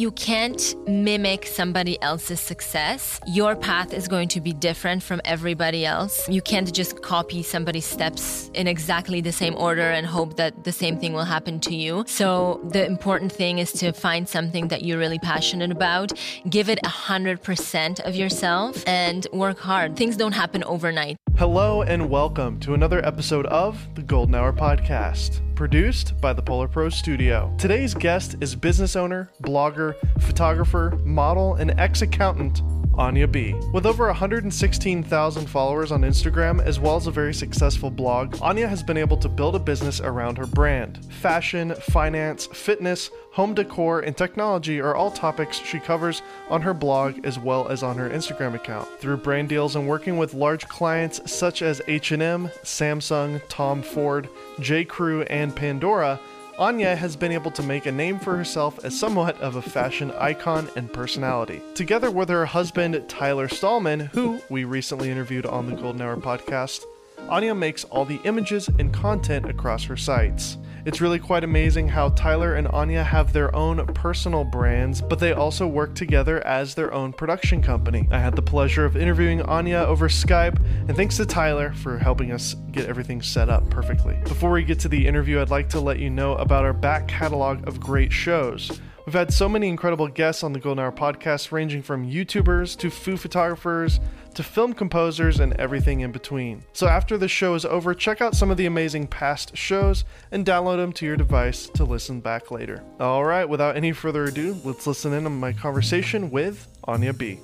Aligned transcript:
you 0.00 0.10
can't 0.12 0.74
mimic 0.88 1.44
somebody 1.44 2.00
else's 2.00 2.40
success. 2.40 3.20
Your 3.26 3.54
path 3.54 3.92
is 3.92 4.08
going 4.08 4.28
to 4.28 4.40
be 4.40 4.54
different 4.54 5.02
from 5.02 5.20
everybody 5.26 5.84
else. 5.84 6.26
You 6.26 6.40
can't 6.40 6.72
just 6.72 7.02
copy 7.02 7.42
somebody's 7.42 7.84
steps 7.84 8.50
in 8.54 8.66
exactly 8.66 9.20
the 9.20 9.30
same 9.30 9.54
order 9.56 9.82
and 9.82 10.06
hope 10.06 10.36
that 10.36 10.64
the 10.64 10.72
same 10.72 10.98
thing 10.98 11.12
will 11.12 11.26
happen 11.36 11.60
to 11.60 11.74
you. 11.74 12.04
So 12.06 12.62
the 12.70 12.86
important 12.86 13.30
thing 13.30 13.58
is 13.58 13.72
to 13.74 13.92
find 13.92 14.26
something 14.26 14.68
that 14.68 14.80
you're 14.86 14.98
really 14.98 15.18
passionate 15.18 15.70
about, 15.70 16.12
give 16.48 16.70
it 16.70 16.78
100% 16.82 18.00
of 18.00 18.16
yourself 18.16 18.82
and 18.86 19.26
work 19.34 19.58
hard. 19.58 19.96
Things 19.96 20.16
don't 20.16 20.32
happen 20.32 20.64
overnight. 20.64 21.18
Hello 21.40 21.80
and 21.80 22.10
welcome 22.10 22.60
to 22.60 22.74
another 22.74 23.02
episode 23.02 23.46
of 23.46 23.88
the 23.94 24.02
Golden 24.02 24.34
Hour 24.34 24.52
Podcast, 24.52 25.40
produced 25.54 26.20
by 26.20 26.34
the 26.34 26.42
PolarPro 26.42 26.92
Studio. 26.92 27.50
Today's 27.56 27.94
guest 27.94 28.36
is 28.42 28.54
business 28.54 28.94
owner, 28.94 29.30
blogger, 29.42 29.94
photographer, 30.20 31.00
model, 31.02 31.54
and 31.54 31.70
ex 31.80 32.02
accountant. 32.02 32.60
Ania 32.94 33.30
B. 33.30 33.54
With 33.72 33.86
over 33.86 34.06
116,000 34.06 35.46
followers 35.46 35.92
on 35.92 36.02
Instagram, 36.02 36.62
as 36.62 36.80
well 36.80 36.96
as 36.96 37.06
a 37.06 37.10
very 37.10 37.32
successful 37.32 37.90
blog, 37.90 38.34
Ania 38.36 38.68
has 38.68 38.82
been 38.82 38.96
able 38.96 39.16
to 39.18 39.28
build 39.28 39.54
a 39.54 39.58
business 39.58 40.00
around 40.00 40.38
her 40.38 40.46
brand. 40.46 41.04
Fashion, 41.06 41.74
finance, 41.90 42.46
fitness, 42.46 43.10
home 43.32 43.54
decor, 43.54 44.00
and 44.00 44.16
technology 44.16 44.80
are 44.80 44.94
all 44.94 45.10
topics 45.10 45.58
she 45.58 45.78
covers 45.78 46.22
on 46.48 46.62
her 46.62 46.74
blog 46.74 47.24
as 47.24 47.38
well 47.38 47.68
as 47.68 47.82
on 47.82 47.96
her 47.96 48.10
Instagram 48.10 48.54
account. 48.54 48.88
Through 49.00 49.18
brand 49.18 49.48
deals 49.48 49.76
and 49.76 49.88
working 49.88 50.18
with 50.18 50.34
large 50.34 50.66
clients 50.68 51.30
such 51.30 51.62
as 51.62 51.80
H&M, 51.86 52.48
Samsung, 52.64 53.40
Tom 53.48 53.82
Ford, 53.82 54.28
J.Crew, 54.58 55.22
and 55.22 55.54
Pandora, 55.54 56.18
Ania 56.60 56.94
has 56.94 57.16
been 57.16 57.32
able 57.32 57.50
to 57.52 57.62
make 57.62 57.86
a 57.86 57.92
name 57.92 58.18
for 58.18 58.36
herself 58.36 58.84
as 58.84 58.98
somewhat 58.98 59.40
of 59.40 59.56
a 59.56 59.62
fashion 59.62 60.10
icon 60.18 60.68
and 60.76 60.92
personality. 60.92 61.62
Together 61.74 62.10
with 62.10 62.28
her 62.28 62.44
husband, 62.44 63.02
Tyler 63.08 63.48
Stalman, 63.48 63.98
who 63.98 64.42
we 64.50 64.64
recently 64.64 65.10
interviewed 65.10 65.46
on 65.46 65.64
the 65.64 65.74
Golden 65.74 66.02
Hour 66.02 66.18
podcast, 66.18 66.84
Ania 67.30 67.56
makes 67.56 67.84
all 67.84 68.04
the 68.04 68.20
images 68.24 68.68
and 68.78 68.92
content 68.92 69.48
across 69.48 69.84
her 69.84 69.96
sites. 69.96 70.58
It's 70.84 71.00
really 71.00 71.18
quite 71.18 71.44
amazing 71.44 71.88
how 71.88 72.08
Tyler 72.10 72.54
and 72.54 72.66
Ania 72.68 73.04
have 73.04 73.32
their 73.32 73.54
own 73.54 73.86
personal 73.88 74.44
brands, 74.44 75.02
but 75.02 75.18
they 75.18 75.32
also 75.32 75.66
work 75.66 75.94
together 75.94 76.44
as 76.46 76.74
their 76.74 76.92
own 76.94 77.12
production 77.12 77.62
company. 77.62 78.08
I 78.10 78.18
had 78.18 78.34
the 78.34 78.42
pleasure 78.42 78.84
of 78.86 78.96
interviewing 78.96 79.40
Ania 79.40 79.84
over 79.84 80.08
Skype, 80.08 80.58
and 80.88 80.96
thanks 80.96 81.16
to 81.18 81.26
Tyler 81.26 81.72
for 81.74 81.98
helping 81.98 82.32
us 82.32 82.54
get 82.72 82.86
everything 82.86 83.20
set 83.20 83.50
up 83.50 83.68
perfectly. 83.68 84.16
Before 84.24 84.50
we 84.50 84.64
get 84.64 84.80
to 84.80 84.88
the 84.88 85.06
interview, 85.06 85.40
I'd 85.40 85.50
like 85.50 85.68
to 85.70 85.80
let 85.80 85.98
you 85.98 86.08
know 86.08 86.34
about 86.36 86.64
our 86.64 86.72
back 86.72 87.06
catalog 87.08 87.68
of 87.68 87.78
great 87.78 88.12
shows. 88.12 88.80
We've 89.06 89.14
had 89.14 89.32
so 89.32 89.48
many 89.48 89.68
incredible 89.68 90.08
guests 90.08 90.44
on 90.44 90.52
the 90.52 90.60
Golden 90.60 90.84
Hour 90.84 90.92
podcast, 90.92 91.52
ranging 91.52 91.82
from 91.82 92.06
YouTubers 92.06 92.76
to 92.78 92.90
food 92.90 93.18
photographers 93.18 93.98
to 94.34 94.42
film 94.42 94.74
composers 94.74 95.40
and 95.40 95.54
everything 95.54 96.00
in 96.00 96.12
between. 96.12 96.62
So 96.74 96.86
after 96.86 97.16
the 97.16 97.26
show 97.26 97.54
is 97.54 97.64
over, 97.64 97.94
check 97.94 98.20
out 98.20 98.36
some 98.36 98.50
of 98.50 98.58
the 98.58 98.66
amazing 98.66 99.06
past 99.06 99.56
shows 99.56 100.04
and 100.30 100.44
download 100.44 100.76
them 100.76 100.92
to 100.94 101.06
your 101.06 101.16
device 101.16 101.68
to 101.70 101.84
listen 101.84 102.20
back 102.20 102.50
later. 102.50 102.82
All 103.00 103.24
right, 103.24 103.48
without 103.48 103.76
any 103.76 103.92
further 103.92 104.24
ado, 104.24 104.56
let's 104.64 104.86
listen 104.86 105.14
in 105.14 105.24
on 105.24 105.40
my 105.40 105.52
conversation 105.52 106.30
with 106.30 106.68
Ania 106.86 107.16
B. 107.16 107.40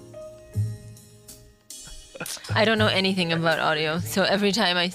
I 2.54 2.64
don't 2.64 2.78
know 2.78 2.86
anything 2.86 3.32
about 3.32 3.58
audio, 3.58 3.98
so 3.98 4.22
every 4.24 4.52
time 4.52 4.76
I 4.76 4.92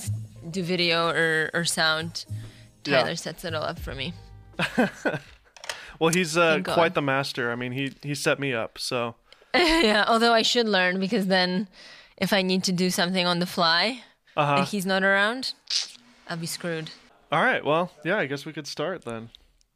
do 0.50 0.64
video 0.64 1.10
or, 1.10 1.50
or 1.54 1.66
sound, 1.66 2.26
Tyler 2.84 3.10
yeah. 3.10 3.16
sets 3.16 3.46
it 3.46 3.54
all 3.56 3.64
up 3.64 3.80
for 3.80 3.96
me. 3.96 4.14
Well, 6.02 6.10
he's 6.10 6.36
uh, 6.36 6.62
quite 6.66 6.96
the 6.96 7.02
master. 7.04 7.52
I 7.52 7.56
mean, 7.56 7.74
he 7.74 7.94
he 8.02 8.16
set 8.16 8.40
me 8.40 8.56
up. 8.56 8.80
So 8.80 9.14
yeah, 9.54 10.04
although 10.08 10.34
I 10.34 10.42
should 10.42 10.68
learn 10.68 11.00
because 11.00 11.28
then 11.28 11.68
if 12.18 12.34
I 12.34 12.42
need 12.42 12.64
to 12.64 12.72
do 12.72 12.90
something 12.90 13.28
on 13.28 13.38
the 13.38 13.46
fly 13.46 14.02
uh-huh. 14.36 14.56
and 14.56 14.68
he's 14.68 14.84
not 14.84 15.04
around, 15.04 15.54
I'll 16.28 16.38
be 16.38 16.48
screwed. 16.48 16.90
All 17.32 17.44
right. 17.44 17.64
Well, 17.64 17.92
yeah, 18.04 18.18
I 18.18 18.26
guess 18.26 18.48
we 18.48 18.52
could 18.52 18.66
start 18.66 19.06
then. 19.06 19.30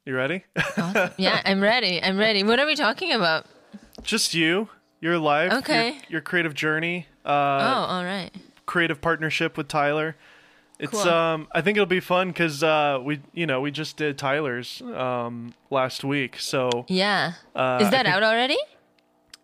You 0.03 0.15
ready? 0.15 0.45
awesome. 0.77 1.11
Yeah, 1.17 1.41
I'm 1.45 1.61
ready. 1.61 2.01
I'm 2.01 2.17
ready. 2.17 2.41
What 2.41 2.59
are 2.59 2.65
we 2.65 2.75
talking 2.75 3.11
about? 3.11 3.45
Just 4.01 4.33
you, 4.33 4.69
your 5.01 5.19
life, 5.19 5.53
okay, 5.53 5.91
your, 5.91 6.01
your 6.09 6.21
creative 6.21 6.55
journey. 6.55 7.05
Uh, 7.23 7.29
oh, 7.29 7.85
all 7.93 8.03
right. 8.03 8.31
Creative 8.65 8.99
partnership 8.99 9.57
with 9.57 9.67
Tyler. 9.67 10.15
It's 10.79 10.91
cool. 10.91 11.09
um 11.09 11.47
I 11.53 11.61
think 11.61 11.77
it'll 11.77 11.85
be 11.85 11.99
fun 11.99 12.29
because 12.29 12.63
uh 12.63 12.99
we 13.01 13.21
you 13.33 13.45
know 13.45 13.61
we 13.61 13.71
just 13.71 13.97
did 13.97 14.17
Tyler's 14.17 14.81
um 14.81 15.53
last 15.69 16.03
week 16.03 16.39
so 16.39 16.85
yeah. 16.87 17.33
uh, 17.55 17.79
is 17.81 17.89
that 17.91 18.05
think, 18.05 18.15
out 18.15 18.23
already? 18.23 18.57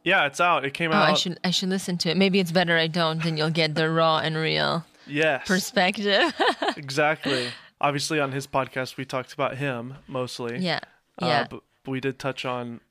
Yeah 0.04 0.26
it's 0.26 0.42
out. 0.42 0.66
It 0.66 0.74
came 0.74 0.92
oh, 0.92 0.96
out 0.96 1.10
I 1.10 1.14
should 1.14 1.40
I 1.44 1.52
should 1.52 1.70
listen 1.70 1.98
to 2.00 2.10
it. 2.10 2.18
Maybe 2.18 2.40
it's 2.40 2.52
better 2.52 2.78
I 2.78 2.88
don't 2.88 3.24
then 3.24 3.38
you'll 3.38 3.50
get 3.50 3.76
the 3.76 3.90
raw 3.90 4.18
and 4.20 4.36
real 4.36 4.86
yes. 5.08 5.48
perspective. 5.48 6.34
Exactly. 6.78 7.50
Obviously 7.80 8.20
on 8.20 8.32
his 8.32 8.48
podcast 8.48 8.98
we 8.98 9.06
talked 9.06 9.34
about 9.34 9.58
him 9.58 9.96
mostly. 10.08 10.58
Yeah. 10.60 10.80
Uh, 11.22 11.26
yeah. 11.26 11.48
but, 11.50 11.64
but 11.84 11.92
we 11.92 12.00
did 12.00 12.20
touch 12.20 12.46
on 12.46 12.82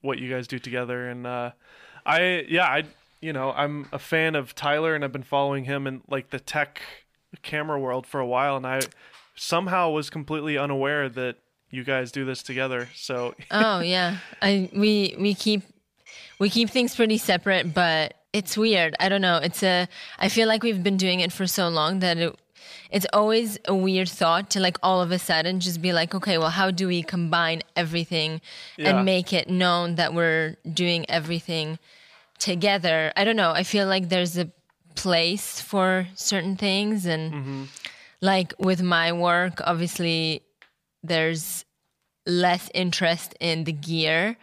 what 0.00 0.18
you 0.18 0.30
guys 0.30 0.46
do 0.46 0.58
together 0.58 1.08
and 1.08 1.26
uh 1.26 1.50
I 2.06 2.46
yeah 2.48 2.64
I 2.64 2.84
you 3.20 3.34
know 3.34 3.52
I'm 3.52 3.88
a 3.92 3.98
fan 3.98 4.34
of 4.34 4.54
Tyler 4.54 4.94
and 4.94 5.04
I've 5.04 5.12
been 5.12 5.22
following 5.22 5.64
him 5.64 5.86
and 5.86 6.00
like 6.08 6.30
the 6.30 6.40
tech 6.40 6.80
camera 7.42 7.78
world 7.78 8.06
for 8.06 8.20
a 8.20 8.26
while, 8.26 8.56
and 8.56 8.66
I 8.66 8.80
somehow 9.34 9.90
was 9.90 10.10
completely 10.10 10.56
unaware 10.56 11.08
that 11.08 11.36
you 11.70 11.84
guys 11.84 12.12
do 12.12 12.24
this 12.24 12.42
together. 12.42 12.88
So 12.94 13.34
oh 13.50 13.80
yeah, 13.80 14.18
I 14.40 14.70
we 14.74 15.16
we 15.18 15.34
keep 15.34 15.62
we 16.38 16.50
keep 16.50 16.70
things 16.70 16.94
pretty 16.94 17.18
separate, 17.18 17.74
but 17.74 18.14
it's 18.32 18.56
weird. 18.56 18.94
I 19.00 19.08
don't 19.08 19.22
know. 19.22 19.36
It's 19.36 19.62
a 19.62 19.88
I 20.18 20.28
feel 20.28 20.48
like 20.48 20.62
we've 20.62 20.82
been 20.82 20.96
doing 20.96 21.20
it 21.20 21.32
for 21.32 21.46
so 21.46 21.68
long 21.68 22.00
that 22.00 22.18
it 22.18 22.38
it's 22.90 23.06
always 23.12 23.58
a 23.66 23.74
weird 23.74 24.08
thought 24.08 24.50
to 24.50 24.60
like 24.60 24.78
all 24.82 25.02
of 25.02 25.10
a 25.10 25.18
sudden 25.18 25.60
just 25.60 25.82
be 25.82 25.92
like, 25.92 26.14
okay, 26.14 26.38
well, 26.38 26.50
how 26.50 26.70
do 26.70 26.86
we 26.86 27.02
combine 27.02 27.62
everything 27.74 28.40
yeah. 28.76 28.90
and 28.90 29.04
make 29.04 29.32
it 29.32 29.48
known 29.48 29.96
that 29.96 30.14
we're 30.14 30.56
doing 30.72 31.04
everything 31.10 31.78
together? 32.38 33.12
I 33.16 33.24
don't 33.24 33.36
know. 33.36 33.50
I 33.50 33.64
feel 33.64 33.86
like 33.86 34.08
there's 34.08 34.38
a 34.38 34.50
place 34.94 35.60
for 35.60 36.06
certain 36.14 36.56
things 36.56 37.06
and 37.06 37.32
mm-hmm. 37.32 37.64
like 38.20 38.54
with 38.58 38.82
my 38.82 39.12
work 39.12 39.60
obviously 39.64 40.42
there's 41.02 41.64
less 42.26 42.70
interest 42.74 43.34
in 43.40 43.64
the 43.64 43.72
gear 43.72 44.36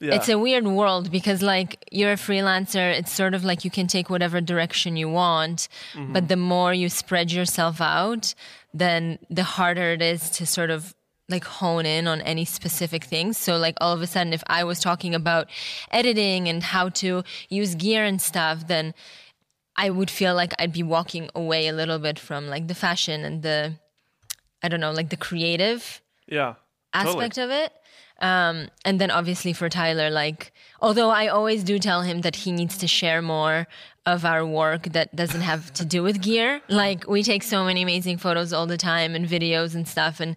yeah. 0.00 0.14
it's 0.14 0.28
a 0.28 0.38
weird 0.38 0.66
world 0.66 1.10
because 1.10 1.40
like 1.42 1.84
you're 1.90 2.12
a 2.12 2.16
freelancer 2.16 2.92
it's 2.92 3.12
sort 3.12 3.34
of 3.34 3.44
like 3.44 3.64
you 3.64 3.70
can 3.70 3.86
take 3.86 4.10
whatever 4.10 4.40
direction 4.40 4.96
you 4.96 5.08
want 5.08 5.68
mm-hmm. 5.94 6.12
but 6.12 6.28
the 6.28 6.36
more 6.36 6.74
you 6.74 6.88
spread 6.88 7.30
yourself 7.30 7.80
out 7.80 8.34
then 8.74 9.18
the 9.30 9.44
harder 9.44 9.92
it 9.92 10.02
is 10.02 10.30
to 10.30 10.44
sort 10.44 10.70
of 10.70 10.94
like 11.32 11.44
hone 11.44 11.86
in 11.86 12.06
on 12.06 12.20
any 12.20 12.44
specific 12.44 13.04
things. 13.04 13.38
So 13.38 13.56
like 13.56 13.76
all 13.80 13.92
of 13.92 14.02
a 14.02 14.06
sudden 14.06 14.32
if 14.32 14.44
I 14.46 14.62
was 14.64 14.78
talking 14.78 15.14
about 15.14 15.48
editing 15.90 16.48
and 16.48 16.62
how 16.62 16.90
to 16.90 17.24
use 17.48 17.74
gear 17.74 18.04
and 18.04 18.20
stuff, 18.20 18.68
then 18.68 18.94
I 19.76 19.90
would 19.90 20.10
feel 20.10 20.34
like 20.34 20.52
I'd 20.58 20.72
be 20.72 20.82
walking 20.82 21.30
away 21.34 21.68
a 21.68 21.72
little 21.72 21.98
bit 21.98 22.18
from 22.18 22.48
like 22.48 22.68
the 22.68 22.74
fashion 22.74 23.24
and 23.24 23.42
the 23.42 23.74
I 24.62 24.68
don't 24.68 24.80
know, 24.80 24.92
like 24.92 25.10
the 25.10 25.16
creative 25.16 26.00
yeah 26.26 26.54
aspect 26.92 27.36
totally. 27.36 27.44
of 27.44 27.64
it. 27.64 27.72
Um, 28.20 28.68
and 28.84 29.00
then 29.00 29.10
obviously 29.10 29.52
for 29.52 29.68
Tyler, 29.68 30.08
like 30.08 30.52
although 30.80 31.10
I 31.10 31.26
always 31.26 31.64
do 31.64 31.78
tell 31.78 32.02
him 32.02 32.20
that 32.20 32.36
he 32.36 32.52
needs 32.52 32.78
to 32.78 32.86
share 32.86 33.20
more 33.20 33.66
of 34.06 34.24
our 34.24 34.44
work 34.44 34.84
that 34.92 35.14
doesn't 35.14 35.40
have 35.40 35.72
to 35.74 35.84
do 35.84 36.02
with 36.02 36.20
gear. 36.20 36.60
Like 36.68 37.08
we 37.08 37.22
take 37.22 37.42
so 37.42 37.64
many 37.64 37.82
amazing 37.82 38.18
photos 38.18 38.52
all 38.52 38.66
the 38.66 38.76
time 38.76 39.14
and 39.14 39.26
videos 39.26 39.74
and 39.74 39.86
stuff, 39.86 40.20
and 40.20 40.36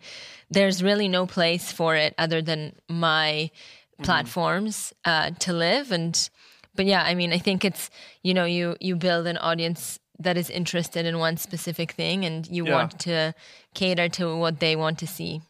there's 0.50 0.84
really 0.84 1.08
no 1.08 1.26
place 1.26 1.72
for 1.72 1.96
it 1.96 2.16
other 2.18 2.42
than 2.42 2.76
my 2.90 3.52
mm-hmm. 3.52 4.04
platforms 4.04 4.94
uh, 5.04 5.32
to 5.40 5.54
live 5.54 5.92
and 5.92 6.30
but 6.76 6.86
yeah, 6.86 7.04
I 7.04 7.16
mean, 7.16 7.34
I 7.34 7.38
think 7.38 7.66
it's 7.66 7.90
you 8.22 8.34
know 8.34 8.46
you 8.46 8.76
you 8.80 8.96
build 8.96 9.28
an 9.28 9.38
audience 9.38 10.00
that 10.20 10.38
is 10.38 10.50
interested 10.50 11.06
in 11.06 11.20
one 11.20 11.38
specific 11.38 11.92
thing, 11.92 12.26
and 12.26 12.48
you 12.48 12.66
yeah. 12.66 12.74
want 12.74 13.00
to 13.02 13.34
cater 13.74 14.10
to 14.10 14.36
what 14.36 14.60
they 14.60 14.76
want 14.76 15.00
to 15.00 15.08
see. 15.08 15.42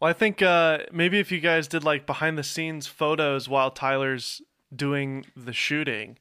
Well, 0.00 0.10
I 0.10 0.12
think 0.12 0.42
uh, 0.42 0.80
maybe 0.92 1.18
if 1.18 1.32
you 1.32 1.40
guys 1.40 1.68
did 1.68 1.84
like 1.84 2.06
behind 2.06 2.36
the 2.36 2.42
scenes 2.42 2.86
photos 2.86 3.48
while 3.48 3.70
Tyler's 3.70 4.42
doing 4.74 5.24
the 5.36 5.52
shooting, 5.52 6.18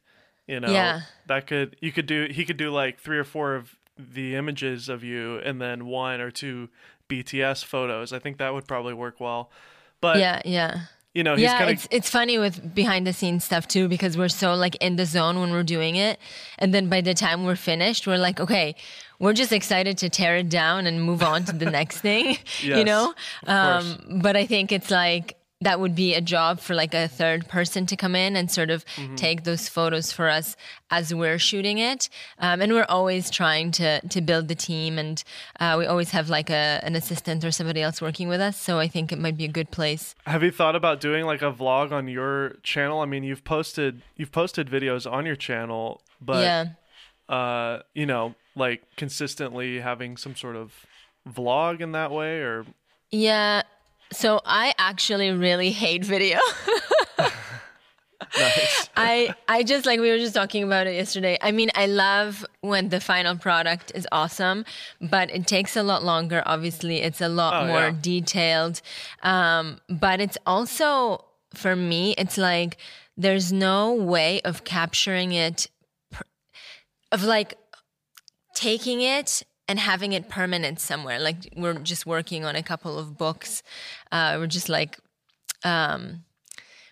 you 0.47 0.59
know, 0.59 0.71
yeah. 0.71 1.01
that 1.27 1.47
could 1.47 1.75
you 1.81 1.91
could 1.91 2.05
do 2.05 2.27
he 2.31 2.45
could 2.45 2.57
do 2.57 2.71
like 2.71 2.99
three 2.99 3.17
or 3.17 3.23
four 3.23 3.55
of 3.55 3.75
the 3.97 4.35
images 4.35 4.89
of 4.89 5.03
you 5.03 5.39
and 5.39 5.61
then 5.61 5.85
one 5.85 6.21
or 6.21 6.31
two 6.31 6.69
BTS 7.09 7.63
photos. 7.63 8.13
I 8.13 8.19
think 8.19 8.37
that 8.37 8.53
would 8.53 8.67
probably 8.67 8.93
work 8.93 9.19
well. 9.19 9.51
But 10.01 10.19
yeah, 10.19 10.41
yeah 10.45 10.81
you 11.15 11.23
know, 11.23 11.35
yeah, 11.35 11.57
kinda... 11.59 11.71
it's 11.71 11.87
it's 11.91 12.09
funny 12.09 12.37
with 12.37 12.75
behind 12.75 13.07
the 13.07 13.13
scenes 13.13 13.45
stuff 13.45 13.67
too 13.69 13.87
because 13.87 14.17
we're 14.17 14.27
so 14.27 14.53
like 14.53 14.75
in 14.75 14.97
the 14.97 15.05
zone 15.05 15.39
when 15.39 15.51
we're 15.51 15.63
doing 15.63 15.95
it, 15.95 16.19
and 16.59 16.73
then 16.73 16.89
by 16.89 16.99
the 16.99 17.13
time 17.13 17.45
we're 17.45 17.55
finished, 17.55 18.05
we're 18.05 18.17
like, 18.17 18.41
okay, 18.41 18.75
we're 19.17 19.33
just 19.33 19.53
excited 19.53 19.97
to 19.99 20.09
tear 20.09 20.35
it 20.35 20.49
down 20.49 20.85
and 20.85 21.01
move 21.01 21.23
on 21.23 21.45
to 21.45 21.53
the 21.53 21.71
next 21.71 22.01
thing, 22.01 22.37
yes, 22.61 22.77
you 22.77 22.83
know. 22.83 23.13
Um, 23.47 24.19
but 24.21 24.35
I 24.35 24.45
think 24.45 24.73
it's 24.73 24.91
like 24.91 25.37
that 25.65 25.79
would 25.81 25.95
be 25.95 26.13
a 26.15 26.21
job 26.21 26.59
for 26.59 26.73
like 26.75 26.93
a 26.93 27.07
third 27.07 27.47
person 27.47 27.85
to 27.87 27.95
come 27.95 28.15
in 28.15 28.35
and 28.35 28.49
sort 28.49 28.69
of 28.69 28.85
Mm-hmm. 28.95 29.15
take 29.15 29.43
those 29.43 29.67
photos 29.67 30.11
for 30.13 30.29
us 30.29 30.55
as 30.89 31.13
we're 31.13 31.39
shooting 31.39 31.77
it. 31.79 32.07
Um, 32.39 32.61
and 32.61 32.71
we're 32.71 32.91
always 32.97 33.29
trying 33.29 33.71
to 33.79 33.89
to 34.07 34.19
build 34.21 34.47
the 34.47 34.55
team, 34.55 34.97
and 34.97 35.23
uh, 35.59 35.75
we 35.79 35.85
always 35.85 36.11
have 36.11 36.29
like 36.29 36.49
a 36.49 36.79
an 36.87 36.95
assistant 36.95 37.43
or 37.43 37.51
somebody 37.51 37.81
else 37.81 37.97
working 38.01 38.27
with 38.29 38.41
us. 38.49 38.55
So 38.67 38.79
I 38.85 38.87
think 38.87 39.11
it 39.11 39.19
might 39.19 39.37
be 39.37 39.45
a 39.45 39.53
good 39.59 39.69
place. 39.71 40.15
Have 40.25 40.43
you 40.43 40.51
thought 40.51 40.75
about 40.75 41.01
doing 41.01 41.25
like 41.25 41.41
a 41.41 41.51
vlog 41.51 41.91
on 41.91 42.07
your 42.07 42.55
channel? 42.63 43.01
I 43.01 43.05
mean, 43.05 43.23
you've 43.23 43.43
posted 43.43 44.01
you've 44.17 44.31
posted 44.31 44.65
videos 44.69 45.03
on 45.11 45.25
your 45.25 45.35
channel, 45.47 46.01
but 46.21 46.41
yeah. 46.47 46.65
uh, 47.35 47.81
you 47.93 48.05
know, 48.05 48.35
like 48.55 48.83
consistently 48.95 49.79
having 49.81 50.17
some 50.17 50.35
sort 50.35 50.55
of 50.55 50.85
vlog 51.27 51.81
in 51.81 51.91
that 51.93 52.11
way 52.11 52.39
or 52.41 52.65
Yeah. 53.11 53.63
So 54.11 54.39
I 54.45 54.73
actually 54.77 55.31
really 55.31 55.71
hate 55.71 56.05
video. 56.05 56.39
nice. 58.37 58.89
I 58.95 59.33
I 59.47 59.63
just 59.63 59.85
like 59.85 59.99
we 59.99 60.09
were 60.09 60.17
just 60.17 60.33
talking 60.35 60.63
about 60.63 60.87
it 60.87 60.95
yesterday. 60.95 61.37
I 61.41 61.51
mean, 61.51 61.69
I 61.75 61.85
love 61.87 62.45
when 62.61 62.89
the 62.89 62.99
final 62.99 63.35
product 63.37 63.91
is 63.95 64.07
awesome, 64.11 64.65
but 65.01 65.29
it 65.31 65.47
takes 65.47 65.75
a 65.75 65.83
lot 65.83 66.03
longer. 66.03 66.43
Obviously, 66.45 67.01
it's 67.01 67.21
a 67.21 67.27
lot 67.29 67.63
Oh, 67.63 67.67
more 67.67 67.79
yeah. 67.89 67.95
detailed. 68.01 68.81
Um, 69.23 69.79
but 69.89 70.19
it's 70.21 70.37
also 70.45 71.25
for 71.53 71.75
me, 71.75 72.13
it's 72.17 72.37
like 72.37 72.77
there's 73.17 73.51
no 73.51 73.93
way 73.93 74.41
of 74.41 74.63
capturing 74.63 75.31
it, 75.31 75.67
of 77.11 77.23
like 77.23 77.55
taking 78.53 79.01
it 79.01 79.43
and 79.67 79.79
having 79.79 80.13
it 80.13 80.29
permanent 80.29 80.79
somewhere. 80.79 81.19
Like 81.19 81.51
we're 81.55 81.73
just 81.75 82.05
working 82.05 82.45
on 82.45 82.55
a 82.55 82.63
couple 82.63 82.97
of 82.99 83.17
books. 83.17 83.63
Uh, 84.11 84.35
we're 84.39 84.47
just 84.47 84.69
like 84.69 84.97
um, 85.63 86.23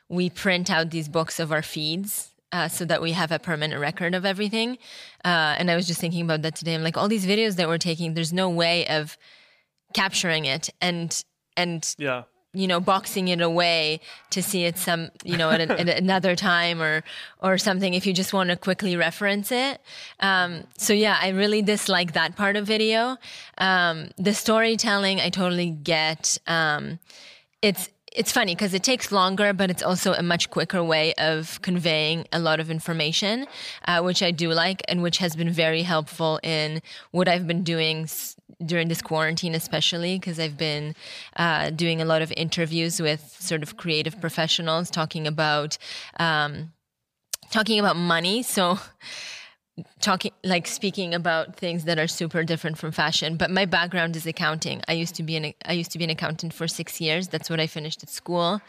we 0.09 0.29
print 0.29 0.69
out 0.71 0.89
these 0.91 1.07
books 1.07 1.39
of 1.39 1.51
our 1.51 1.61
feeds. 1.61 2.29
Uh, 2.51 2.67
so 2.67 2.85
that 2.85 3.01
we 3.01 3.13
have 3.13 3.31
a 3.31 3.39
permanent 3.39 3.81
record 3.81 4.13
of 4.13 4.25
everything. 4.25 4.77
Uh, 5.25 5.55
and 5.57 5.71
I 5.71 5.75
was 5.75 5.87
just 5.87 5.99
thinking 5.99 6.21
about 6.21 6.43
that 6.43 6.55
today. 6.55 6.75
I'm 6.75 6.83
like, 6.83 6.95
all 6.95 7.07
these 7.07 7.25
videos 7.25 7.55
that 7.55 7.67
we're 7.67 7.79
taking, 7.79 8.13
there's 8.13 8.31
no 8.31 8.47
way 8.47 8.85
of 8.85 9.17
capturing 9.95 10.45
it 10.45 10.69
and 10.79 11.23
and 11.57 11.95
Yeah. 11.97 12.23
You 12.53 12.67
know 12.67 12.79
boxing 12.79 13.27
it 13.27 13.41
away 13.41 13.99
to 14.29 14.43
see 14.43 14.65
it 14.65 14.77
some 14.77 15.09
you 15.23 15.37
know 15.37 15.49
at, 15.49 15.61
a, 15.61 15.79
at 15.79 15.89
another 15.89 16.35
time 16.35 16.81
or 16.81 17.03
or 17.41 17.57
something 17.57 17.93
if 17.93 18.05
you 18.05 18.13
just 18.13 18.33
want 18.33 18.49
to 18.49 18.55
quickly 18.55 18.95
reference 18.95 19.51
it. 19.51 19.81
Um, 20.19 20.63
so 20.77 20.93
yeah 20.93 21.17
i 21.21 21.29
really 21.29 21.61
dislike 21.61 22.13
that 22.13 22.35
part 22.35 22.55
of 22.55 22.65
video. 22.65 23.17
Um, 23.57 24.09
the 24.17 24.33
storytelling 24.33 25.19
i 25.19 25.29
totally 25.29 25.69
get. 25.69 26.37
Um, 26.47 26.99
it's 27.61 27.89
it's 28.15 28.31
funny 28.31 28.53
because 28.53 28.73
it 28.73 28.83
takes 28.83 29.11
longer, 29.11 29.53
but 29.53 29.69
it's 29.69 29.81
also 29.83 30.13
a 30.13 30.21
much 30.21 30.49
quicker 30.49 30.83
way 30.83 31.13
of 31.15 31.61
conveying 31.61 32.25
a 32.31 32.39
lot 32.39 32.59
of 32.59 32.69
information, 32.69 33.47
uh, 33.87 34.01
which 34.01 34.21
I 34.21 34.31
do 34.31 34.51
like 34.53 34.81
and 34.87 35.01
which 35.01 35.17
has 35.17 35.35
been 35.35 35.49
very 35.49 35.81
helpful 35.81 36.39
in 36.43 36.81
what 37.11 37.27
I've 37.27 37.47
been 37.47 37.63
doing 37.63 38.07
during 38.65 38.87
this 38.87 39.01
quarantine, 39.01 39.55
especially 39.55 40.19
because 40.19 40.39
I've 40.39 40.57
been 40.57 40.95
uh, 41.37 41.69
doing 41.71 42.01
a 42.01 42.05
lot 42.05 42.21
of 42.21 42.31
interviews 42.37 43.01
with 43.01 43.35
sort 43.39 43.63
of 43.63 43.77
creative 43.77 44.19
professionals 44.19 44.89
talking 44.89 45.27
about 45.27 45.77
um, 46.19 46.73
talking 47.51 47.79
about 47.79 47.95
money. 47.95 48.43
So 48.43 48.79
talking 49.99 50.31
like 50.43 50.67
speaking 50.67 51.15
about 51.15 51.55
things 51.55 51.85
that 51.85 51.97
are 51.97 52.07
super 52.07 52.43
different 52.43 52.77
from 52.77 52.91
fashion. 52.91 53.37
But 53.37 53.49
my 53.49 53.65
background 53.65 54.15
is 54.15 54.25
accounting. 54.25 54.81
I 54.87 54.93
used 54.93 55.15
to 55.15 55.23
be 55.23 55.35
an 55.35 55.53
i 55.65 55.73
used 55.73 55.91
to 55.91 55.97
be 55.97 56.03
an 56.03 56.09
accountant 56.09 56.53
for 56.53 56.67
six 56.67 57.01
years. 57.01 57.27
That's 57.27 57.49
what 57.49 57.59
i 57.59 57.67
finished 57.67 58.03
at 58.03 58.09
school. 58.09 58.61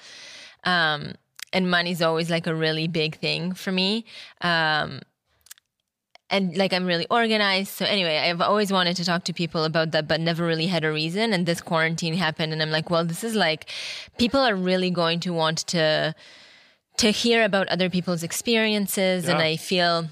Um, 0.65 1.15
and 1.53 1.71
money's 1.71 2.03
always 2.03 2.31
like 2.31 2.47
a 2.47 2.55
really 2.55 2.89
big 2.89 3.17
thing 3.19 3.53
for 3.55 3.71
me. 3.71 4.05
Um, 4.41 5.01
and 6.35 6.57
like 6.57 6.73
i'm 6.73 6.87
really 6.93 7.07
organized. 7.11 7.71
So 7.79 7.85
anyway 7.85 8.17
i've 8.19 8.41
always 8.41 8.71
wanted 8.73 8.97
to 8.97 9.05
talk 9.05 9.25
to 9.25 9.33
people 9.33 9.65
about 9.65 9.93
that 9.93 10.09
but 10.09 10.21
never 10.21 10.45
really 10.45 10.67
had 10.67 10.85
a 10.85 10.93
reason. 10.93 11.33
And 11.33 11.47
this 11.47 11.61
quarantine 11.61 12.15
happened 12.15 12.53
and 12.53 12.61
i'm 12.63 12.71
like 12.79 12.91
well 12.91 13.05
this 13.05 13.23
is 13.25 13.35
like 13.35 13.71
people 14.19 14.41
are 14.41 14.57
really 14.57 14.91
going 14.91 15.21
to 15.21 15.31
want 15.33 15.59
to 15.75 16.15
to 16.97 17.11
hear 17.11 17.45
about 17.45 17.67
other 17.69 17.89
people's 17.91 18.23
experiences 18.23 19.29
and 19.29 19.39
i 19.51 19.57
feel 19.57 20.09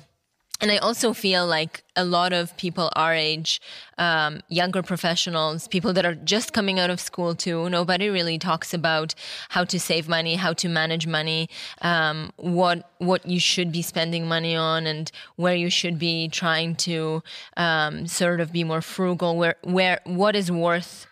and 0.63 0.71
I 0.71 0.77
also 0.77 1.13
feel 1.13 1.45
like 1.45 1.83
a 1.97 2.05
lot 2.05 2.33
of 2.33 2.57
people 2.57 2.89
our 2.95 3.13
age, 3.13 3.61
um, 3.99 4.41
younger 4.49 4.81
professionals, 4.81 5.67
people 5.67 5.93
that 5.93 6.07
are 6.07 6.15
just 6.15 6.53
coming 6.53 6.79
out 6.79 6.89
of 6.89 7.01
school 7.01 7.35
too, 7.35 7.69
nobody 7.69 8.09
really 8.09 8.39
talks 8.39 8.73
about 8.73 9.13
how 9.49 9.65
to 9.65 9.81
save 9.81 10.09
money, 10.09 10.37
how 10.37 10.53
to 10.55 10.69
manage 10.69 11.05
money, 11.07 11.49
um, 11.83 12.33
what 12.37 12.89
what 12.99 13.27
you 13.27 13.41
should 13.41 13.73
be 13.73 13.83
spending 13.83 14.29
money 14.29 14.55
on, 14.55 14.87
and 14.87 15.11
where 15.35 15.57
you 15.57 15.69
should 15.69 15.99
be 15.99 16.29
trying 16.29 16.77
to 16.77 17.25
um, 17.57 18.07
sort 18.07 18.41
of 18.41 18.53
be 18.53 18.63
more 18.63 18.81
frugal. 18.81 19.37
Where 19.37 19.57
where 19.65 20.01
what 20.05 20.37
is 20.37 20.51
worth 20.53 21.09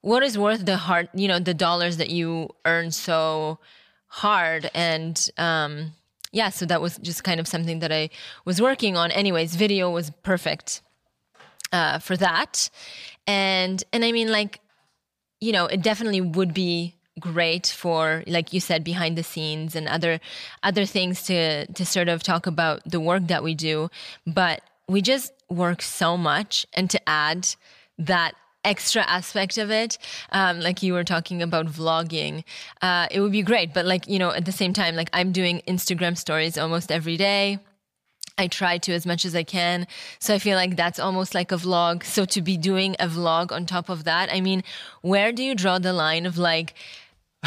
what 0.00 0.24
is 0.24 0.36
worth 0.36 0.66
the 0.66 0.76
hard 0.76 1.08
you 1.14 1.28
know 1.28 1.38
the 1.38 1.54
dollars 1.54 1.98
that 1.98 2.10
you 2.10 2.48
earn 2.64 2.90
so 2.90 3.60
hard 4.08 4.70
and 4.74 5.30
um 5.38 5.92
yeah 6.36 6.50
so 6.50 6.66
that 6.66 6.80
was 6.80 6.98
just 6.98 7.24
kind 7.24 7.40
of 7.40 7.48
something 7.48 7.78
that 7.80 7.92
i 8.00 8.08
was 8.44 8.60
working 8.60 8.96
on. 8.96 9.10
Anyways 9.10 9.56
video 9.56 9.90
was 9.90 10.10
perfect 10.22 10.82
uh 11.72 11.98
for 11.98 12.16
that. 12.16 12.70
And 13.26 13.82
and 13.92 14.04
i 14.04 14.12
mean 14.12 14.30
like 14.38 14.60
you 15.40 15.52
know 15.56 15.66
it 15.74 15.82
definitely 15.82 16.20
would 16.20 16.52
be 16.52 16.94
great 17.18 17.66
for 17.82 18.22
like 18.26 18.52
you 18.52 18.60
said 18.60 18.84
behind 18.84 19.16
the 19.16 19.22
scenes 19.22 19.74
and 19.74 19.88
other 19.88 20.20
other 20.62 20.84
things 20.84 21.22
to 21.28 21.66
to 21.78 21.84
sort 21.86 22.08
of 22.08 22.22
talk 22.22 22.46
about 22.46 22.78
the 22.84 23.00
work 23.00 23.26
that 23.32 23.42
we 23.42 23.54
do. 23.54 23.88
But 24.26 24.60
we 24.88 25.00
just 25.02 25.32
work 25.48 25.80
so 25.82 26.16
much 26.16 26.66
and 26.74 26.90
to 26.90 27.00
add 27.08 27.48
that 27.98 28.32
extra 28.66 29.02
aspect 29.02 29.56
of 29.58 29.70
it 29.70 29.96
um, 30.32 30.60
like 30.60 30.82
you 30.82 30.92
were 30.92 31.04
talking 31.04 31.40
about 31.40 31.66
vlogging 31.66 32.44
uh, 32.82 33.06
it 33.10 33.20
would 33.20 33.32
be 33.32 33.42
great 33.42 33.72
but 33.72 33.86
like 33.86 34.06
you 34.08 34.18
know 34.18 34.30
at 34.32 34.44
the 34.44 34.52
same 34.52 34.72
time 34.72 34.96
like 34.96 35.08
i'm 35.12 35.32
doing 35.32 35.62
instagram 35.66 36.16
stories 36.16 36.58
almost 36.58 36.90
every 36.90 37.16
day 37.16 37.58
I 38.38 38.48
try 38.48 38.76
to 38.78 38.92
as 38.92 39.06
much 39.06 39.24
as 39.24 39.34
I 39.34 39.44
can. 39.44 39.86
So 40.18 40.34
I 40.34 40.38
feel 40.38 40.56
like 40.56 40.76
that's 40.76 40.98
almost 40.98 41.34
like 41.34 41.52
a 41.52 41.56
vlog. 41.56 42.04
So 42.04 42.26
to 42.26 42.42
be 42.42 42.58
doing 42.58 42.94
a 42.98 43.08
vlog 43.08 43.50
on 43.50 43.64
top 43.64 43.88
of 43.88 44.04
that, 44.04 44.30
I 44.30 44.42
mean, 44.42 44.62
where 45.00 45.32
do 45.32 45.42
you 45.42 45.54
draw 45.54 45.78
the 45.78 45.94
line 45.94 46.26
of 46.26 46.36
like 46.36 46.74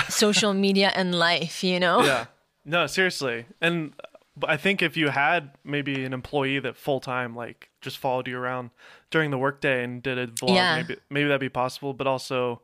social 0.07 0.53
media 0.53 0.91
and 0.95 1.13
life, 1.13 1.63
you 1.63 1.79
know? 1.79 2.03
Yeah. 2.03 2.25
No, 2.65 2.87
seriously. 2.87 3.45
And 3.61 3.93
but 4.39 4.49
I 4.49 4.57
think 4.57 4.81
if 4.81 4.95
you 4.97 5.09
had 5.09 5.51
maybe 5.63 6.05
an 6.05 6.13
employee 6.13 6.59
that 6.59 6.75
full 6.77 6.99
time 6.99 7.35
like 7.35 7.69
just 7.81 7.97
followed 7.97 8.27
you 8.27 8.37
around 8.37 8.69
during 9.11 9.31
the 9.31 9.37
workday 9.37 9.83
and 9.83 10.01
did 10.01 10.17
a 10.17 10.27
vlog, 10.27 10.55
Yeah. 10.55 10.75
maybe 10.77 10.95
maybe 11.09 11.27
that'd 11.27 11.39
be 11.41 11.49
possible. 11.49 11.93
But 11.93 12.07
also, 12.07 12.61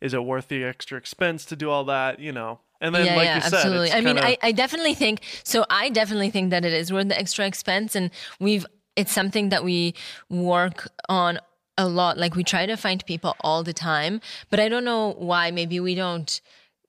is 0.00 0.14
it 0.14 0.24
worth 0.24 0.48
the 0.48 0.64
extra 0.64 0.96
expense 0.98 1.44
to 1.46 1.56
do 1.56 1.70
all 1.70 1.84
that? 1.84 2.20
You 2.20 2.32
know. 2.32 2.60
And 2.80 2.94
then, 2.94 3.06
yeah, 3.06 3.16
like 3.16 3.24
yeah, 3.24 3.34
you 3.36 3.42
said, 3.42 3.54
absolutely. 3.54 3.90
I 3.90 3.96
mean, 4.00 4.14
kinda- 4.14 4.28
I, 4.28 4.38
I 4.40 4.52
definitely 4.52 4.94
think 4.94 5.22
so. 5.42 5.64
I 5.68 5.88
definitely 5.88 6.30
think 6.30 6.50
that 6.50 6.64
it 6.64 6.72
is 6.72 6.92
worth 6.92 7.08
the 7.08 7.18
extra 7.18 7.44
expense, 7.44 7.96
and 7.96 8.10
we've 8.38 8.64
it's 8.94 9.12
something 9.12 9.48
that 9.48 9.64
we 9.64 9.94
work 10.30 10.88
on 11.08 11.40
a 11.76 11.88
lot. 11.88 12.18
Like 12.18 12.34
we 12.36 12.44
try 12.44 12.66
to 12.66 12.76
find 12.76 13.04
people 13.06 13.34
all 13.40 13.62
the 13.64 13.72
time, 13.72 14.20
but 14.50 14.60
I 14.60 14.68
don't 14.68 14.84
know 14.84 15.12
why. 15.18 15.50
Maybe 15.50 15.80
we 15.80 15.94
don't. 15.94 16.40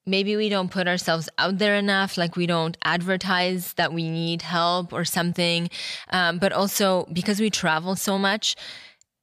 Maybe 0.09 0.35
we 0.35 0.49
don't 0.49 0.69
put 0.69 0.87
ourselves 0.87 1.29
out 1.37 1.57
there 1.57 1.75
enough. 1.75 2.17
Like 2.17 2.35
we 2.35 2.45
don't 2.45 2.77
advertise 2.83 3.73
that 3.73 3.93
we 3.93 4.09
need 4.09 4.41
help 4.41 4.91
or 4.91 5.05
something. 5.05 5.69
Um, 6.09 6.39
but 6.39 6.51
also 6.51 7.07
because 7.13 7.39
we 7.39 7.49
travel 7.49 7.95
so 7.95 8.17
much, 8.17 8.55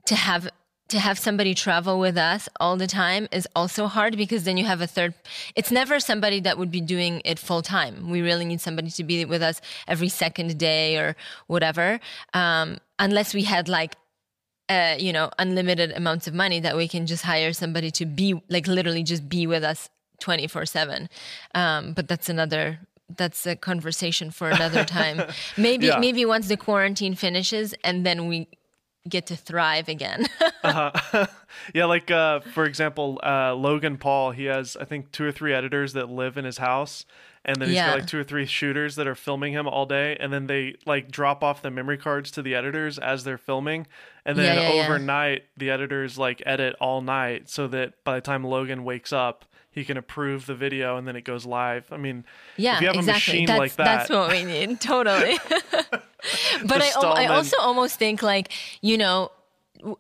to 0.07 0.15
have 0.15 0.49
to 0.89 1.01
have 1.01 1.19
somebody 1.19 1.53
travel 1.53 1.99
with 1.99 2.17
us 2.17 2.49
all 2.61 2.77
the 2.77 2.87
time 2.87 3.27
is 3.33 3.49
also 3.57 3.89
hard 3.89 4.17
because 4.17 4.45
then 4.45 4.57
you 4.57 4.65
have 4.65 4.81
a 4.81 4.87
third 4.87 5.15
it's 5.57 5.71
never 5.71 5.99
somebody 5.99 6.41
that 6.41 6.57
would 6.59 6.71
be 6.71 6.81
doing 6.81 7.21
it 7.25 7.39
full 7.39 7.61
time 7.61 8.09
we 8.09 8.23
really 8.23 8.45
need 8.45 8.61
somebody 8.61 8.91
to 8.91 9.03
be 9.03 9.25
with 9.25 9.43
us 9.43 9.61
every 9.89 10.09
second 10.09 10.57
day 10.59 10.97
or 10.97 11.17
whatever 11.49 11.99
um, 12.35 12.79
unless 12.99 13.35
we 13.35 13.43
had 13.43 13.69
like 13.69 13.97
uh, 14.69 14.95
you 14.99 15.13
know 15.13 15.29
unlimited 15.39 15.91
amounts 15.93 16.27
of 16.29 16.35
money 16.35 16.61
that 16.61 16.77
we 16.77 16.87
can 16.87 17.07
just 17.07 17.25
hire 17.25 17.53
somebody 17.53 17.91
to 17.91 18.07
be 18.07 18.41
like 18.49 18.67
literally 18.69 19.03
just 19.03 19.29
be 19.29 19.47
with 19.47 19.65
us 19.65 19.91
24 20.21 20.67
7 20.67 21.09
um, 21.55 21.93
but 21.93 22.09
that's 22.09 22.29
another 22.29 22.79
that's 23.17 23.47
a 23.47 23.55
conversation 23.57 24.31
for 24.31 24.51
another 24.51 24.85
time 24.99 25.23
maybe 25.57 25.87
Yeah. 25.87 25.99
maybe 25.99 26.25
once 26.25 26.49
the 26.49 26.57
quarantine 26.57 27.15
finishes 27.15 27.75
and 27.85 28.05
then 28.05 28.27
we 28.29 28.49
get 29.09 29.27
to 29.27 29.37
thrive 29.37 29.89
again 29.89 30.27
yeah, 31.75 31.85
like 31.85 32.11
uh, 32.11 32.41
for 32.41 32.65
example, 32.65 33.21
uh, 33.23 33.55
Logan 33.55 33.99
Paul, 33.99 34.33
he 34.33 34.45
has 34.47 34.77
I 34.77 34.85
think 34.85 35.13
two 35.13 35.25
or 35.25 35.33
three 35.33 35.55
editors 35.55 35.93
that 35.93 36.11
live 36.11 36.37
in 36.37 36.45
his 36.45 36.59
house, 36.59 37.05
and 37.45 37.57
then 37.61 37.69
he's 37.69 37.77
Yeah. 37.77 37.91
got 37.91 37.99
like 38.01 38.07
two 38.07 38.19
or 38.19 38.25
three 38.25 38.47
shooters 38.47 38.97
that 38.97 39.07
are 39.07 39.15
filming 39.15 39.53
him 39.53 39.67
all 39.69 39.87
day, 39.87 40.17
and 40.19 40.33
then 40.33 40.47
they 40.49 40.75
like 40.87 41.11
drop 41.11 41.43
off 41.45 41.63
the 41.63 41.71
memory 41.71 41.97
cards 41.99 42.31
to 42.33 42.43
the 42.43 42.55
editors 42.55 42.99
as 42.99 43.25
they're 43.25 43.39
filming, 43.39 43.87
and 44.25 44.37
then 44.39 44.57
yeah, 44.57 44.73
yeah. 44.75 44.83
overnight 44.85 45.45
the 45.57 45.71
editors 45.71 46.19
like 46.19 46.43
edit 46.45 46.75
all 46.81 47.01
night 47.01 47.49
so 47.49 47.69
that 47.69 48.03
by 48.05 48.17
the 48.17 48.21
time 48.21 48.43
Logan 48.45 48.85
wakes 48.85 49.13
up, 49.13 49.45
he 49.77 49.85
can 49.85 49.99
approve 49.99 50.47
the 50.47 50.55
video 50.55 50.97
and 50.97 51.07
then 51.07 51.15
it 51.17 51.23
goes 51.23 51.45
live. 51.45 51.87
I 51.93 51.99
mean, 51.99 52.25
yeah, 52.57 52.77
if 52.77 52.81
you 52.81 52.87
have 52.89 52.97
exactly. 52.97 53.11
a 53.11 53.43
machine 53.43 53.47
that's, 53.47 53.59
like 53.59 53.77
that, 53.77 53.85
that's 53.85 54.11
what 54.11 54.31
we 54.33 54.43
need. 54.43 54.81
Totally. 54.93 55.39
but 56.67 56.83
I, 56.83 56.91
I 56.99 57.27
also 57.27 57.59
almost 57.61 57.99
think 57.99 58.23
like 58.23 58.53
you 58.81 58.97
know 58.97 59.31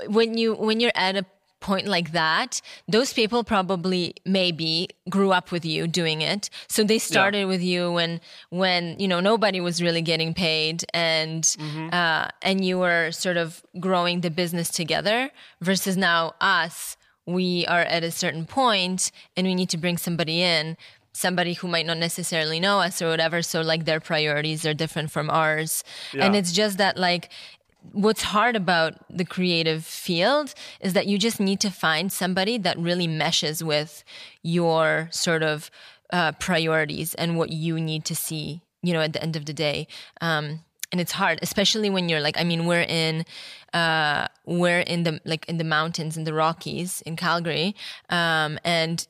when 0.09 0.37
you 0.39 0.55
when 0.55 0.81
you're 0.81 0.91
at 0.95 1.17
a 1.17 1.27
point 1.61 1.87
like 1.87 2.13
that 2.13 2.61
those 2.87 3.13
people 3.13 3.43
probably 3.43 4.15
maybe 4.25 4.89
grew 5.09 5.33
up 5.33 5.51
with 5.51 5.65
you 5.65 5.87
doing 5.87 6.21
it 6.21 6.51
so 6.69 6.85
they 6.85 6.99
started 6.99 7.47
with 7.47 7.63
you 7.63 7.91
when 7.91 8.21
when 8.51 8.95
you 9.01 9.09
know 9.09 9.21
nobody 9.21 9.59
was 9.59 9.83
really 9.83 10.03
getting 10.03 10.33
paid 10.35 10.85
and 10.95 11.45
Mm-hmm. 11.59 11.89
uh, 11.93 12.29
and 12.43 12.65
you 12.65 12.79
were 12.79 13.11
sort 13.11 13.37
of 13.37 13.63
growing 13.81 14.21
the 14.21 14.31
business 14.31 14.69
together 14.69 15.31
versus 15.61 15.97
now 15.97 16.35
us 16.41 16.96
we 17.27 17.67
are 17.67 17.81
at 17.81 18.05
a 18.05 18.11
certain 18.11 18.47
point 18.47 19.11
and 19.37 19.47
we 19.47 19.55
need 19.55 19.69
to 19.71 19.77
bring 19.77 19.99
somebody 19.99 20.43
in 20.43 20.77
somebody 21.13 21.55
who 21.55 21.67
might 21.67 21.87
not 21.87 21.97
necessarily 21.97 22.61
know 22.61 22.81
us 22.81 23.01
or 23.01 23.09
whatever 23.09 23.41
so 23.41 23.63
like 23.63 23.87
their 23.87 24.01
priorities 24.01 24.67
are 24.67 24.75
different 24.75 25.11
from 25.11 25.31
ours. 25.31 25.83
And 26.25 26.37
it's 26.37 26.53
just 26.53 26.77
that 26.77 26.99
like 26.99 27.31
what's 27.93 28.23
hard 28.23 28.55
about 28.55 28.95
the 29.09 29.25
creative 29.25 29.85
field 29.85 30.53
is 30.81 30.93
that 30.93 31.07
you 31.07 31.19
just 31.19 31.41
need 31.41 31.59
to 31.61 31.71
find 31.71 32.13
somebody 32.13 32.59
that 32.59 32.79
really 32.79 33.07
meshes 33.07 33.65
with 33.65 34.05
your 34.43 35.09
sort 35.11 35.43
of 35.43 35.71
uh, 36.13 36.33
priorities 36.33 37.15
and 37.15 37.39
what 37.39 37.51
you 37.51 37.81
need 37.81 38.05
to 38.05 38.15
see 38.15 38.61
you 38.83 38.93
know 38.93 39.01
at 39.01 39.13
the 39.15 39.23
end 39.23 39.37
of 39.37 39.47
the 39.47 39.55
day. 39.55 39.89
Um, 40.21 40.61
and 40.93 41.01
it's 41.01 41.13
hard 41.13 41.39
especially 41.43 41.91
when 41.91 42.09
you're 42.09 42.21
like 42.21 42.39
i 42.41 42.45
mean 42.45 42.65
we're 42.65 42.87
in 42.89 43.25
uh, 43.81 44.27
we're 44.45 44.85
in 44.95 45.01
the 45.07 45.21
like 45.25 45.45
in 45.51 45.57
the 45.63 45.69
mountains 45.79 46.17
in 46.17 46.25
the 46.25 46.35
rockies 46.45 47.03
in 47.09 47.17
calgary 47.17 47.69
um, 48.11 48.59
and 48.65 49.07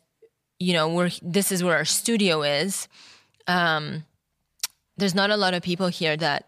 you 0.59 0.73
know 0.77 0.87
we're 0.97 1.11
this 1.23 1.49
is 1.55 1.63
where 1.65 1.77
our 1.77 1.85
studio 2.01 2.43
is 2.43 2.89
um, 3.47 4.05
there's 4.97 5.15
not 5.15 5.31
a 5.31 5.37
lot 5.37 5.55
of 5.55 5.63
people 5.63 5.89
here 5.89 6.17
that 6.17 6.41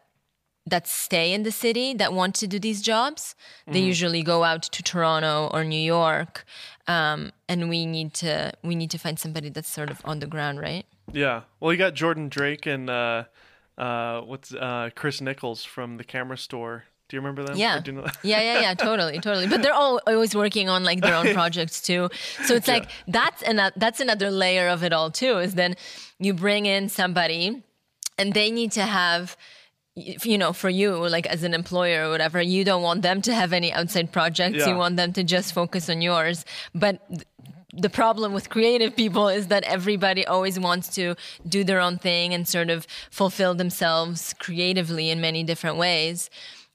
that 0.71 0.87
stay 0.87 1.33
in 1.33 1.43
the 1.43 1.51
city 1.51 1.95
that 1.95 2.13
want 2.13 2.35
to 2.35 2.47
do 2.47 2.59
these 2.59 2.83
jobs. 2.83 3.35
They 3.67 3.81
usually 3.81 4.23
go 4.23 4.45
out 4.45 4.63
to 4.65 4.83
Toronto 4.83 5.49
or 5.53 5.65
New 5.65 5.81
York, 5.81 6.45
um, 6.87 7.33
and 7.49 7.69
we 7.69 7.87
need 7.87 8.15
to 8.15 8.53
we 8.63 8.75
need 8.75 8.91
to 8.91 8.99
find 8.99 9.19
somebody 9.19 9.49
that's 9.49 9.71
sort 9.71 9.91
of 9.91 10.01
on 10.05 10.21
the 10.21 10.27
ground, 10.27 10.61
right? 10.61 10.85
yeah. 11.13 11.43
Well, 11.61 11.73
you 11.73 11.79
got 11.79 11.95
Jordan 11.95 12.29
Drake 12.29 12.67
and 12.67 12.91
uh, 12.91 13.25
uh, 13.77 14.21
what's 14.23 14.53
uh, 14.55 14.91
Chris 14.95 15.21
Niccolls 15.21 15.67
from 15.67 15.97
the 15.97 16.05
Camera 16.05 16.37
Store. 16.37 16.85
Do 17.09 17.17
you 17.17 17.21
remember 17.21 17.43
them? 17.45 17.57
Yeah. 17.57 17.81
You 17.85 17.93
know- 17.93 18.07
yeah, 18.23 18.41
yeah, 18.41 18.61
yeah, 18.61 18.75
totally, 18.89 19.19
totally. 19.19 19.47
But 19.47 19.63
they're 19.63 19.73
all 19.75 20.01
always 20.07 20.35
working 20.35 20.69
on 20.69 20.85
like 20.85 21.01
their 21.01 21.15
own 21.15 21.33
projects 21.35 21.81
too. 21.81 22.09
So 22.45 22.55
it's 22.55 22.69
like 22.69 22.91
that's 23.07 23.43
another 23.43 23.73
that's 23.77 24.01
another 24.01 24.31
layer 24.31 24.69
of 24.69 24.83
it 24.85 24.93
all 24.93 25.11
too. 25.11 25.39
Is 25.39 25.55
then 25.55 25.75
you 26.19 26.35
bring 26.35 26.67
in 26.67 26.89
somebody, 26.89 27.63
and 28.19 28.35
they 28.35 28.51
need 28.51 28.73
to 28.73 28.83
have 28.83 29.37
you 29.97 30.39
know, 30.39 30.53
for 30.53 30.69
you, 30.71 30.95
like 31.09 31.27
as 31.27 31.43
an 31.43 31.55
employer 31.55 32.07
or 32.07 32.11
whatever, 32.11 32.41
you 32.41 32.63
don't 32.65 32.83
want 32.83 33.03
them 33.03 33.21
to 33.23 33.35
have 33.35 33.53
any 33.53 33.73
outside 33.73 34.13
projects. 34.13 34.59
Yeah. 34.59 34.69
You 34.69 34.77
want 34.77 34.97
them 34.97 35.13
to 35.15 35.25
just 35.25 35.53
focus 35.53 35.89
on 35.91 36.01
yours. 36.03 36.45
But 36.73 37.01
th- 37.09 37.23
the 37.73 37.91
problem 37.91 38.33
with 38.33 38.49
creative 38.49 38.95
people 38.95 39.27
is 39.29 39.49
that 39.49 39.65
everybody 39.65 40.25
always 40.25 40.59
wants 40.59 40.89
to 40.95 41.17
do 41.49 41.65
their 41.65 41.81
own 41.81 41.99
thing 41.99 42.33
and 42.33 42.47
sort 42.47 42.71
of 42.71 42.87
fulfill 43.11 43.55
themselves 43.57 44.35
creatively 44.39 45.11
in 45.11 45.21
many 45.21 45.43
different 45.43 45.77
ways. 45.79 46.31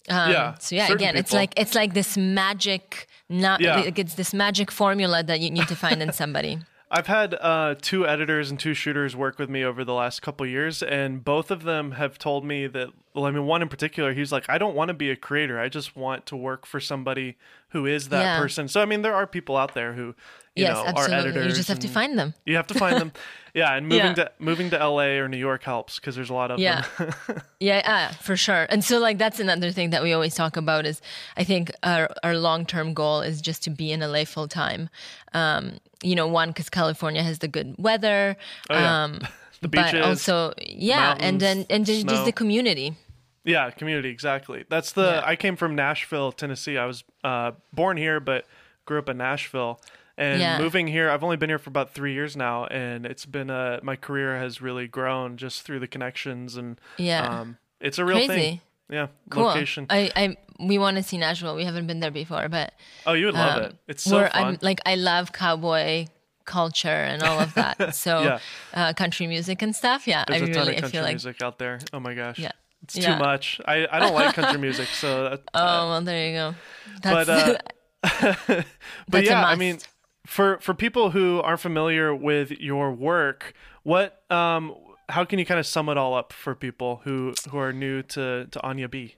Um, 0.09 0.31
Yeah, 0.31 0.55
So 0.59 0.75
yeah, 0.75 0.91
again, 0.91 1.15
it's 1.15 1.33
like 1.33 1.53
it's 1.57 1.75
like 1.75 1.93
this 1.93 2.17
magic. 2.17 3.07
Not 3.29 3.61
Yeah. 3.61 3.77
like 3.81 3.97
it's 3.99 4.15
this 4.15 4.33
magic 4.33 4.69
formula 4.71 5.23
that 5.23 5.39
you 5.39 5.49
need 5.49 5.67
to 5.69 5.75
find 5.75 6.01
in 6.01 6.11
somebody. 6.11 6.59
I've 6.95 7.07
had 7.07 7.33
uh, 7.41 7.73
two 7.81 8.05
editors 8.07 8.51
and 8.51 8.59
two 8.59 8.75
shooters 8.75 9.15
work 9.15 9.39
with 9.39 9.49
me 9.49 9.63
over 9.63 9.83
the 9.83 9.95
last 9.95 10.21
couple 10.21 10.45
years, 10.45 10.83
and 10.83 11.23
both 11.23 11.49
of 11.49 11.63
them 11.63 11.93
have 11.93 12.19
told 12.19 12.45
me 12.45 12.67
that. 12.67 12.89
Well, 13.15 13.25
I 13.25 13.31
mean, 13.31 13.45
one 13.47 13.61
in 13.63 13.69
particular, 13.69 14.13
he's 14.13 14.31
like, 14.31 14.45
I 14.47 14.57
don't 14.59 14.75
want 14.75 14.89
to 14.89 14.93
be 14.93 15.09
a 15.09 15.15
creator. 15.15 15.59
I 15.59 15.69
just 15.69 15.95
want 15.95 16.25
to 16.27 16.35
work 16.35 16.65
for 16.67 16.79
somebody 16.79 17.35
who 17.69 17.85
is 17.87 18.09
that 18.09 18.21
Yeah. 18.21 18.39
person. 18.39 18.67
So, 18.67 18.81
I 18.81 18.85
mean, 18.85 19.01
there 19.03 19.13
are 19.15 19.25
people 19.27 19.55
out 19.57 19.73
there 19.75 19.93
who, 19.93 20.07
you 20.55 20.65
yes, 20.65 20.75
know, 20.75 20.85
absolutely. 20.85 21.15
are 21.15 21.19
editors. 21.19 21.45
You 21.47 21.53
just 21.53 21.69
have 21.69 21.79
to 21.79 21.87
find 21.87 22.17
them. 22.17 22.33
You 22.45 22.55
have 22.55 22.67
to 22.67 22.73
find 22.75 22.99
them. 22.99 23.11
Yeah, 23.53 23.75
and 23.75 23.87
moving 23.87 24.05
Yeah. 24.07 24.13
to 24.15 24.31
moving 24.39 24.69
to 24.71 24.77
LA 24.77 25.19
or 25.19 25.27
New 25.27 25.37
York 25.37 25.63
helps 25.63 25.99
because 25.99 26.15
there's 26.15 26.31
a 26.31 26.33
lot 26.33 26.49
of 26.51 26.59
Yeah. 26.59 26.85
them. 26.97 27.13
Yeah, 27.59 27.81
uh, 27.85 28.13
for 28.15 28.35
sure. 28.35 28.65
And 28.69 28.83
so, 28.83 28.97
like, 28.99 29.17
that's 29.19 29.39
another 29.39 29.71
thing 29.71 29.91
that 29.91 30.01
we 30.01 30.11
always 30.11 30.33
talk 30.35 30.57
about 30.57 30.85
is 30.85 31.01
I 31.37 31.43
think 31.43 31.71
our, 31.83 32.09
our 32.23 32.35
long 32.35 32.65
term 32.65 32.93
goal 32.93 33.21
is 33.21 33.41
just 33.41 33.63
to 33.63 33.69
be 33.69 33.91
in 33.91 33.99
LA 34.01 34.25
full 34.25 34.47
time. 34.47 34.89
Um, 35.33 35.77
you 36.01 36.15
know, 36.15 36.27
one, 36.27 36.49
because 36.49 36.69
California 36.69 37.21
has 37.23 37.39
the 37.39 37.47
good 37.47 37.75
weather. 37.77 38.35
Oh, 38.69 38.73
yeah. 38.75 39.03
um, 39.03 39.19
The 39.61 39.69
but 39.69 39.95
also, 40.01 40.51
yeah, 40.59 41.15
and 41.21 41.39
then 41.39 41.65
and 41.69 41.85
just, 41.85 42.05
just 42.05 42.25
the 42.25 42.33
community. 42.33 42.97
Yeah, 43.45 43.69
community 43.69 44.09
exactly. 44.09 44.65
That's 44.67 44.91
the. 44.91 45.03
Yeah. 45.03 45.21
I 45.23 45.37
came 45.37 45.55
from 45.55 45.73
Nashville, 45.73 46.33
Tennessee. 46.33 46.77
I 46.77 46.85
was 46.85 47.05
uh, 47.23 47.51
born 47.71 47.95
here, 47.95 48.19
but 48.19 48.45
grew 48.85 48.99
up 48.99 49.07
in 49.07 49.17
Nashville. 49.17 49.79
And 50.17 50.39
Yeah. 50.39 50.59
moving 50.59 50.87
here, 50.87 51.09
I've 51.09 51.23
only 51.23 51.37
been 51.37 51.49
here 51.49 51.57
for 51.57 51.69
about 51.69 51.93
three 51.93 52.13
years 52.13 52.35
now, 52.37 52.65
and 52.67 53.05
it's 53.05 53.25
been 53.25 53.49
a 53.49 53.79
my 53.81 53.95
career 53.95 54.37
has 54.37 54.61
really 54.61 54.87
grown 54.87 55.37
just 55.37 55.63
through 55.63 55.79
the 55.79 55.87
connections 55.87 56.55
and 56.55 56.79
Yeah. 56.97 57.25
um, 57.41 57.57
it's 57.81 57.97
a 57.97 58.05
real 58.05 58.17
thing. 58.19 58.27
Crazy. 58.27 58.61
Yeah, 58.89 59.07
Cool. 59.29 59.45
location. 59.45 59.87
I, 59.89 60.11
I 60.15 60.37
we 60.59 60.77
want 60.77 60.97
to 60.97 61.03
see 61.03 61.17
Nashville. 61.17 61.55
We 61.55 61.65
haven't 61.65 61.87
been 61.87 61.99
there 61.99 62.11
before, 62.11 62.47
but 62.47 62.73
oh, 63.07 63.13
you 63.13 63.25
would 63.25 63.33
love 63.33 63.57
um, 63.57 63.63
it. 63.63 63.75
It's 63.87 64.03
so 64.03 64.19
fun. 64.27 64.29
I'm 64.33 64.57
like 64.61 64.81
I 64.85 64.95
love 64.95 65.31
cowboy 65.33 66.05
culture 66.45 66.89
and 66.89 67.23
all 67.23 67.39
of 67.39 67.53
that. 67.55 67.77
So 67.95 68.21
Yeah. 68.21 68.39
uh, 68.73 68.93
country 68.93 69.25
music 69.25 69.61
and 69.63 69.75
stuff. 69.75 70.07
Yeah, 70.07 70.25
There's 70.27 70.41
I 70.41 70.45
a 70.45 70.47
ton 70.53 70.55
really 70.67 70.73
of 70.73 70.77
I 70.77 70.81
country 70.81 70.97
feel 70.97 71.03
like 71.03 71.13
music 71.13 71.41
out 71.41 71.57
there. 71.57 71.79
Oh 71.91 71.99
my 71.99 72.13
gosh. 72.13 72.37
Yeah. 72.37 72.51
It's 72.83 72.97
Yeah. 72.97 73.13
too 73.13 73.19
much. 73.19 73.59
I, 73.65 73.87
I 73.91 73.99
don't 73.99 74.13
like 74.13 74.35
country 74.35 74.59
music, 74.67 74.89
so 74.89 75.29
that, 75.29 75.41
oh 75.55 75.89
well, 75.89 76.01
there 76.01 76.27
you 76.27 76.33
go. 76.35 76.55
That's, 77.01 77.27
but 78.03 78.49
uh, 78.59 78.63
but 79.09 79.23
yeah, 79.23 79.43
I 79.45 79.55
mean, 79.55 79.79
for 80.25 80.59
for 80.59 80.73
people 80.73 81.11
who 81.11 81.41
aren't 81.41 81.59
familiar 81.59 82.13
with 82.15 82.51
your 82.51 82.91
work, 82.91 83.53
what 83.83 84.23
um, 84.31 84.75
how 85.09 85.25
can 85.25 85.39
you 85.39 85.45
kind 85.45 85.59
of 85.59 85.65
sum 85.65 85.89
it 85.89 85.97
all 85.97 86.13
up 86.13 86.33
for 86.33 86.55
people 86.55 87.01
who 87.03 87.33
who 87.49 87.57
are 87.57 87.73
new 87.73 88.01
to 88.03 88.47
to 88.51 88.59
Ania 88.59 88.89
B? 88.89 89.15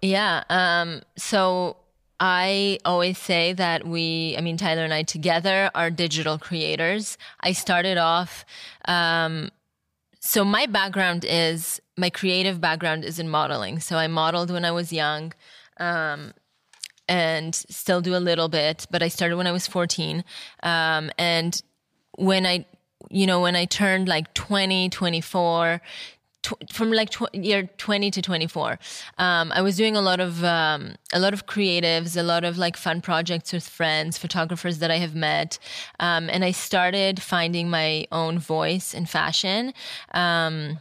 Yeah. 0.00 0.42
Um, 0.50 1.02
so 1.16 1.76
I 2.18 2.78
always 2.84 3.18
say 3.18 3.52
that 3.54 3.86
we, 3.86 4.36
I 4.38 4.40
mean, 4.42 4.56
Tyler 4.56 4.84
and 4.84 4.94
I 4.94 5.02
together 5.02 5.70
are 5.74 5.90
digital 5.90 6.38
creators. 6.38 7.18
I 7.40 7.52
started 7.52 7.98
off, 7.98 8.44
um, 8.86 9.50
so 10.20 10.44
my 10.44 10.66
background 10.66 11.24
is, 11.28 11.80
my 11.96 12.10
creative 12.10 12.60
background 12.60 13.04
is 13.04 13.18
in 13.18 13.28
modeling. 13.28 13.80
So 13.80 13.96
I 13.96 14.06
modeled 14.06 14.52
when 14.52 14.64
I 14.64 14.70
was 14.70 14.92
young. 14.92 15.32
Um, 15.78 16.32
and 17.12 17.54
still 17.54 18.00
do 18.00 18.16
a 18.16 18.22
little 18.28 18.48
bit, 18.48 18.86
but 18.90 19.02
I 19.02 19.08
started 19.08 19.36
when 19.36 19.46
I 19.46 19.52
was 19.52 19.66
14. 19.66 20.24
Um, 20.62 21.10
and 21.18 21.60
when 22.16 22.46
I, 22.46 22.64
you 23.10 23.26
know, 23.26 23.42
when 23.42 23.54
I 23.54 23.66
turned 23.66 24.08
like 24.08 24.32
20, 24.32 24.88
24, 24.88 25.82
tw- 26.40 26.72
from 26.72 26.90
like 26.90 27.10
tw- 27.10 27.34
year 27.34 27.68
20 27.76 28.10
to 28.10 28.22
24 28.22 28.78
um, 29.18 29.52
i 29.52 29.62
was 29.62 29.76
doing 29.76 29.94
a 29.94 30.00
lot 30.00 30.18
of 30.18 30.42
um, 30.42 30.96
a 31.12 31.20
lot 31.20 31.32
of 31.32 31.46
creatives 31.46 32.16
a 32.16 32.22
lot 32.24 32.42
of 32.42 32.58
like 32.58 32.76
fun 32.76 33.00
projects 33.00 33.52
with 33.52 33.68
friends 33.68 34.18
photographers 34.18 34.80
that 34.80 34.90
i 34.90 34.98
have 34.98 35.14
met 35.14 35.60
um, 36.00 36.28
and 36.30 36.44
i 36.44 36.50
started 36.50 37.22
finding 37.22 37.70
my 37.70 38.04
own 38.10 38.40
voice 38.40 38.92
in 38.92 39.06
fashion 39.06 39.72
um, 40.14 40.80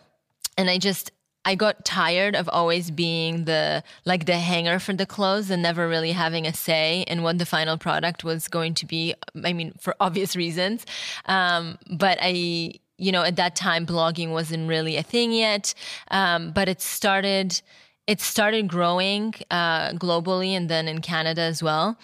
and 0.57 0.67
i 0.67 0.79
just 0.79 1.11
I 1.43 1.55
got 1.55 1.85
tired 1.85 2.35
of 2.35 2.47
always 2.49 2.91
being 2.91 3.45
the 3.45 3.83
like 4.05 4.25
the 4.25 4.37
hanger 4.37 4.79
for 4.79 4.93
the 4.93 5.05
clothes 5.05 5.49
and 5.49 5.61
never 5.61 5.87
really 5.87 6.11
having 6.11 6.45
a 6.45 6.53
say 6.53 7.03
in 7.07 7.23
what 7.23 7.39
the 7.39 7.45
final 7.45 7.77
product 7.77 8.23
was 8.23 8.47
going 8.47 8.75
to 8.75 8.85
be. 8.85 9.15
I 9.43 9.53
mean, 9.53 9.73
for 9.79 9.95
obvious 9.99 10.35
reasons. 10.35 10.85
Um, 11.25 11.79
but 11.89 12.19
I, 12.21 12.73
you 12.97 13.11
know, 13.11 13.23
at 13.23 13.37
that 13.37 13.55
time, 13.55 13.85
blogging 13.85 14.31
wasn't 14.31 14.69
really 14.69 14.97
a 14.97 15.03
thing 15.03 15.31
yet. 15.31 15.73
Um, 16.11 16.51
but 16.51 16.69
it 16.69 16.79
started, 16.81 17.59
it 18.05 18.21
started 18.21 18.67
growing 18.67 19.33
uh, 19.49 19.93
globally 19.93 20.49
and 20.49 20.69
then 20.69 20.87
in 20.87 21.01
Canada 21.01 21.41
as 21.41 21.63
well. 21.63 21.97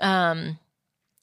Um, 0.00 0.58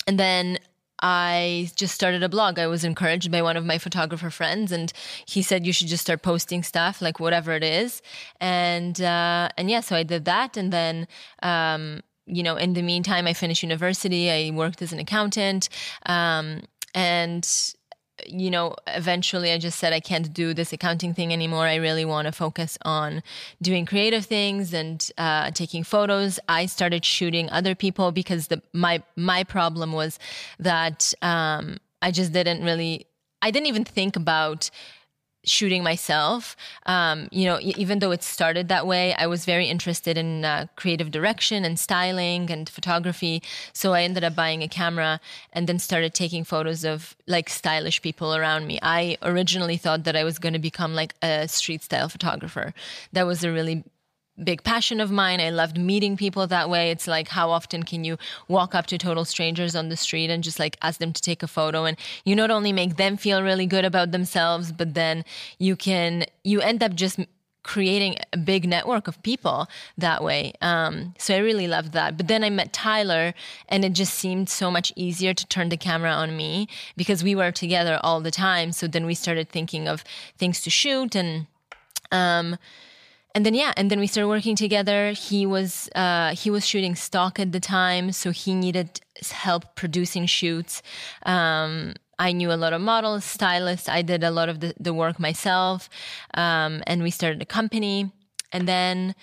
and 0.08 0.20
then 0.20 0.58
I 1.01 1.70
just 1.75 1.96
started 1.96 2.24
a 2.24 2.29
blog. 2.29 2.60
I 2.60 2.67
was 2.67 2.84
encouraged 2.84 3.31
by 3.31 3.41
one 3.41 3.58
of 3.58 3.65
my 3.65 3.77
photographer 3.77 4.29
friends, 4.29 4.72
and 4.72 4.91
he 5.25 5.41
said 5.41 5.65
you 5.65 5.74
should 5.74 5.88
just 5.88 6.03
start 6.03 6.22
posting 6.22 6.63
stuff, 6.63 7.01
like 7.01 7.20
whatever 7.20 7.53
it 7.53 7.63
is. 7.63 8.01
And 8.39 9.00
uh, 9.01 9.50
and 9.58 9.70
yeah, 9.70 9.81
so 9.81 9.96
I 9.96 10.03
did 10.03 10.25
that, 10.25 10.58
and 10.58 10.72
then. 10.72 11.08
Um, 11.41 12.01
you 12.27 12.43
know, 12.43 12.55
in 12.55 12.74
the 12.74 12.84
meantime, 12.84 13.27
I 13.27 13.34
finished 13.34 13.63
university. 13.63 14.31
I 14.31 14.51
worked 14.51 14.81
as 14.81 14.93
an 14.93 15.00
accountant, 15.00 15.67
um, 16.05 16.62
and 16.93 17.43
you 18.28 18.50
know, 18.50 18.75
eventually 18.88 19.51
I 19.51 19.58
just 19.58 19.80
said 19.80 19.94
I 19.94 20.00
can't 20.00 20.32
do 20.34 20.54
this 20.54 20.74
accounting 20.74 21.13
thing 21.13 21.34
anymore. 21.34 21.66
I 21.66 21.75
really 21.75 22.06
want 22.06 22.25
to 22.25 22.32
focus 22.32 22.78
on 22.84 23.24
doing 23.62 23.86
creative 23.86 24.25
things 24.25 24.74
and 24.74 25.08
uh, 25.18 25.51
taking 25.51 25.84
photos. 25.84 26.40
I 26.48 26.66
started 26.66 27.06
shooting 27.06 27.50
other 27.50 27.75
people 27.75 28.12
because 28.12 28.48
the 28.48 28.62
my 28.74 29.04
my 29.16 29.44
problem 29.44 29.92
was 29.92 30.20
that 30.60 31.13
um, 31.22 31.78
I 32.01 32.12
just 32.12 32.34
didn't 32.34 32.63
really. 32.63 33.08
I 33.44 33.50
didn't 33.50 33.68
even 33.68 33.86
think 33.86 34.16
about 34.16 34.70
shooting 35.43 35.83
myself. 35.83 36.55
Um, 36.86 37.27
you 37.31 37.45
know, 37.45 37.60
even 37.62 38.00
though 38.00 38.12
it 38.12 38.24
started 38.24 38.67
that 38.67 38.86
way, 38.86 39.13
I 39.15 39.27
was 39.27 39.45
very 39.45 39.67
interested 39.67 40.17
in 40.17 40.45
uh, 40.45 40.67
creative 40.75 41.12
direction 41.12 41.65
and 41.65 41.79
styling 41.79 42.50
and 42.51 42.69
photography. 42.69 43.41
So 43.74 43.93
I 43.93 44.03
ended 44.03 44.24
up 44.24 44.36
buying 44.36 44.62
a 44.62 44.67
camera 44.67 45.19
and 45.53 45.67
then 45.67 45.79
started 45.79 46.13
taking 46.13 46.43
photos 46.43 46.83
of 46.83 47.15
like 47.27 47.50
stylish 47.50 48.01
people 48.01 48.36
around 48.36 48.67
me. 48.67 48.79
I 48.81 49.17
originally 49.21 49.77
thought 49.77 50.03
that 50.03 50.15
I 50.15 50.24
was 50.24 50.39
going 50.39 50.53
to 50.53 50.60
become 50.60 50.93
like 50.93 51.15
a 51.21 51.48
street 51.48 51.83
style 51.83 52.10
photographer. 52.10 52.74
That 53.13 53.25
was 53.25 53.43
a 53.43 53.51
really 53.51 53.83
big 54.43 54.63
passion 54.63 55.00
of 55.00 55.12
mine. 55.12 55.39
I 55.39 55.50
loved 55.50 55.77
meeting 55.77 56.17
people 56.17 56.48
that 56.48 56.69
way. 56.69 56.91
It's 56.91 57.07
like 57.07 57.29
how 57.29 57.51
often 57.51 57.83
can 57.83 58.03
you 58.03 58.17
walk 58.48 58.75
up 58.75 58.88
to 58.88 58.98
total 58.98 59.25
strangers 59.25 59.75
on 59.75 59.89
the 59.89 59.98
street 59.98 60.29
and 60.29 60.43
just 60.43 60.60
like 60.60 60.77
ask 60.81 61.00
them 61.00 61.13
to 61.13 61.21
take 61.21 61.43
a 61.43 61.48
photo 61.48 61.86
and 61.86 61.98
you 62.25 62.36
not 62.36 62.51
only 62.51 62.74
make 62.74 62.98
them 62.98 63.17
feel 63.17 63.43
really 63.43 63.65
good 63.65 63.86
about 63.86 64.12
themselves, 64.12 64.71
but 64.71 64.93
then 64.93 65.24
you 65.60 65.75
can 65.75 66.25
you 66.43 66.62
end 66.62 66.83
up 66.83 66.93
just 66.95 67.19
creating 67.63 68.15
a 68.33 68.38
big 68.38 68.67
network 68.67 69.07
of 69.07 69.21
people 69.24 69.67
that 69.98 70.24
way. 70.24 70.53
Um, 70.62 71.13
so 71.17 71.36
I 71.36 71.39
really 71.39 71.67
loved 71.67 71.93
that. 71.93 72.17
But 72.17 72.27
then 72.27 72.43
I 72.43 72.50
met 72.50 72.74
Tyler, 72.74 73.33
and 73.69 73.86
it 73.86 73.93
just 73.93 74.13
seemed 74.13 74.50
so 74.50 74.71
much 74.71 74.91
easier 74.95 75.33
to 75.33 75.45
turn 75.48 75.69
the 75.69 75.77
camera 75.77 76.12
on 76.12 76.36
me 76.36 76.67
because 76.98 77.24
we 77.24 77.36
were 77.36 77.51
together 77.51 78.00
all 78.01 78.21
the 78.21 78.31
time. 78.31 78.71
So 78.71 78.88
then 78.88 79.05
we 79.05 79.13
started 79.13 79.50
thinking 79.50 79.88
of 79.88 80.03
things 80.38 80.62
to 80.62 80.69
shoot 80.69 81.15
and. 81.15 81.48
Um, 82.12 82.57
and 83.33 83.45
then 83.45 83.53
yeah 83.53 83.73
and 83.77 83.89
then 83.89 84.00
we 84.00 84.07
started 84.07 84.27
working 84.27 84.55
together. 84.55 85.11
He 85.11 85.45
was 85.45 85.89
uh, 85.95 86.35
he 86.35 86.50
was 86.50 86.65
shooting 86.65 86.95
stock 86.95 87.39
at 87.39 87.51
the 87.51 87.59
time 87.59 88.11
so 88.11 88.31
he 88.31 88.53
needed 88.53 89.01
help 89.31 89.75
producing 89.75 90.25
shoots. 90.25 90.81
Um, 91.25 91.93
i 92.19 92.31
knew 92.31 92.51
a 92.51 92.59
lot 92.63 92.73
of 92.73 92.81
models 92.81 93.25
stylists. 93.25 93.89
I 93.89 94.01
did 94.01 94.23
a 94.23 94.31
lot 94.31 94.47
of 94.50 94.59
the, 94.59 94.73
the 94.79 94.93
work 94.93 95.19
myself 95.19 95.89
um, 96.35 96.83
and 96.85 97.01
we 97.03 97.11
started 97.11 97.41
a 97.41 97.45
company. 97.45 98.11
And 98.51 98.67
then 98.67 99.15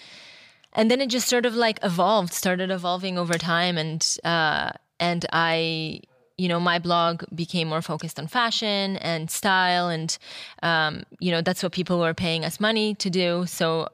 and 0.73 0.91
then 0.91 1.01
it 1.01 1.09
just 1.09 1.29
sort 1.29 1.45
of 1.47 1.55
like 1.55 1.79
evolved 1.83 2.33
started 2.33 2.71
evolving 2.71 3.19
over 3.19 3.35
time. 3.35 3.77
And 3.79 4.17
uh, 4.25 4.71
and 4.99 5.27
i 5.33 6.01
you 6.39 6.49
know 6.49 6.61
my 6.61 6.79
blog 6.79 7.25
became 7.35 7.69
more 7.69 7.83
focused 7.83 8.19
on 8.19 8.27
fashion 8.27 8.97
and 8.99 9.31
style. 9.31 9.89
And 9.89 10.17
um, 10.63 11.03
you 11.21 11.31
know 11.31 11.43
that's 11.43 11.63
what 11.63 11.73
people 11.73 11.99
were 11.99 12.15
paying 12.15 12.45
us 12.45 12.59
money 12.59 12.95
to 12.95 13.11
do. 13.11 13.45
So 13.47 13.89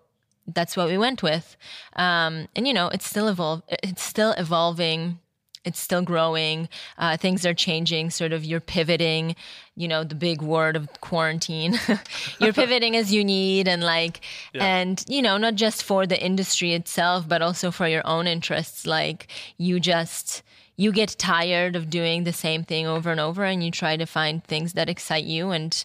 that's 0.47 0.77
what 0.77 0.89
we 0.89 0.99
went 0.99 1.23
with. 1.23 1.57
Um, 1.95 2.49
and 2.55 2.67
you 2.67 2.75
know, 2.75 2.89
it's 2.89 3.09
still 3.09 3.29
evolve. 3.29 3.63
It's 3.69 4.03
still 4.03 4.33
evolving. 4.33 5.19
It's 5.65 5.81
still 5.81 6.03
growing. 6.03 6.69
Uh, 6.99 7.17
things 7.17 7.47
are 7.47 7.55
changing. 7.55 8.11
Sort 8.11 8.33
of, 8.33 8.45
you're 8.45 8.61
pivoting. 8.61 9.35
You 9.77 9.89
know, 9.89 10.05
the 10.05 10.15
big 10.15 10.43
word 10.43 10.77
of 10.77 10.89
quarantine. 11.01 11.79
you're 12.39 12.53
pivoting 12.53 12.97
as 12.97 13.13
you 13.13 13.25
need, 13.25 13.67
and 13.67 13.83
like, 13.83 14.21
yeah. 14.53 14.65
and 14.65 15.03
you 15.09 15.23
know, 15.23 15.39
not 15.39 15.55
just 15.55 15.83
for 15.83 16.07
the 16.07 16.23
industry 16.23 16.75
itself, 16.75 17.27
but 17.27 17.41
also 17.41 17.71
for 17.71 17.89
your 17.89 18.07
own 18.07 18.27
interests. 18.27 18.87
Like, 18.87 19.29
you 19.57 19.81
just 19.81 20.43
you 20.77 20.93
get 20.93 21.17
tired 21.19 21.77
of 21.77 21.89
doing 21.89 22.25
the 22.25 22.33
same 22.33 22.65
thing 22.65 22.87
over 22.87 23.11
and 23.11 23.21
over, 23.21 23.45
and 23.45 23.65
you 23.65 23.71
try 23.71 23.97
to 23.97 24.07
find 24.07 24.45
things 24.45 24.75
that 24.75 24.91
excite 24.91 25.25
you 25.25 25.51
and 25.51 25.85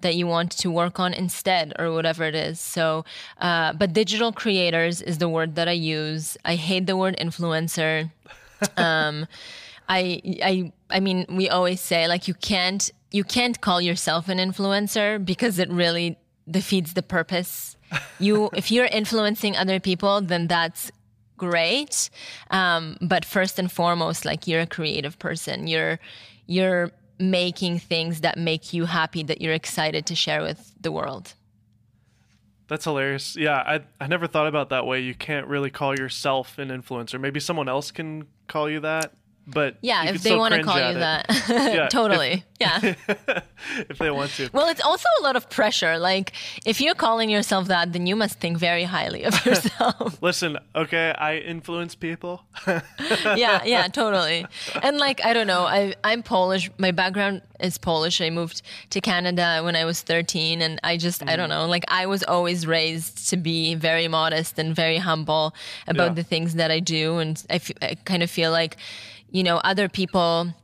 that 0.00 0.14
you 0.14 0.26
want 0.26 0.52
to 0.52 0.70
work 0.70 1.00
on 1.00 1.12
instead 1.12 1.72
or 1.78 1.92
whatever 1.92 2.24
it 2.24 2.34
is. 2.34 2.60
So 2.60 3.04
uh, 3.40 3.72
but 3.72 3.92
digital 3.92 4.32
creators 4.32 5.02
is 5.02 5.18
the 5.18 5.28
word 5.28 5.54
that 5.56 5.68
i 5.68 5.72
use. 5.72 6.36
I 6.44 6.54
hate 6.54 6.86
the 6.86 6.96
word 6.96 7.16
influencer. 7.18 8.10
Um, 8.76 9.28
i 9.88 10.20
i 10.42 10.72
i 10.90 10.98
mean 10.98 11.24
we 11.28 11.48
always 11.48 11.80
say 11.80 12.08
like 12.08 12.26
you 12.26 12.34
can't 12.34 12.90
you 13.12 13.22
can't 13.22 13.60
call 13.60 13.80
yourself 13.80 14.28
an 14.28 14.38
influencer 14.38 15.24
because 15.24 15.60
it 15.60 15.70
really 15.70 16.18
defeats 16.50 16.92
the 16.94 17.02
purpose. 17.02 17.76
You 18.18 18.50
if 18.52 18.72
you're 18.72 18.90
influencing 19.00 19.56
other 19.56 19.78
people 19.78 20.20
then 20.20 20.48
that's 20.48 20.90
great. 21.38 22.10
Um, 22.50 22.98
but 23.00 23.24
first 23.24 23.58
and 23.58 23.72
foremost 23.72 24.24
like 24.26 24.46
you're 24.46 24.60
a 24.60 24.66
creative 24.66 25.18
person. 25.18 25.66
You're 25.66 25.98
you're 26.46 26.90
making 27.18 27.78
things 27.78 28.20
that 28.20 28.38
make 28.38 28.72
you 28.72 28.86
happy 28.86 29.22
that 29.24 29.40
you're 29.40 29.54
excited 29.54 30.06
to 30.06 30.14
share 30.14 30.42
with 30.42 30.72
the 30.80 30.92
world. 30.92 31.34
That's 32.68 32.84
hilarious. 32.84 33.34
Yeah, 33.36 33.56
I 33.56 33.80
I 34.00 34.06
never 34.06 34.26
thought 34.26 34.46
about 34.46 34.68
that 34.70 34.86
way. 34.86 35.00
You 35.00 35.14
can't 35.14 35.46
really 35.46 35.70
call 35.70 35.98
yourself 35.98 36.58
an 36.58 36.68
influencer. 36.68 37.18
Maybe 37.18 37.40
someone 37.40 37.68
else 37.68 37.90
can 37.90 38.26
call 38.46 38.68
you 38.68 38.80
that 38.80 39.12
but 39.48 39.76
yeah, 39.80 40.10
if 40.10 40.22
they 40.22 40.36
want 40.36 40.54
to 40.54 40.62
call 40.62 40.76
you 40.76 40.98
that, 40.98 41.26
yeah, 41.48 41.88
totally, 41.88 42.44
if, 42.60 42.60
yeah. 42.60 42.94
if 43.88 43.98
they 43.98 44.10
want 44.10 44.30
to. 44.32 44.50
Well, 44.52 44.68
it's 44.68 44.82
also 44.82 45.08
a 45.20 45.22
lot 45.22 45.36
of 45.36 45.48
pressure. 45.48 45.98
Like 45.98 46.32
if 46.66 46.80
you're 46.80 46.94
calling 46.94 47.30
yourself 47.30 47.68
that, 47.68 47.92
then 47.92 48.06
you 48.06 48.14
must 48.14 48.38
think 48.38 48.58
very 48.58 48.84
highly 48.84 49.24
of 49.24 49.34
yourself. 49.46 50.20
Listen, 50.22 50.58
okay, 50.74 51.14
I 51.16 51.38
influence 51.38 51.94
people. 51.94 52.42
yeah, 52.66 53.64
yeah, 53.64 53.88
totally. 53.88 54.46
And 54.82 54.98
like 54.98 55.24
I 55.24 55.32
don't 55.32 55.46
know, 55.46 55.64
I 55.64 55.94
I'm 56.04 56.22
Polish. 56.22 56.70
My 56.76 56.90
background 56.90 57.40
is 57.58 57.78
Polish. 57.78 58.20
I 58.20 58.28
moved 58.28 58.60
to 58.90 59.00
Canada 59.00 59.62
when 59.64 59.76
I 59.76 59.84
was 59.86 60.02
13, 60.02 60.60
and 60.60 60.78
I 60.84 60.98
just 60.98 61.22
mm. 61.22 61.30
I 61.30 61.36
don't 61.36 61.46
mm. 61.46 61.60
know, 61.60 61.66
like 61.66 61.84
I 61.88 62.04
was 62.04 62.22
always 62.22 62.66
raised 62.66 63.30
to 63.30 63.36
be 63.36 63.74
very 63.74 64.08
modest 64.08 64.58
and 64.58 64.74
very 64.74 64.98
humble 64.98 65.54
about 65.86 66.10
yeah. 66.10 66.14
the 66.14 66.22
things 66.22 66.54
that 66.54 66.70
I 66.70 66.80
do, 66.80 67.18
and 67.18 67.42
I, 67.48 67.54
f- 67.54 67.72
I 67.80 67.96
kind 68.04 68.22
of 68.22 68.30
feel 68.30 68.50
like 68.50 68.76
you 69.30 69.42
know, 69.42 69.58
other 69.58 69.88
people 69.88 70.54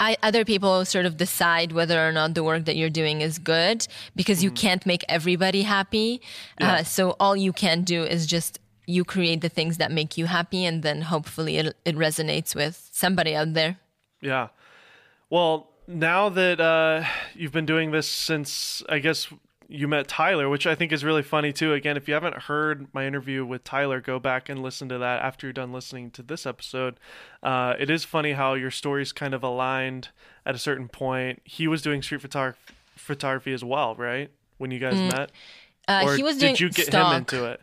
I, 0.00 0.16
other 0.22 0.46
people 0.46 0.86
sort 0.86 1.04
of 1.04 1.18
decide 1.18 1.72
whether 1.72 2.06
or 2.06 2.10
not 2.10 2.34
the 2.34 2.42
work 2.42 2.64
that 2.64 2.74
you're 2.74 2.88
doing 2.88 3.20
is 3.20 3.38
good 3.38 3.86
because 4.16 4.38
mm-hmm. 4.38 4.44
you 4.44 4.50
can't 4.52 4.86
make 4.86 5.04
everybody 5.10 5.62
happy. 5.62 6.22
Yeah. 6.58 6.72
Uh, 6.72 6.82
so 6.84 7.16
all 7.20 7.36
you 7.36 7.52
can 7.52 7.82
do 7.82 8.02
is 8.02 8.26
just 8.26 8.58
you 8.86 9.04
create 9.04 9.42
the 9.42 9.50
things 9.50 9.76
that 9.76 9.92
make 9.92 10.16
you 10.16 10.26
happy, 10.26 10.64
and 10.64 10.82
then 10.82 11.02
hopefully 11.02 11.58
it, 11.58 11.76
it 11.84 11.96
resonates 11.96 12.54
with 12.56 12.88
somebody 12.92 13.36
out 13.36 13.52
there. 13.52 13.78
Yeah. 14.20 14.48
Well, 15.28 15.68
now 15.86 16.30
that 16.30 16.60
uh, 16.60 17.04
you've 17.34 17.52
been 17.52 17.66
doing 17.66 17.90
this 17.90 18.08
since 18.08 18.82
I 18.88 18.98
guess 18.98 19.28
you 19.70 19.86
met 19.86 20.08
Tyler, 20.08 20.48
which 20.48 20.66
I 20.66 20.74
think 20.74 20.90
is 20.90 21.04
really 21.04 21.22
funny 21.22 21.52
too. 21.52 21.72
Again, 21.72 21.96
if 21.96 22.08
you 22.08 22.14
haven't 22.14 22.36
heard 22.42 22.92
my 22.92 23.06
interview 23.06 23.46
with 23.46 23.62
Tyler, 23.62 24.00
go 24.00 24.18
back 24.18 24.48
and 24.48 24.62
listen 24.62 24.88
to 24.88 24.98
that 24.98 25.22
after 25.22 25.46
you're 25.46 25.52
done 25.52 25.72
listening 25.72 26.10
to 26.12 26.22
this 26.22 26.44
episode. 26.44 26.98
Uh, 27.42 27.74
it 27.78 27.88
is 27.88 28.04
funny 28.04 28.32
how 28.32 28.54
your 28.54 28.72
stories 28.72 29.12
kind 29.12 29.32
of 29.32 29.44
aligned 29.44 30.08
at 30.44 30.56
a 30.56 30.58
certain 30.58 30.88
point. 30.88 31.40
He 31.44 31.68
was 31.68 31.82
doing 31.82 32.02
street 32.02 32.20
photog- 32.20 32.56
photography 32.96 33.52
as 33.52 33.62
well, 33.62 33.94
right? 33.94 34.30
When 34.58 34.72
you 34.72 34.80
guys 34.80 34.94
mm. 34.94 35.12
met, 35.12 35.30
uh, 35.88 36.02
or 36.04 36.16
he 36.16 36.22
was 36.22 36.36
doing 36.36 36.54
did 36.54 36.60
you 36.60 36.70
get 36.70 36.86
stock. 36.86 37.12
him 37.12 37.18
into 37.18 37.44
it? 37.44 37.60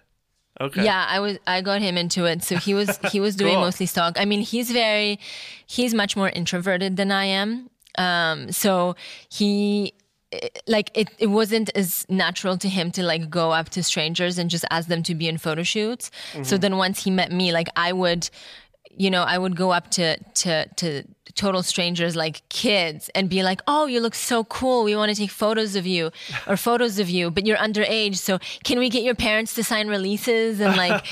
Okay. 0.59 0.85
Yeah, 0.85 1.05
I 1.07 1.19
was 1.19 1.37
I 1.45 1.61
got 1.61 1.81
him 1.81 1.97
into 1.97 2.25
it. 2.25 2.41
So 2.41 2.55
he 2.55 2.73
was 2.73 2.97
he 3.11 3.19
was 3.19 3.35
doing 3.41 3.53
cool. 3.53 3.61
mostly 3.61 3.85
stock. 3.85 4.15
I 4.19 4.25
mean, 4.25 4.39
he's 4.41 4.71
very 4.71 5.19
he's 5.67 5.93
much 5.93 6.15
more 6.15 6.29
introverted 6.29 6.95
than 6.95 7.11
I 7.11 7.25
am. 7.25 7.69
Um, 7.97 8.51
so 8.51 8.95
he 9.29 9.93
like 10.67 10.91
it, 10.93 11.09
it 11.19 11.27
wasn't 11.27 11.69
as 11.75 12.05
natural 12.09 12.57
to 12.57 12.67
him 12.67 12.91
to 12.91 13.03
like 13.03 13.29
go 13.29 13.51
up 13.51 13.69
to 13.69 13.83
strangers 13.83 14.37
and 14.37 14.49
just 14.49 14.65
ask 14.69 14.87
them 14.87 15.03
to 15.03 15.15
be 15.15 15.27
in 15.27 15.37
photo 15.37 15.63
shoots. 15.63 16.11
Mm-hmm. 16.33 16.43
So 16.43 16.57
then 16.57 16.77
once 16.77 17.03
he 17.03 17.11
met 17.11 17.31
me, 17.31 17.51
like 17.51 17.69
I 17.75 17.93
would, 17.93 18.29
you 18.89 19.09
know, 19.09 19.23
I 19.23 19.37
would 19.37 19.55
go 19.55 19.71
up 19.71 19.89
to 19.91 20.17
to 20.17 20.67
to 20.75 21.03
total 21.35 21.63
strangers 21.63 22.15
like 22.15 22.47
kids 22.49 23.09
and 23.15 23.29
be 23.29 23.41
like, 23.41 23.61
"Oh, 23.67 23.85
you 23.85 24.01
look 24.01 24.15
so 24.15 24.43
cool. 24.43 24.83
We 24.83 24.95
want 24.95 25.11
to 25.11 25.15
take 25.15 25.31
photos 25.31 25.75
of 25.75 25.87
you 25.87 26.11
or 26.45 26.57
photos 26.57 26.99
of 26.99 27.09
you, 27.09 27.31
but 27.31 27.45
you're 27.45 27.57
underage. 27.57 28.17
So 28.17 28.39
can 28.63 28.79
we 28.79 28.89
get 28.89 29.03
your 29.03 29.15
parents 29.15 29.53
to 29.55 29.63
sign 29.63 29.87
releases 29.87 30.59
and 30.59 30.75
like 30.75 31.05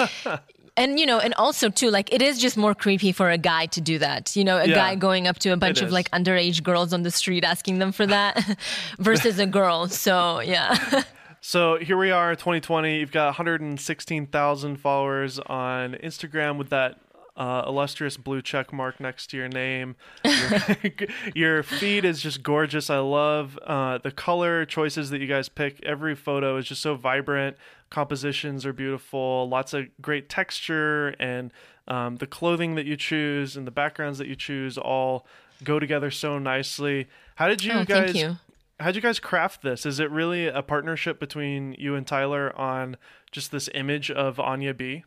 and 0.77 0.99
you 0.99 1.05
know 1.05 1.19
and 1.19 1.33
also 1.35 1.69
too 1.69 1.89
like 1.89 2.11
it 2.13 2.21
is 2.21 2.39
just 2.39 2.57
more 2.57 2.75
creepy 2.75 3.11
for 3.11 3.29
a 3.29 3.37
guy 3.37 3.65
to 3.65 3.81
do 3.81 3.97
that 3.97 4.35
you 4.35 4.43
know 4.43 4.57
a 4.57 4.67
yeah, 4.67 4.75
guy 4.75 4.95
going 4.95 5.27
up 5.27 5.39
to 5.39 5.49
a 5.49 5.57
bunch 5.57 5.81
of 5.81 5.91
like 5.91 6.09
underage 6.11 6.63
girls 6.63 6.93
on 6.93 7.03
the 7.03 7.11
street 7.11 7.43
asking 7.43 7.79
them 7.79 7.91
for 7.91 8.05
that 8.05 8.57
versus 8.99 9.39
a 9.39 9.45
girl 9.45 9.87
so 9.87 10.39
yeah 10.39 11.03
so 11.41 11.77
here 11.77 11.97
we 11.97 12.11
are 12.11 12.35
2020 12.35 12.99
you've 12.99 13.11
got 13.11 13.27
116000 13.27 14.77
followers 14.77 15.39
on 15.39 15.93
instagram 15.95 16.57
with 16.57 16.69
that 16.69 16.99
uh, 17.37 17.63
illustrious 17.67 18.17
blue 18.17 18.41
check 18.41 18.71
mark 18.71 18.99
next 18.99 19.27
to 19.27 19.37
your 19.37 19.49
name. 19.49 19.95
Your, 20.23 20.61
your 21.35 21.63
feed 21.63 22.05
is 22.05 22.21
just 22.21 22.41
gorgeous. 22.43 22.89
I 22.89 22.99
love 22.99 23.59
uh, 23.65 23.97
the 23.97 24.11
color 24.11 24.65
choices 24.65 25.09
that 25.09 25.19
you 25.19 25.27
guys 25.27 25.49
pick. 25.49 25.83
Every 25.83 26.15
photo 26.15 26.57
is 26.57 26.65
just 26.65 26.81
so 26.81 26.95
vibrant. 26.95 27.57
Compositions 27.95 28.65
are 28.65 28.73
beautiful. 28.73 29.47
Lots 29.47 29.73
of 29.73 29.85
great 30.01 30.27
texture, 30.27 31.15
and 31.17 31.49
um, 31.87 32.17
the 32.17 32.27
clothing 32.27 32.75
that 32.75 32.85
you 32.85 32.97
choose 32.97 33.55
and 33.55 33.65
the 33.65 33.71
backgrounds 33.71 34.17
that 34.17 34.27
you 34.27 34.35
choose 34.35 34.77
all 34.77 35.25
go 35.63 35.79
together 35.79 36.11
so 36.11 36.37
nicely. 36.37 37.07
How 37.35 37.47
did 37.47 37.63
you 37.63 37.71
oh, 37.71 37.85
guys? 37.85 38.13
You. 38.13 38.35
How 38.81 38.87
did 38.87 38.97
you 38.97 39.01
guys 39.01 39.21
craft 39.21 39.61
this? 39.61 39.85
Is 39.85 40.01
it 40.01 40.11
really 40.11 40.47
a 40.47 40.61
partnership 40.61 41.21
between 41.21 41.73
you 41.79 41.95
and 41.95 42.05
Tyler 42.05 42.53
on 42.59 42.97
just 43.31 43.53
this 43.53 43.69
image 43.73 44.11
of 44.11 44.35
Ania 44.39 44.75
B? 44.75 45.05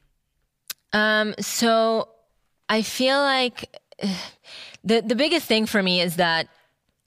Um, 0.94 1.34
so 1.38 2.08
I 2.70 2.80
feel 2.80 3.18
like 3.18 3.68
the 4.82 5.02
the 5.02 5.14
biggest 5.14 5.44
thing 5.44 5.66
for 5.66 5.82
me 5.82 6.00
is 6.00 6.16
that 6.16 6.48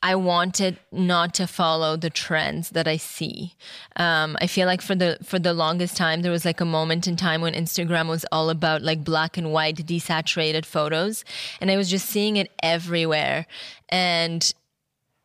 I 0.04 0.16
wanted 0.16 0.80
not 0.92 1.34
to 1.36 1.46
follow 1.46 1.96
the 1.96 2.10
trends 2.10 2.72
that 2.72 2.88
I 2.88 2.98
see. 2.98 3.54
Um, 3.96 4.36
I 4.42 4.48
feel 4.48 4.66
like 4.66 4.82
for 4.82 4.96
the 4.96 5.18
for 5.24 5.38
the 5.38 5.54
longest 5.54 5.96
time 5.96 6.22
there 6.22 6.32
was 6.32 6.44
like 6.44 6.60
a 6.60 6.66
moment 6.66 7.08
in 7.08 7.16
time 7.16 7.42
when 7.42 7.54
Instagram 7.54 8.08
was 8.08 8.26
all 8.32 8.50
about 8.50 8.82
like 8.82 9.04
black 9.04 9.38
and 9.38 9.52
white 9.54 9.78
desaturated 9.78 10.66
photos, 10.66 11.24
and 11.60 11.70
I 11.70 11.78
was 11.78 11.90
just 11.90 12.08
seeing 12.10 12.38
it 12.38 12.52
everywhere, 12.64 13.46
and 13.90 14.52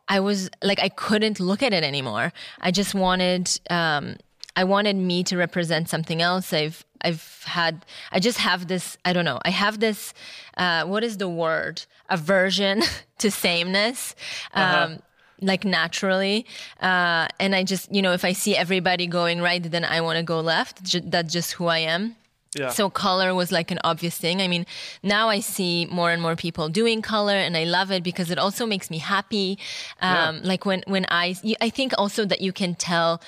I 0.08 0.20
was 0.20 0.50
like 0.62 0.78
I 0.80 0.90
couldn't 0.90 1.40
look 1.40 1.62
at 1.62 1.72
it 1.72 1.82
anymore. 1.82 2.32
I 2.60 2.70
just 2.70 2.94
wanted 2.94 3.58
um, 3.70 4.16
I 4.56 4.64
wanted 4.64 4.96
me 4.96 5.22
to 5.24 5.36
represent 5.36 5.88
something 5.88 6.22
else. 6.22 6.52
I've 6.52 6.84
I've 7.02 7.44
had 7.44 7.84
I 8.10 8.18
just 8.18 8.38
have 8.38 8.66
this 8.68 8.96
I 9.04 9.12
don't 9.12 9.26
know 9.26 9.38
I 9.44 9.50
have 9.50 9.78
this 9.80 10.14
uh, 10.56 10.84
what 10.84 11.04
is 11.04 11.18
the 11.18 11.28
word 11.28 11.84
aversion 12.08 12.82
to 13.18 13.30
sameness. 13.30 14.14
Um, 14.54 14.62
uh-huh. 14.64 14.96
Like 15.42 15.66
naturally, 15.66 16.46
uh, 16.80 17.28
and 17.38 17.54
I 17.54 17.62
just 17.62 17.94
you 17.94 18.00
know 18.00 18.12
if 18.12 18.24
I 18.24 18.32
see 18.32 18.56
everybody 18.56 19.06
going 19.06 19.42
right, 19.42 19.62
then 19.62 19.84
I 19.84 20.00
want 20.00 20.16
to 20.16 20.22
go 20.22 20.40
left. 20.40 20.80
That's 21.10 21.30
just 21.30 21.52
who 21.52 21.66
I 21.66 21.80
am. 21.80 22.16
Yeah. 22.58 22.70
So 22.70 22.88
color 22.88 23.34
was 23.34 23.52
like 23.52 23.70
an 23.70 23.78
obvious 23.84 24.16
thing. 24.16 24.40
I 24.40 24.48
mean, 24.48 24.64
now 25.02 25.28
I 25.28 25.40
see 25.40 25.86
more 25.90 26.10
and 26.10 26.22
more 26.22 26.36
people 26.36 26.70
doing 26.70 27.02
color, 27.02 27.34
and 27.34 27.54
I 27.54 27.64
love 27.64 27.92
it 27.92 28.02
because 28.02 28.30
it 28.30 28.38
also 28.38 28.64
makes 28.64 28.90
me 28.90 28.96
happy. 28.96 29.58
Um, 30.00 30.36
yeah. 30.36 30.40
Like 30.42 30.64
when 30.64 30.82
when 30.86 31.06
I 31.10 31.36
I 31.60 31.68
think 31.68 31.92
also 31.98 32.24
that 32.24 32.40
you 32.40 32.52
can 32.52 32.74
tell 32.74 33.20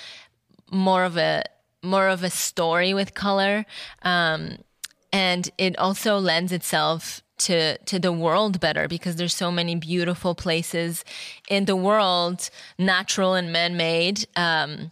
more 0.71 1.05
of 1.05 1.17
a 1.17 1.45
more 1.83 2.09
of 2.09 2.25
a 2.25 2.31
story 2.31 2.93
with 2.93 3.15
color, 3.15 3.65
um, 4.03 4.59
and 5.13 5.51
it 5.59 5.79
also 5.79 6.19
lends 6.19 6.53
itself 6.53 7.23
to 7.39 7.79
to 7.79 7.99
the 7.99 8.13
world 8.13 8.61
better 8.61 8.89
because 8.89 9.17
there's 9.17 9.35
so 9.35 9.51
many 9.51 9.75
beautiful 9.75 10.35
places 10.35 11.05
in 11.49 11.65
the 11.65 11.77
world, 11.77 12.51
natural 12.79 13.35
and 13.35 13.53
man-made, 13.53 14.27
um, 14.37 14.91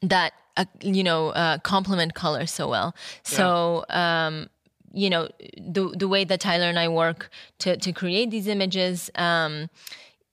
that 0.00 0.32
uh, 0.56 0.64
you 0.80 1.02
know 1.02 1.30
uh, 1.30 1.58
complement 1.58 2.14
color 2.14 2.46
so 2.46 2.68
well. 2.68 2.94
So. 3.22 3.84
Um, 3.88 4.48
you 4.94 5.08
know 5.08 5.26
the 5.56 5.88
the 5.96 6.06
way 6.06 6.22
that 6.22 6.40
Tyler 6.40 6.66
and 6.66 6.78
I 6.78 6.88
work 6.88 7.30
to 7.60 7.78
to 7.78 7.92
create 7.92 8.30
these 8.30 8.46
images, 8.46 9.10
um, 9.14 9.70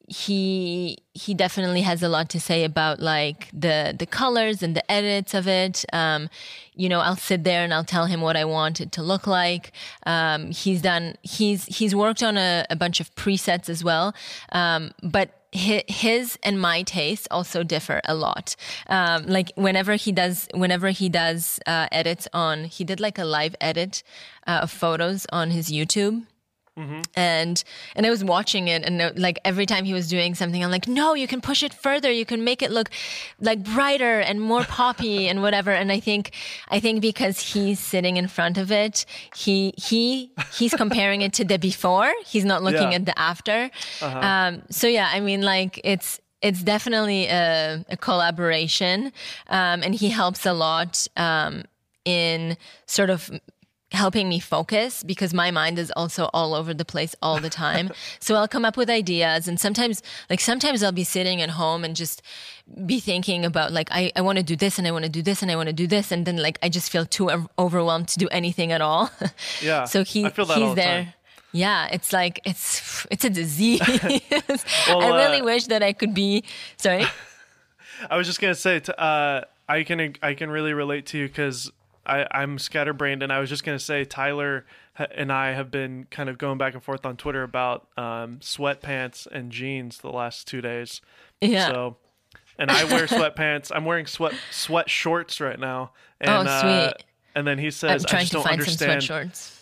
he 0.09 0.97
he 1.13 1.33
definitely 1.35 1.81
has 1.81 2.01
a 2.01 2.09
lot 2.09 2.29
to 2.29 2.39
say 2.39 2.63
about 2.63 2.99
like 2.99 3.47
the 3.53 3.95
the 3.97 4.07
colors 4.07 4.63
and 4.63 4.75
the 4.75 4.91
edits 4.91 5.33
of 5.33 5.47
it. 5.47 5.85
Um, 5.93 6.29
you 6.73 6.89
know, 6.89 6.99
I'll 6.99 7.15
sit 7.15 7.43
there 7.43 7.63
and 7.63 7.73
I'll 7.73 7.83
tell 7.83 8.05
him 8.05 8.21
what 8.21 8.35
I 8.35 8.45
want 8.45 8.81
it 8.81 8.91
to 8.93 9.03
look 9.03 9.27
like. 9.27 9.71
Um, 10.05 10.49
he's 10.51 10.81
done 10.81 11.15
he's 11.21 11.65
he's 11.65 11.93
worked 11.93 12.23
on 12.23 12.37
a, 12.37 12.65
a 12.69 12.75
bunch 12.75 12.99
of 12.99 13.13
presets 13.15 13.69
as 13.69 13.83
well, 13.83 14.15
um, 14.51 14.91
but 15.03 15.35
his 15.51 16.37
and 16.43 16.59
my 16.59 16.83
tastes 16.83 17.27
also 17.31 17.63
differ 17.63 18.01
a 18.05 18.15
lot. 18.15 18.55
Um, 18.87 19.25
like 19.25 19.51
whenever 19.55 19.95
he 19.95 20.11
does, 20.11 20.47
whenever 20.53 20.89
he 20.89 21.09
does 21.09 21.59
uh, 21.65 21.87
edits 21.91 22.27
on, 22.33 22.65
he 22.65 22.83
did 22.83 22.99
like 22.99 23.17
a 23.17 23.25
live 23.25 23.55
edit 23.61 24.03
uh, 24.47 24.61
of 24.63 24.71
photos 24.71 25.25
on 25.31 25.51
his 25.51 25.71
YouTube. 25.71 26.25
Mm-hmm. 26.79 27.01
And 27.15 27.63
and 27.95 28.05
I 28.05 28.09
was 28.09 28.23
watching 28.23 28.69
it, 28.69 28.83
and 28.83 29.01
uh, 29.01 29.11
like 29.17 29.37
every 29.43 29.65
time 29.65 29.83
he 29.83 29.93
was 29.93 30.07
doing 30.07 30.33
something, 30.33 30.63
I'm 30.63 30.71
like, 30.71 30.87
no, 30.87 31.13
you 31.13 31.27
can 31.27 31.41
push 31.41 31.61
it 31.61 31.73
further. 31.73 32.09
You 32.09 32.25
can 32.25 32.43
make 32.45 32.61
it 32.61 32.71
look 32.71 32.89
like 33.41 33.63
brighter 33.63 34.19
and 34.21 34.39
more 34.39 34.63
poppy 34.63 35.27
and 35.29 35.41
whatever. 35.41 35.71
And 35.71 35.91
I 35.91 35.99
think 35.99 36.31
I 36.69 36.79
think 36.79 37.01
because 37.01 37.39
he's 37.39 37.79
sitting 37.79 38.15
in 38.15 38.27
front 38.27 38.57
of 38.57 38.71
it, 38.71 39.05
he 39.35 39.73
he 39.77 40.31
he's 40.53 40.73
comparing 40.73 41.21
it 41.21 41.33
to 41.33 41.43
the 41.43 41.59
before. 41.59 42.13
He's 42.25 42.45
not 42.45 42.63
looking 42.63 42.91
yeah. 42.91 42.99
at 42.99 43.05
the 43.05 43.19
after. 43.19 43.69
Uh-huh. 44.01 44.19
Um, 44.19 44.61
so 44.69 44.87
yeah, 44.87 45.09
I 45.11 45.19
mean, 45.19 45.41
like 45.41 45.81
it's 45.83 46.21
it's 46.41 46.63
definitely 46.63 47.27
a, 47.27 47.83
a 47.89 47.97
collaboration, 47.97 49.11
um, 49.47 49.83
and 49.83 49.93
he 49.93 50.09
helps 50.09 50.45
a 50.45 50.53
lot 50.53 51.05
um, 51.17 51.63
in 52.05 52.57
sort 52.85 53.09
of 53.09 53.29
helping 53.91 54.30
me 54.30 54.39
focus 54.39 55.04
because 55.04 55.34
my 55.34 55.49
mind 55.52 55.80
is 55.80 55.91
also 55.95 56.30
all 56.34 56.54
over 56.54 56.73
the 56.73 56.86
place 56.86 57.15
all 57.21 57.39
the 57.39 57.49
time. 57.49 57.91
so 58.19 58.36
I'll 58.36 58.47
come 58.47 58.65
up 58.65 58.78
with 58.78 58.89
ideas 58.89 59.47
and 59.47 59.60
sometimes 59.60 60.04
like 60.30 60.39
sometimes 60.39 60.84
I'll 60.84 60.91
be 60.91 61.04
sitting 61.04 61.41
at 61.41 61.52
home 61.52 61.84
and 61.84 61.95
just 61.95 62.21
be 62.86 62.99
thinking 62.99 63.45
about 63.45 63.71
like 63.71 63.89
I, 63.91 64.12
I 64.15 64.21
want 64.21 64.38
to 64.38 64.43
do 64.43 64.56
this 64.56 64.78
and 64.78 64.88
I 64.88 64.91
want 64.91 65.06
to 65.06 65.10
do 65.10 65.21
this 65.21 65.41
and 65.41 65.49
I 65.52 65.56
want 65.56 65.67
to 65.67 65.73
do 65.73 65.88
this 65.88 66.12
and 66.12 66.25
then 66.25 66.38
like 66.38 66.60
I 66.62 66.69
just 66.69 66.91
feel 66.91 67.06
too 67.06 67.32
overwhelmed 67.58 68.08
to 68.10 68.19
do 68.19 68.28
anything 68.30 68.71
at 68.71 68.82
all. 68.82 69.10
Yeah. 69.62 69.86
so 69.86 70.04
he 70.04 70.23
he's 70.23 70.34
the 70.34 70.73
there. 70.75 71.04
Time. 71.04 71.13
Yeah, 71.52 71.88
it's 71.91 72.13
like 72.13 72.39
it's 72.45 73.06
it's 73.10 73.25
a 73.25 73.30
disease. 73.30 73.82
well, 74.88 75.02
I 75.02 75.25
really 75.25 75.41
uh, 75.41 75.45
wish 75.45 75.65
that 75.65 75.82
I 75.82 75.93
could 75.93 76.13
be 76.13 76.43
sorry. 76.78 77.06
I 78.10 78.17
was 78.17 78.28
just 78.28 78.39
gonna 78.39 78.56
say, 78.56 78.82
uh, 78.97 79.41
I 79.67 79.84
can 79.84 80.15
I 80.21 80.34
can 80.36 80.49
really 80.49 80.73
relate 80.73 81.08
to 81.08 81.17
you 81.17 81.28
because 81.28 81.71
I, 82.09 82.27
I'm 82.31 82.57
scatterbrained, 82.59 83.23
and 83.23 83.31
I 83.31 83.39
was 83.39 83.49
just 83.49 83.63
gonna 83.63 83.79
say 83.79 84.05
Tyler 84.05 84.65
and 85.15 85.31
I 85.31 85.53
have 85.53 85.71
been 85.71 86.07
kind 86.11 86.29
of 86.29 86.37
going 86.37 86.57
back 86.57 86.73
and 86.73 86.83
forth 86.83 87.05
on 87.05 87.15
Twitter 87.15 87.43
about 87.43 87.87
um, 87.97 88.39
sweatpants 88.39 89.27
and 89.27 89.51
jeans 89.51 89.99
the 89.99 90.09
last 90.09 90.47
two 90.47 90.61
days. 90.61 91.01
Yeah. 91.41 91.71
So, 91.71 91.97
and 92.57 92.69
I 92.69 92.83
wear 92.85 93.07
sweatpants. 93.07 93.71
I'm 93.73 93.85
wearing 93.85 94.05
sweat 94.05 94.33
sweat 94.51 94.89
shorts 94.89 95.39
right 95.39 95.59
now. 95.59 95.91
And, 96.19 96.47
oh, 96.47 96.59
sweet. 96.61 96.69
Uh, 96.69 96.93
and 97.35 97.47
then 97.47 97.57
he 97.57 97.71
says, 97.71 98.03
I'm 98.03 98.09
trying 98.09 98.19
"I 98.19 98.23
just 98.23 98.31
to 98.31 98.33
don't 98.35 98.43
find 98.43 98.59
understand." 98.59 99.03
Some 99.03 99.29
sweatshorts. 99.29 99.55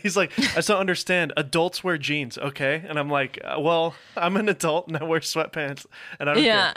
He's 0.02 0.16
like, 0.16 0.32
I 0.38 0.42
just 0.42 0.68
don't 0.68 0.78
understand. 0.78 1.32
Adults 1.36 1.82
wear 1.82 1.98
jeans, 1.98 2.38
okay? 2.38 2.84
And 2.86 2.98
I'm 2.98 3.10
like, 3.10 3.38
well, 3.58 3.94
I'm 4.16 4.36
an 4.36 4.48
adult 4.48 4.86
and 4.86 4.96
I 4.96 5.04
wear 5.04 5.20
sweatpants, 5.20 5.86
and 6.18 6.30
I 6.30 6.34
don't 6.34 6.44
yeah. 6.44 6.72
care. 6.72 6.74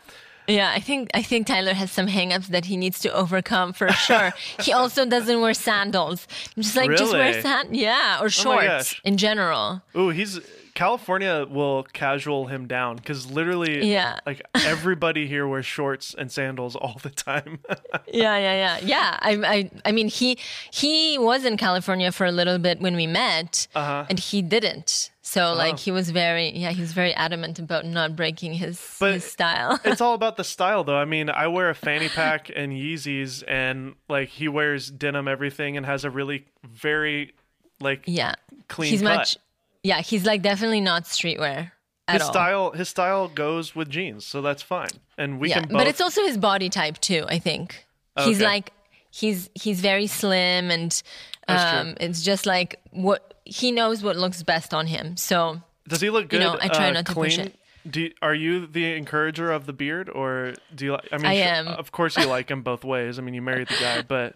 Yeah, 0.48 0.72
I 0.74 0.80
think 0.80 1.10
I 1.14 1.22
think 1.22 1.48
Tyler 1.48 1.74
has 1.74 1.92
some 1.92 2.08
hangups 2.08 2.48
that 2.48 2.66
he 2.66 2.78
needs 2.78 3.00
to 3.00 3.14
overcome 3.14 3.74
for 3.74 3.90
sure. 3.90 4.34
he 4.62 4.72
also 4.72 5.06
doesn't 5.06 5.42
wear 5.42 5.54
sandals. 5.54 6.26
I'm 6.56 6.64
just 6.64 6.76
like 6.76 6.90
really? 6.90 7.00
just 7.00 7.14
wear 7.14 7.42
sand, 7.42 7.76
yeah, 7.76 8.20
or 8.22 8.26
oh 8.26 8.30
shorts 8.30 8.96
oh 8.96 9.00
in 9.04 9.18
general. 9.18 9.82
Ooh, 9.96 10.10
he's 10.10 10.40
California 10.78 11.44
will 11.50 11.84
casual 11.92 12.46
him 12.46 12.68
down 12.68 12.98
because 12.98 13.32
literally, 13.32 13.92
yeah, 13.92 14.20
like 14.28 14.44
everybody 14.54 15.26
here 15.26 15.48
wears 15.48 15.66
shorts 15.66 16.14
and 16.16 16.32
sandals 16.32 16.76
all 16.76 17.00
the 17.02 17.10
time. 17.10 17.58
yeah, 18.14 18.38
yeah, 18.38 18.54
yeah, 18.54 18.78
yeah. 18.84 19.18
I, 19.20 19.32
I, 19.44 19.72
I 19.86 19.92
mean, 19.92 20.08
he 20.08 20.38
he 20.72 21.18
was 21.18 21.46
in 21.46 21.58
California 21.58 22.12
for 22.12 22.28
a 22.28 22.32
little 22.32 22.60
bit 22.60 22.80
when 22.80 22.96
we 22.96 23.08
met, 23.08 23.68
uh-huh. 23.74 24.06
and 24.08 24.20
he 24.20 24.44
didn't. 24.44 25.10
So 25.28 25.52
like 25.52 25.74
oh. 25.74 25.78
he 25.78 25.92
was 25.92 26.10
very 26.10 26.58
yeah 26.58 26.72
he 26.72 26.80
was 26.80 26.94
very 26.94 27.14
adamant 27.14 27.60
about 27.60 27.86
not 27.86 28.16
breaking 28.16 28.54
his, 28.54 28.96
but 28.98 29.16
his 29.16 29.26
style. 29.26 29.78
it's 29.86 30.00
all 30.00 30.14
about 30.14 30.38
the 30.38 30.46
style 30.46 30.86
though. 30.86 30.96
I 30.96 31.04
mean, 31.04 31.30
I 31.30 31.48
wear 31.48 31.70
a 31.70 31.76
fanny 31.76 32.08
pack 32.08 32.50
and 32.56 32.72
Yeezys, 32.72 33.44
and 33.46 33.96
like 34.08 34.30
he 34.30 34.48
wears 34.48 34.90
denim 34.90 35.28
everything 35.28 35.76
and 35.76 35.86
has 35.86 36.06
a 36.06 36.10
really 36.10 36.46
very 36.64 37.34
like 37.82 38.04
yeah 38.06 38.36
clean. 38.70 38.90
He's 38.90 39.02
cut. 39.02 39.18
much 39.18 39.38
yeah 39.84 40.00
he's 40.00 40.26
like 40.26 40.44
definitely 40.44 40.80
not 40.80 41.04
streetwear. 41.04 41.72
his 42.10 42.22
all. 42.22 42.32
style 42.32 42.72
his 42.72 42.88
style 42.88 43.28
goes 43.28 43.76
with 43.76 43.90
jeans, 43.90 44.26
so 44.26 44.42
that's 44.42 44.62
fine. 44.62 44.88
And 45.18 45.42
we 45.42 45.50
yeah, 45.50 45.60
can 45.60 45.68
both... 45.68 45.78
but 45.80 45.88
it's 45.88 46.00
also 46.00 46.24
his 46.24 46.38
body 46.38 46.70
type 46.70 47.00
too. 47.00 47.26
I 47.28 47.40
think 47.40 47.86
okay. 48.18 48.30
he's 48.30 48.40
like 48.40 48.72
he's 49.12 49.50
he's 49.56 49.82
very 49.82 50.08
slim 50.08 50.72
and 50.72 51.04
um, 51.50 51.96
it's 52.00 52.22
just 52.22 52.46
like 52.46 52.80
what 52.92 53.37
he 53.48 53.72
knows 53.72 54.04
what 54.04 54.16
looks 54.16 54.44
best 54.44 54.74
on 54.74 54.88
him. 54.88 55.18
So 55.18 55.62
does 55.88 56.02
he 56.02 56.10
look 56.10 56.30
good? 56.30 56.42
You 56.42 56.48
know, 56.48 56.58
I 56.60 56.68
try 56.68 56.90
uh, 56.90 56.94
not 56.94 57.06
to 57.06 57.14
clean? 57.14 57.26
push 57.26 57.38
it. 57.38 57.56
Do 57.90 58.02
you, 58.02 58.14
are 58.22 58.34
you 58.34 58.68
the 58.68 58.94
encourager 58.96 59.50
of 59.52 59.66
the 59.66 59.74
beard, 59.74 60.10
or 60.10 60.54
do 60.76 60.86
you? 60.86 60.98
I 61.12 61.18
mean, 61.18 61.26
I 61.26 61.34
am. 61.36 61.68
Of 61.68 61.92
course, 61.92 62.18
you 62.18 62.26
like 62.26 62.52
him 62.52 62.62
both 62.62 62.84
ways. 62.84 63.18
I 63.18 63.22
mean, 63.22 63.34
you 63.34 63.42
married 63.42 63.70
the 63.70 63.78
guy, 63.80 64.02
but 64.02 64.36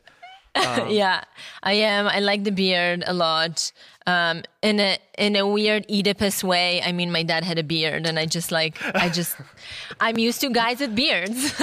um, 0.55 0.89
yeah, 0.89 1.23
I 1.63 1.73
am. 1.73 2.07
I 2.07 2.19
like 2.19 2.43
the 2.43 2.51
beard 2.51 3.03
a 3.05 3.13
lot. 3.13 3.71
Um, 4.07 4.41
in 4.63 4.79
a 4.79 4.97
in 5.17 5.35
a 5.35 5.47
weird 5.47 5.85
Oedipus 5.87 6.43
way. 6.43 6.81
I 6.81 6.91
mean, 6.91 7.11
my 7.11 7.21
dad 7.21 7.43
had 7.43 7.59
a 7.59 7.63
beard, 7.63 8.07
and 8.07 8.17
I 8.17 8.25
just 8.25 8.51
like 8.51 8.77
I 8.95 9.09
just 9.09 9.35
I'm 9.99 10.17
used 10.17 10.41
to 10.41 10.49
guys 10.49 10.79
with 10.79 10.95
beards. 10.95 11.61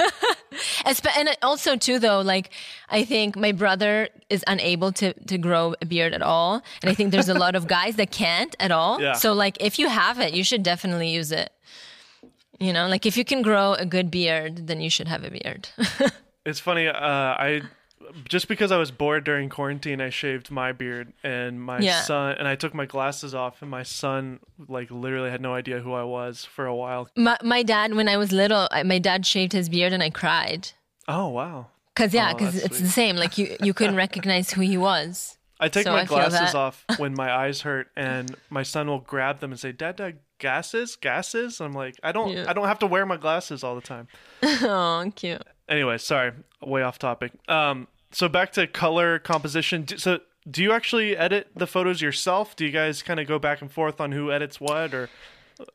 and 0.85 1.37
also 1.41 1.75
too, 1.75 1.99
though, 1.99 2.21
like 2.21 2.51
I 2.89 3.03
think 3.03 3.35
my 3.35 3.51
brother 3.51 4.07
is 4.29 4.43
unable 4.47 4.91
to 4.93 5.13
to 5.13 5.37
grow 5.37 5.75
a 5.81 5.85
beard 5.85 6.13
at 6.13 6.21
all, 6.21 6.61
and 6.81 6.89
I 6.89 6.93
think 6.93 7.11
there's 7.11 7.29
a 7.29 7.33
lot 7.33 7.55
of 7.55 7.67
guys 7.67 7.97
that 7.97 8.11
can't 8.11 8.55
at 8.59 8.71
all. 8.71 9.01
Yeah. 9.01 9.13
So 9.13 9.33
like, 9.33 9.57
if 9.59 9.77
you 9.77 9.89
have 9.89 10.19
it, 10.19 10.33
you 10.33 10.43
should 10.43 10.63
definitely 10.63 11.09
use 11.09 11.31
it. 11.31 11.51
You 12.57 12.73
know, 12.73 12.87
like 12.87 13.05
if 13.05 13.17
you 13.17 13.25
can 13.25 13.41
grow 13.41 13.73
a 13.73 13.85
good 13.85 14.09
beard, 14.11 14.67
then 14.67 14.81
you 14.81 14.89
should 14.89 15.07
have 15.07 15.23
a 15.25 15.29
beard. 15.29 15.69
it's 16.45 16.59
funny. 16.59 16.87
Uh, 16.87 16.95
I 16.95 17.61
just 18.25 18.47
because 18.47 18.71
I 18.71 18.77
was 18.77 18.91
bored 18.91 19.23
during 19.23 19.49
quarantine, 19.49 20.01
I 20.01 20.09
shaved 20.09 20.51
my 20.51 20.71
beard 20.71 21.13
and 21.23 21.61
my 21.61 21.79
yeah. 21.79 22.01
son, 22.01 22.35
and 22.37 22.47
I 22.47 22.55
took 22.55 22.73
my 22.73 22.85
glasses 22.85 23.35
off, 23.35 23.61
and 23.61 23.69
my 23.69 23.83
son 23.83 24.39
like 24.67 24.91
literally 24.91 25.29
had 25.29 25.41
no 25.41 25.53
idea 25.53 25.79
who 25.79 25.93
I 25.93 26.03
was 26.03 26.45
for 26.45 26.65
a 26.65 26.75
while. 26.75 27.09
My 27.15 27.37
my 27.43 27.63
dad, 27.63 27.93
when 27.93 28.07
I 28.07 28.17
was 28.17 28.31
little, 28.31 28.67
my 28.85 28.99
dad 28.99 29.25
shaved 29.25 29.53
his 29.53 29.69
beard, 29.69 29.93
and 29.93 30.03
I 30.03 30.09
cried. 30.09 30.69
Oh 31.07 31.27
wow! 31.29 31.67
Cause 31.95 32.13
yeah, 32.13 32.33
because 32.33 32.55
oh, 32.55 32.65
it's 32.65 32.77
sweet. 32.77 32.85
the 32.85 32.91
same. 32.91 33.15
Like 33.15 33.37
you 33.37 33.55
you 33.61 33.73
couldn't 33.73 33.95
recognize 33.95 34.51
who 34.51 34.61
he 34.61 34.77
was. 34.77 35.37
I 35.59 35.67
take 35.67 35.83
so 35.83 35.91
my 35.91 36.01
I 36.01 36.05
glasses 36.05 36.55
off 36.55 36.85
when 36.97 37.13
my 37.13 37.31
eyes 37.31 37.61
hurt, 37.61 37.87
and 37.95 38.35
my 38.49 38.63
son 38.63 38.87
will 38.87 38.99
grab 38.99 39.39
them 39.39 39.51
and 39.51 39.59
say, 39.59 39.71
"Dad, 39.71 39.97
Dad, 39.97 40.19
gases, 40.39 40.95
gases. 40.95 41.61
I'm 41.61 41.73
like, 41.73 41.95
I 42.01 42.11
don't, 42.11 42.31
Yeah. 42.31 42.45
I 42.47 42.53
don't 42.53 42.67
have 42.67 42.79
to 42.79 42.87
wear 42.87 43.05
my 43.05 43.17
glasses 43.17 43.63
all 43.63 43.75
the 43.75 43.81
time. 43.81 44.07
oh, 44.43 45.11
cute. 45.15 45.43
Anyway, 45.67 45.99
sorry, 45.99 46.31
way 46.61 46.81
off 46.81 46.97
topic. 46.97 47.31
Um, 47.47 47.87
so 48.11 48.27
back 48.29 48.51
to 48.53 48.67
color 48.67 49.19
composition. 49.19 49.87
So, 49.97 50.19
do 50.49 50.63
you 50.63 50.71
actually 50.71 51.15
edit 51.17 51.47
the 51.55 51.67
photos 51.67 52.01
yourself? 52.01 52.55
Do 52.55 52.65
you 52.65 52.71
guys 52.71 53.03
kind 53.03 53.19
of 53.19 53.27
go 53.27 53.39
back 53.39 53.61
and 53.61 53.71
forth 53.71 53.99
on 54.01 54.11
who 54.11 54.31
edits 54.31 54.59
what, 54.59 54.93
or 54.93 55.09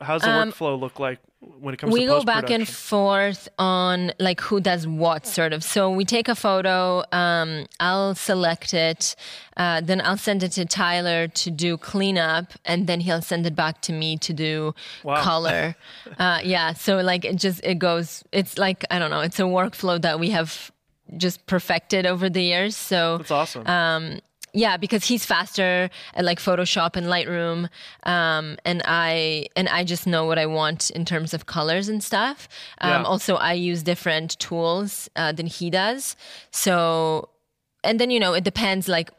how's 0.01 0.23
the 0.23 0.29
workflow 0.29 0.81
look 0.81 0.99
like 0.99 1.19
when 1.41 1.75
it 1.75 1.77
comes 1.77 1.91
Um, 1.91 1.95
we 1.95 2.01
to 2.07 2.07
go 2.07 2.23
back 2.25 2.49
and 2.49 2.67
forth 2.67 3.49
on 3.59 4.13
like 4.19 4.41
who 4.41 4.59
does 4.59 4.87
what 4.87 5.27
sort 5.27 5.53
of 5.53 5.63
so 5.63 5.91
we 5.91 6.07
take 6.07 6.27
a 6.27 6.35
photo 6.35 7.05
um, 7.13 7.67
i'll 7.81 8.15
select 8.15 8.73
it 8.73 9.15
uh, 9.59 9.83
then 9.83 10.01
i'll 10.01 10.17
send 10.17 10.43
it 10.43 10.53
to 10.53 10.65
tyler 10.65 11.29
to 11.29 11.51
do 11.51 11.77
cleanup 11.77 12.55
and 12.65 12.87
then 12.87 13.01
he'll 13.01 13.21
send 13.21 13.45
it 13.45 13.55
back 13.55 13.83
to 13.83 13.93
me 13.93 14.17
to 14.17 14.33
do 14.33 14.75
Wow. 15.03 15.23
color 15.23 15.77
uh, 16.19 16.41
yeah 16.43 16.73
so 16.73 16.97
like 17.01 17.27
it 17.27 17.37
just 17.37 17.63
it 17.63 17.79
goes 17.79 18.25
it's 18.33 18.57
like 18.57 18.87
i 18.91 18.99
don't 18.99 19.11
know 19.11 19.21
it's 19.21 19.39
a 19.39 19.43
workflow 19.43 20.01
that 20.01 20.19
we 20.19 20.31
have 20.31 20.73
just 21.17 21.47
perfected 21.47 22.07
over 22.07 22.29
the 22.31 22.43
years 22.43 22.77
so 22.77 23.19
That's 23.19 23.31
awesome. 23.31 23.67
uh, 23.67 24.19
yeah 24.57 24.77
because 24.77 25.05
he's 25.05 25.25
faster 25.27 25.91
at 26.15 26.25
like 26.25 26.39
photoshop 26.39 26.97
and 26.97 27.07
lightroom 27.09 27.69
um, 28.05 28.57
and 28.65 28.83
i 28.87 29.47
and 29.57 29.69
i 29.69 29.83
just 29.85 30.07
know 30.07 30.25
what 30.25 30.39
i 30.39 30.47
want 30.47 30.91
in 30.91 31.05
terms 31.05 31.35
of 31.35 31.47
colors 31.47 31.89
and 31.89 32.03
stuff 32.03 32.49
um, 32.81 32.91
Yeah. 32.91 33.03
also 33.03 33.35
i 33.37 33.53
use 33.53 33.83
different 33.83 34.39
tools 34.39 35.11
uh, 35.17 35.33
than 35.33 35.47
he 35.47 35.71
does 35.71 36.17
so 36.51 37.29
and 37.83 37.99
then 38.01 38.11
you 38.11 38.21
know 38.21 38.33
it 38.35 38.45
depends 38.45 38.89
like 38.89 39.11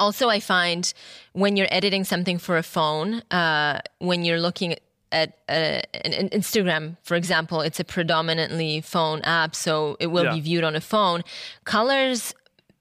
also 0.00 0.28
i 0.28 0.40
find 0.40 0.92
when 1.32 1.56
you're 1.56 1.68
editing 1.70 2.04
something 2.04 2.38
for 2.38 2.56
a 2.58 2.62
phone 2.62 3.22
uh, 3.30 3.80
when 3.98 4.24
you're 4.24 4.40
looking 4.40 4.72
at 4.72 4.80
uh, 5.12 5.26
an, 5.48 6.28
instagram 6.30 6.96
for 7.02 7.14
example 7.16 7.60
it's 7.60 7.78
a 7.80 7.84
predominantly 7.84 8.80
phone 8.80 9.20
app 9.22 9.54
so 9.54 9.96
it 10.00 10.06
will 10.08 10.24
Yeah. 10.24 10.34
be 10.34 10.40
viewed 10.40 10.64
on 10.64 10.74
a 10.76 10.80
phone. 10.80 11.22
Colors 11.64 12.34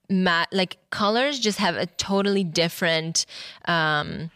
ma- 0.10 0.46
like 0.52 0.78
colors 0.90 1.40
just 1.40 1.60
have 1.60 1.76
a 1.76 1.86
totally 1.86 2.44
different 2.44 3.26
um 3.66 4.32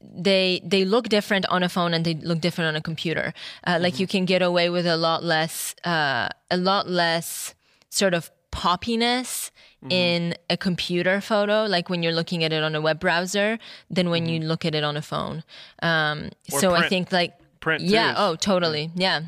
they 0.00 0.60
they 0.64 0.84
look 0.84 1.08
different 1.08 1.46
on 1.46 1.62
a 1.62 1.68
phone 1.68 1.92
and 1.94 2.04
they 2.04 2.14
look 2.14 2.40
different 2.40 2.68
on 2.68 2.76
a 2.76 2.80
computer. 2.80 3.34
Uh, 3.66 3.78
like 3.80 3.98
you 4.00 4.06
can 4.06 4.24
get 4.24 4.40
away 4.42 4.70
with 4.70 4.86
a 4.86 4.96
lot 4.96 5.22
less 5.24 5.74
uh, 5.84 6.28
a 6.50 6.56
lot 6.56 6.88
less 6.88 7.54
sort 7.90 8.14
of 8.14 8.30
poppiness 8.52 9.50
in 9.90 10.34
a 10.50 10.56
computer 10.56 11.20
photo 11.20 11.64
like 11.66 11.88
when 11.88 12.02
you're 12.02 12.12
looking 12.14 12.42
at 12.42 12.52
it 12.52 12.62
on 12.62 12.74
a 12.74 12.80
web 12.80 12.98
browser 12.98 13.58
than 13.90 14.10
when 14.10 14.26
you 14.26 14.40
look 14.40 14.64
at 14.64 14.74
it 14.74 14.82
on 14.82 14.96
a 14.96 15.02
phone. 15.02 15.44
Um, 15.82 16.30
so 16.48 16.74
i 16.74 16.88
think 16.88 17.12
like 17.12 17.34
Print 17.60 17.82
yeah 17.82 18.10
is- 18.10 18.16
oh 18.18 18.36
totally 18.36 18.90
yeah. 18.94 19.20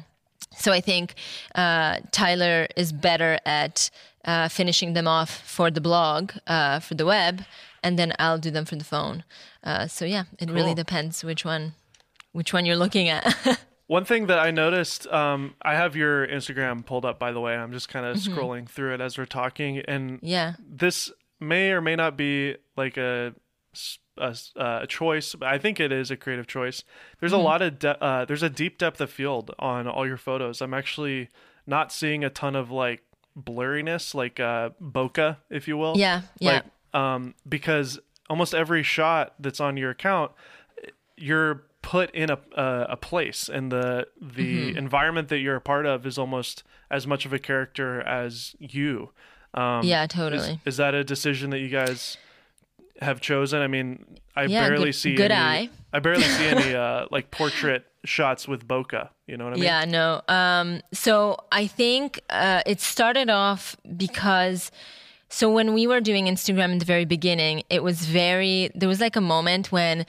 so 0.57 0.73
I 0.73 0.81
think 0.81 1.15
uh, 1.55 1.99
Tyler 2.11 2.67
is 2.77 2.93
better 2.93 3.39
at 3.45 3.91
uh, 4.25 4.49
finishing 4.49 4.95
them 4.95 5.07
off 5.07 5.31
for 5.31 5.71
the 5.71 5.81
blog, 5.81 6.33
uh, 6.47 6.81
for 6.81 6.95
the 6.95 7.07
web, 7.07 7.45
and 7.83 7.99
then 7.99 8.13
I'll 8.19 8.39
do 8.39 8.51
them 8.51 8.65
for 8.65 8.77
the 8.77 8.85
phone. 8.85 9.25
Uh, 9.63 9.87
so 9.87 10.05
yeah, 10.05 10.25
it 10.39 10.51
really 10.51 10.75
depends 10.75 11.23
which 11.25 11.45
one, 11.45 11.75
which 12.33 12.53
one 12.53 12.67
you're 12.67 12.77
looking 12.77 13.09
at. 13.09 13.25
One 13.89 14.05
thing 14.05 14.27
that 14.27 14.39
I 14.39 14.51
noticed, 14.53 15.07
um, 15.09 15.55
I 15.63 15.75
have 15.75 15.97
your 15.97 16.27
Instagram 16.27 16.85
pulled 16.87 17.05
up, 17.05 17.19
by 17.19 17.33
the 17.33 17.41
way. 17.41 17.57
I'm 17.57 17.73
just 17.73 17.89
kind 17.89 18.07
of 18.07 18.17
scrolling 18.19 18.69
through 18.69 18.95
it 18.95 19.01
as 19.01 19.19
we're 19.19 19.25
talking, 19.27 19.79
and 19.89 20.19
Mm-hmm. 20.19 20.27
yeah, 20.27 20.53
this 20.69 21.11
may 21.41 21.71
or 21.73 21.81
may 21.81 21.97
not 21.97 22.17
be 22.17 22.57
like 22.77 22.97
a 22.97 23.35
a, 24.19 24.35
uh, 24.57 24.81
a 24.83 24.87
choice. 24.87 25.35
But 25.35 25.49
I 25.49 25.59
think 25.59 25.79
it 25.81 25.91
is 25.93 26.11
a 26.11 26.17
creative 26.17 26.47
choice. 26.47 26.85
There's 27.21 27.33
Mm-hmm. 27.33 27.41
a 27.41 27.45
lot 27.45 27.63
of 27.63 27.79
de- 27.79 28.03
uh, 28.05 28.25
there's 28.27 28.43
a 28.43 28.51
deep 28.51 28.77
depth 28.79 29.01
of 29.01 29.11
field 29.11 29.55
on 29.59 29.87
all 29.89 30.07
your 30.07 30.17
photos. 30.17 30.61
I'm 30.61 30.75
actually 30.75 31.29
not 31.67 31.91
seeing 31.93 32.23
a 32.25 32.31
ton 32.31 32.57
of 32.57 32.71
like 32.71 33.03
blurriness, 33.39 34.15
like 34.15 34.39
uh, 34.41 34.71
bokeh, 34.83 35.37
if 35.49 35.67
you 35.69 35.77
will. 35.79 35.95
yeah, 35.97 36.23
yeah, 36.41 36.61
Like, 36.93 37.01
um, 37.03 37.35
because 37.49 38.01
almost 38.29 38.55
every 38.55 38.83
shot 38.83 39.35
that's 39.41 39.61
on 39.61 39.77
your 39.79 39.91
account, 39.91 40.33
you're 41.17 41.63
put 41.95 42.09
in 42.23 42.29
a 42.31 42.39
a, 42.57 42.67
a 42.91 42.97
place, 42.97 43.49
and 43.57 43.65
the 43.73 44.07
the 44.21 44.53
Mm-hmm. 44.71 44.79
environment 44.85 45.27
that 45.29 45.39
you're 45.45 45.57
a 45.65 45.67
part 45.73 45.87
of 45.87 46.07
is 46.07 46.17
almost 46.19 46.63
as 46.91 47.07
much 47.07 47.23
of 47.27 47.33
a 47.33 47.39
character 47.39 47.91
as 48.03 48.55
you. 48.59 49.11
Um, 49.55 49.83
yeah, 49.85 50.03
is, 50.05 50.09
totally. 50.21 50.61
is 50.71 50.77
that 50.77 50.93
a 50.95 51.03
decision 51.15 51.51
that 51.51 51.61
you 51.61 51.71
guys 51.81 52.19
have 53.01 53.21
chosen? 53.21 53.63
I 53.63 53.69
mean, 53.69 53.89
I 54.37 54.43
Yeah, 54.45 54.69
barely 54.69 54.87
good- 54.93 54.95
see 55.03 55.15
good 55.15 55.31
any, 55.31 55.69
eye. 55.69 55.71
I 55.93 55.99
barely 56.01 56.25
see 56.37 56.47
any 56.47 56.75
uh, 56.85 57.07
like 57.11 57.31
portrait 57.31 57.83
shots 58.05 58.47
with 58.47 58.67
bokeh. 58.69 59.09
You 59.27 59.37
know 59.39 59.45
what 59.45 59.55
I 59.55 59.57
mean? 59.57 59.65
Yeah, 59.65 59.85
no. 60.01 60.21
Um, 60.29 60.83
so 60.93 61.13
I 61.63 61.67
think 61.67 62.21
uh, 62.31 62.63
it 62.73 62.81
started 62.81 63.31
off 63.31 63.77
because. 63.97 64.71
So 65.31 65.45
when 65.51 65.75
we 65.75 65.87
were 65.87 66.01
doing 66.01 66.25
Instagram 66.27 66.71
in 66.73 66.79
the 66.79 66.87
very 66.95 67.05
beginning, 67.05 67.63
it 67.69 67.83
was 67.83 67.99
very. 68.07 68.71
There 68.75 68.89
was 68.89 69.01
like 69.07 69.17
a 69.17 69.21
moment 69.37 69.71
when 69.71 70.07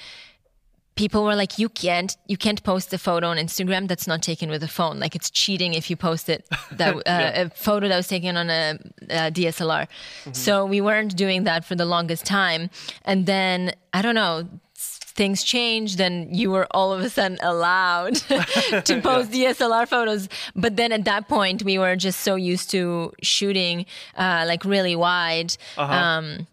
people 1.00 1.24
were 1.24 1.38
like, 1.44 1.54
"You 1.58 1.70
can't, 1.70 2.12
you 2.28 2.38
can't 2.46 2.62
post 2.72 2.94
a 2.94 2.98
photo 2.98 3.26
on 3.34 3.38
Instagram 3.38 3.88
that's 3.88 4.08
not 4.12 4.22
taken 4.22 4.48
with 4.54 4.62
a 4.64 4.68
phone. 4.68 5.00
Like 5.00 5.16
it's 5.16 5.30
cheating 5.42 5.72
if 5.74 5.90
you 5.90 5.96
post 5.96 6.26
it 6.36 6.42
that 6.80 6.94
uh, 7.16 7.44
a 7.44 7.50
photo 7.68 7.88
that 7.88 7.98
was 8.02 8.10
taken 8.16 8.34
on 8.42 8.48
a, 8.50 8.64
uh 9.18 9.32
DSLR." 9.38 9.88
So 10.34 10.66
we 10.74 10.80
weren't 10.82 11.14
doing 11.16 11.46
that 11.50 11.62
for 11.64 11.76
the 11.82 11.86
longest 11.96 12.24
time, 12.26 12.70
and 13.06 13.26
then 13.26 13.74
I 13.98 14.02
don't 14.04 14.16
know. 14.24 14.34
Things 15.22 15.44
changed, 15.44 16.00
and 16.00 16.16
you 16.40 16.48
were 16.56 16.68
all 16.72 16.94
of 16.94 17.02
a 17.02 17.10
sudden 17.10 17.38
allowed 17.42 18.16
to 18.90 19.02
post 19.10 19.28
DSLR 19.32 19.86
photos. 19.96 20.30
But 20.56 20.78
then 20.80 20.92
at 20.94 21.04
that 21.12 21.28
point, 21.28 21.64
we 21.64 21.76
were 21.84 21.96
just 21.98 22.20
so 22.22 22.36
used 22.36 22.68
to 22.72 23.12
shooting 23.22 23.86
uh, 24.16 24.46
like 24.52 24.64
really 24.64 24.96
wide 24.96 25.52
um, 25.78 26.48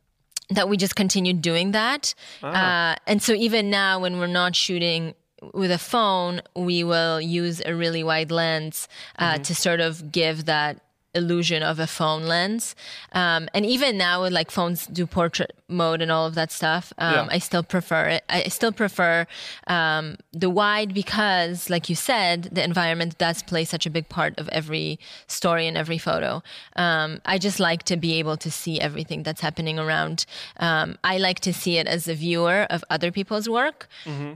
that 0.51 0.69
we 0.69 0.77
just 0.77 0.95
continued 0.95 1.43
doing 1.43 1.73
that. 1.73 2.15
Uh, 2.43 2.95
and 3.07 3.23
so 3.23 3.33
even 3.33 3.71
now, 3.71 3.99
when 3.99 4.19
we're 4.19 4.27
not 4.27 4.55
shooting 4.55 5.15
with 5.53 5.71
a 5.71 5.79
phone, 5.79 6.41
we 6.55 6.83
will 6.85 7.21
use 7.21 7.61
a 7.65 7.75
really 7.75 8.03
wide 8.03 8.31
lens 8.31 8.89
uh, 9.19 9.39
to 9.39 9.55
sort 9.55 9.81
of 9.81 10.11
give 10.13 10.47
that 10.47 10.81
illusion 11.17 11.63
of 11.63 11.79
a 11.81 11.87
phone 11.87 12.25
lens. 12.27 12.75
Um, 13.13 13.49
and 13.55 13.65
even 13.67 13.97
now, 13.99 14.23
with 14.23 14.33
like 14.33 14.51
phones 14.51 14.87
do 14.87 15.07
portrait 15.07 15.53
mode 15.69 16.01
and 16.03 16.11
all 16.13 16.27
of 16.27 16.35
that 16.35 16.53
stuff, 16.53 16.93
um, 16.99 17.15
Yeah. 17.15 17.27
I 17.37 17.39
still 17.39 17.63
prefer 17.63 18.05
it. 18.17 18.23
I 18.29 18.49
still 18.49 18.73
prefer 18.73 19.27
um, 19.67 20.17
the 20.33 20.51
wide 20.51 20.95
because, 20.95 21.69
like 21.71 21.89
you 21.89 21.97
said, 21.97 22.39
the 22.53 22.63
environment 22.63 23.19
does 23.19 23.43
play 23.43 23.65
such 23.65 23.87
a 23.87 23.91
big 23.91 24.09
part 24.09 24.39
of 24.39 24.49
every 24.51 24.99
story 25.27 25.67
and 25.67 25.77
every 25.77 25.99
photo. 25.99 26.43
Um, 26.77 27.21
I 27.25 27.39
just 27.39 27.59
like 27.61 27.83
to 27.85 27.97
be 27.97 28.15
able 28.21 28.37
to 28.39 28.51
see 28.51 28.81
everything 28.81 29.23
that's 29.23 29.41
happening 29.41 29.79
around. 29.79 30.27
Um, 30.59 30.99
I 31.03 31.19
like 31.19 31.41
to 31.41 31.53
see 31.53 31.79
it 31.79 31.87
as 31.87 32.07
a 32.09 32.15
viewer 32.15 32.67
of 32.71 32.85
other 32.91 33.11
people's 33.11 33.49
work. 33.49 33.89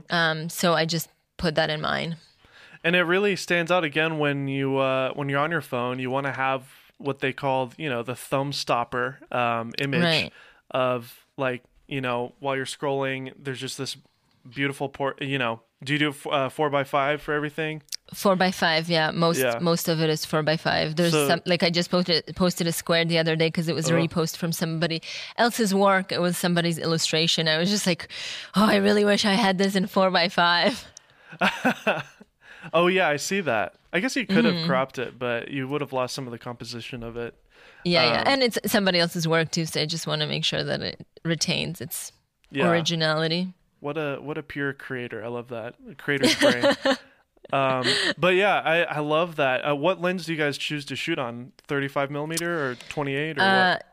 Um, 0.09 0.49
so 0.49 0.73
I 0.73 0.85
just 0.85 1.07
put 1.37 1.55
that 1.55 1.69
in 1.69 1.81
mind. 1.81 2.17
And 2.83 2.95
it 2.95 3.03
really 3.03 3.35
stands 3.35 3.71
out 3.71 3.83
again 3.83 4.17
when 4.19 4.47
you 4.47 4.77
uh, 4.77 5.11
when 5.13 5.29
you're 5.29 5.39
on 5.39 5.51
your 5.51 5.61
phone. 5.61 5.99
You 5.99 6.09
want 6.09 6.25
to 6.27 6.33
have 6.33 6.63
what 6.97 7.19
they 7.19 7.33
call 7.33 7.71
you 7.77 7.89
know 7.89 8.03
the 8.03 8.15
thumb 8.15 8.53
stopper 8.53 9.19
um, 9.31 9.71
image 9.79 10.03
Right. 10.03 10.33
of 10.71 11.25
like 11.37 11.63
you 11.87 12.01
know 12.01 12.33
while 12.39 12.55
you're 12.55 12.65
scrolling. 12.65 13.33
There's 13.37 13.59
just 13.59 13.77
this 13.77 13.97
beautiful 14.49 14.89
port. 14.89 15.21
You 15.21 15.37
know, 15.37 15.61
do 15.83 15.93
you 15.93 15.99
do 15.99 16.29
uh, 16.29 16.49
four 16.49 16.69
by 16.69 16.83
five 16.83 17.21
for 17.21 17.33
everything? 17.33 17.81
Four 18.13 18.35
by 18.35 18.51
five, 18.51 18.89
yeah. 18.89 19.11
Most 19.11 19.39
Yeah. 19.39 19.57
most 19.61 19.87
of 19.87 20.01
it 20.01 20.09
is 20.09 20.25
four 20.25 20.43
by 20.43 20.57
five. 20.57 20.95
There's 20.97 21.13
So- 21.13 21.27
some 21.29 21.41
like 21.45 21.63
I 21.63 21.69
just 21.69 21.89
posted 21.89 22.23
posted 22.35 22.67
a 22.67 22.71
square 22.73 23.05
the 23.05 23.17
other 23.19 23.35
day 23.37 23.47
because 23.47 23.67
it 23.69 23.75
was 23.75 23.89
a 23.89 23.93
Oh. 23.95 23.97
repost 24.05 24.35
from 24.37 24.51
somebody 24.51 25.01
else's 25.37 25.73
work. 25.73 26.11
It 26.11 26.19
was 26.19 26.37
somebody's 26.37 26.77
illustration. 26.77 27.47
I 27.47 27.57
was 27.57 27.69
just 27.69 27.87
like, 27.87 28.09
oh, 28.55 28.65
I 28.65 28.75
really 28.77 29.05
wish 29.05 29.23
I 29.25 29.33
had 29.35 29.57
this 29.57 29.75
in 29.75 29.87
four 29.87 30.11
by 30.11 30.27
five. 30.27 30.85
Oh 32.73 32.87
yeah, 32.87 33.07
I 33.09 33.17
see 33.17 33.41
that. 33.41 33.75
I 33.93 33.99
guess 33.99 34.15
you 34.15 34.25
could 34.25 34.45
Mm-hmm. 34.45 34.59
have 34.59 34.67
cropped 34.67 34.97
it, 34.99 35.17
but 35.19 35.49
you 35.49 35.67
would 35.67 35.81
have 35.81 35.93
lost 35.93 36.15
some 36.15 36.25
of 36.27 36.31
the 36.31 36.37
composition 36.39 37.03
of 37.03 37.17
it. 37.17 37.33
Yeah, 37.83 38.03
Um, 38.05 38.13
yeah, 38.13 38.23
and 38.27 38.43
it's 38.43 38.59
somebody 38.67 38.99
else's 38.99 39.27
work 39.27 39.51
too. 39.51 39.65
So 39.65 39.81
I 39.81 39.85
just 39.85 40.05
want 40.07 40.21
to 40.21 40.27
make 40.27 40.45
sure 40.45 40.63
that 40.63 40.81
it 40.81 41.05
retains 41.25 41.81
its 41.81 42.11
Yeah. 42.51 42.67
originality. 42.69 43.53
What 43.79 43.97
a 43.97 44.17
what 44.21 44.37
a 44.37 44.43
pure 44.43 44.73
creator. 44.73 45.23
I 45.23 45.27
love 45.27 45.47
that 45.49 45.75
creator's 45.97 46.35
brain. 46.35 46.75
um, 47.53 47.85
but 48.17 48.35
yeah, 48.35 48.59
I 48.59 48.83
I 48.83 48.99
love 48.99 49.35
that. 49.37 49.67
Uh, 49.67 49.75
what 49.75 49.99
lens 49.99 50.25
do 50.25 50.31
you 50.31 50.37
guys 50.37 50.57
choose 50.57 50.85
to 50.85 50.95
shoot 50.95 51.17
on? 51.17 51.51
Thirty 51.67 51.87
five 51.87 52.11
millimeter 52.11 52.69
or 52.71 52.75
twenty 52.89 53.15
eight 53.15 53.37
or 53.39 53.41
Uh, 53.43 53.71
what? 53.73 53.83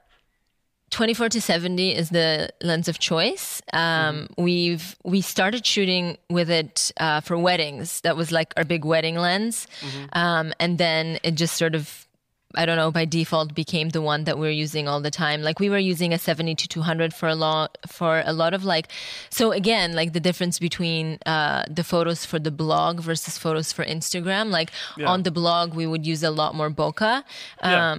24 0.90 1.28
to 1.30 1.40
70 1.40 1.94
is 1.94 2.10
the 2.10 2.48
lens 2.62 2.88
of 2.88 2.98
choice. 2.98 3.60
Um, 3.72 4.28
We've 4.38 4.96
we 5.04 5.20
started 5.20 5.66
shooting 5.66 6.16
with 6.30 6.50
it 6.50 6.92
uh, 6.98 7.20
for 7.20 7.36
weddings. 7.36 8.00
That 8.02 8.16
was 8.16 8.32
like 8.32 8.54
our 8.56 8.64
big 8.64 8.84
wedding 8.84 9.16
lens, 9.16 9.66
um, 10.12 10.52
and 10.58 10.78
then 10.78 11.18
it 11.22 11.32
just 11.34 11.56
sort 11.56 11.74
of 11.74 12.06
I 12.54 12.64
don't 12.64 12.78
know 12.78 12.90
by 12.90 13.04
default 13.04 13.54
became 13.54 13.90
the 13.90 14.00
one 14.00 14.24
that 14.24 14.38
we're 14.38 14.50
using 14.50 14.88
all 14.88 15.02
the 15.02 15.10
time. 15.10 15.42
Like 15.42 15.60
we 15.60 15.68
were 15.68 15.78
using 15.78 16.14
a 16.14 16.18
70 16.18 16.54
to 16.54 16.66
200 16.68 17.12
for 17.12 17.28
a 17.28 17.34
lot 17.34 17.76
for 17.86 18.22
a 18.24 18.32
lot 18.32 18.54
of 18.54 18.64
like 18.64 18.88
so 19.28 19.52
again 19.52 19.92
like 19.94 20.14
the 20.14 20.20
difference 20.20 20.58
between 20.58 21.18
uh, 21.26 21.64
the 21.68 21.84
photos 21.84 22.24
for 22.24 22.38
the 22.38 22.50
blog 22.50 23.00
versus 23.00 23.36
photos 23.36 23.70
for 23.70 23.84
Instagram. 23.84 24.50
Like 24.50 24.70
Yeah. 24.96 25.08
on 25.10 25.24
the 25.24 25.30
blog 25.30 25.74
we 25.74 25.86
would 25.86 26.06
use 26.06 26.22
a 26.22 26.30
lot 26.30 26.54
more 26.54 26.70
bokeh. 26.70 27.22
Yeah. 27.62 27.94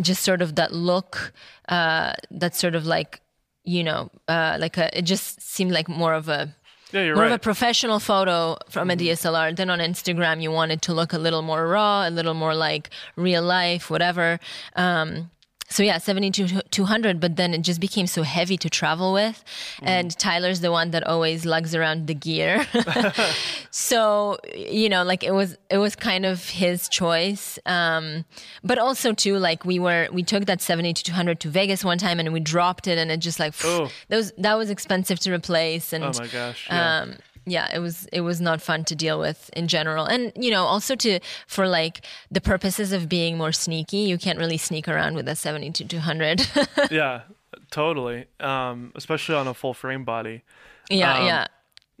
Just 0.00 0.22
sort 0.22 0.42
of 0.42 0.54
that 0.56 0.72
look 0.72 1.32
uh, 1.68 2.12
that's 2.30 2.58
sort 2.58 2.74
of 2.74 2.86
like 2.86 3.20
you 3.64 3.84
know 3.84 4.10
uh, 4.28 4.56
like 4.60 4.76
a 4.78 4.96
it 4.98 5.02
just 5.02 5.40
seemed 5.40 5.72
like 5.72 5.88
more 5.88 6.14
of 6.14 6.28
a 6.28 6.54
Yeah, 6.92 7.00
more 7.00 7.14
right. 7.14 7.16
Mm-hmm. 7.16 7.26
of 7.26 7.32
a 7.32 7.38
professional 7.38 8.00
photo 8.00 8.56
from 8.68 8.90
a 8.90 8.96
DSLR. 8.96 9.54
Then 9.56 9.70
on 9.70 9.78
Instagram, 9.78 10.42
you 10.42 10.50
want 10.50 10.72
it 10.72 10.82
to 10.82 10.92
look 10.94 11.12
a 11.12 11.18
little 11.18 11.42
more 11.42 11.66
raw, 11.68 12.06
a 12.06 12.10
little 12.10 12.34
more 12.34 12.54
like 12.54 12.90
real 13.16 13.42
life, 13.42 13.88
whatever. 13.90 14.38
Um, 14.76 15.30
so 15.72 15.82
yeah, 15.82 15.98
70 15.98 16.30
to 16.32 16.62
200, 16.70 17.18
but 17.18 17.36
then 17.36 17.54
it 17.54 17.62
just 17.62 17.80
became 17.80 18.06
so 18.06 18.22
heavy 18.22 18.56
to 18.58 18.68
travel 18.68 19.12
with. 19.12 19.42
Mm-hmm. 19.76 19.88
And 19.88 20.18
Tyler's 20.18 20.60
the 20.60 20.70
one 20.70 20.90
that 20.90 21.04
always 21.06 21.46
lugs 21.46 21.74
around 21.74 22.06
the 22.06 22.14
gear. 22.14 22.66
so, 23.70 24.36
you 24.54 24.88
know, 24.88 25.02
like 25.02 25.24
it 25.24 25.32
was, 25.32 25.56
it 25.70 25.78
was 25.78 25.96
kind 25.96 26.26
of 26.26 26.48
his 26.50 26.88
choice. 26.88 27.58
Um, 27.66 28.24
but 28.62 28.78
also 28.78 29.12
too, 29.12 29.38
like 29.38 29.64
we 29.64 29.78
were, 29.78 30.08
we 30.12 30.22
took 30.22 30.44
that 30.46 30.60
70 30.60 30.92
to 30.92 31.04
200 31.04 31.40
to 31.40 31.48
Vegas 31.48 31.84
one 31.84 31.98
time 31.98 32.20
and 32.20 32.32
we 32.32 32.40
dropped 32.40 32.86
it 32.86 32.98
and 32.98 33.10
it 33.10 33.18
just 33.18 33.40
like, 33.40 33.54
Oh. 33.64 33.90
that 34.08 34.16
was, 34.16 34.32
that 34.38 34.54
was 34.58 34.70
expensive 34.70 35.18
to 35.20 35.32
replace. 35.32 35.92
And 35.92 36.04
oh 36.04 36.12
my 36.18 36.26
gosh. 36.26 36.66
Yeah. 36.68 37.00
um 37.00 37.14
yeah 37.46 37.68
it 37.74 37.78
was 37.80 38.06
it 38.12 38.20
was 38.20 38.40
not 38.40 38.62
fun 38.62 38.84
to 38.84 38.94
deal 38.94 39.18
with 39.18 39.50
in 39.56 39.66
general 39.68 40.04
and 40.06 40.32
you 40.36 40.50
know 40.50 40.64
also 40.64 40.94
to 40.94 41.18
for 41.46 41.66
like 41.66 42.04
the 42.30 42.40
purposes 42.40 42.92
of 42.92 43.08
being 43.08 43.36
more 43.36 43.52
sneaky 43.52 43.98
you 43.98 44.16
can't 44.18 44.38
really 44.38 44.56
sneak 44.56 44.86
around 44.88 45.14
with 45.16 45.26
a 45.28 45.34
70 45.34 45.70
to 45.72 45.84
200 45.84 46.46
yeah, 46.90 47.22
totally. 47.70 48.26
Um, 48.40 48.92
especially 48.94 49.34
on 49.34 49.48
a 49.48 49.54
full 49.54 49.74
frame 49.74 50.04
body. 50.04 50.42
yeah 50.90 51.18
Um, 51.18 51.26
yeah 51.26 51.46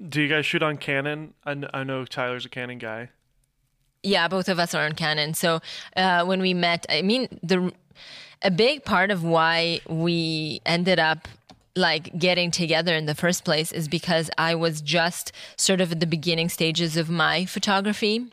Do 0.08 0.20
you 0.22 0.28
guys 0.28 0.46
shoot 0.46 0.62
on 0.62 0.76
Canon? 0.76 1.34
I, 1.44 1.56
I 1.74 1.84
know 1.84 2.04
Tyler's 2.04 2.46
a 2.46 2.48
Canon 2.48 2.78
guy. 2.78 3.10
yeah 4.02 4.28
both 4.28 4.48
of 4.48 4.58
us 4.58 4.74
are 4.74 4.84
on 4.84 4.92
canon 4.92 5.32
so 5.34 5.60
uh 5.96 6.24
when 6.24 6.40
we 6.40 6.54
met 6.54 6.84
i 6.88 7.02
mean 7.02 7.28
the 7.42 7.72
a 8.42 8.50
big 8.50 8.84
part 8.84 9.12
of 9.12 9.22
why 9.22 9.80
we 9.88 10.60
ended 10.66 10.98
up 10.98 11.28
like 11.74 12.16
getting 12.18 12.50
together 12.50 12.94
in 12.94 13.06
the 13.06 13.14
first 13.14 13.44
place 13.44 13.72
is 13.72 13.88
because 13.88 14.30
I 14.36 14.54
was 14.54 14.80
just 14.80 15.32
sort 15.56 15.80
of 15.80 15.92
at 15.92 16.00
the 16.00 16.06
beginning 16.06 16.48
stages 16.48 16.96
of 16.96 17.08
my 17.08 17.44
photography. 17.46 18.26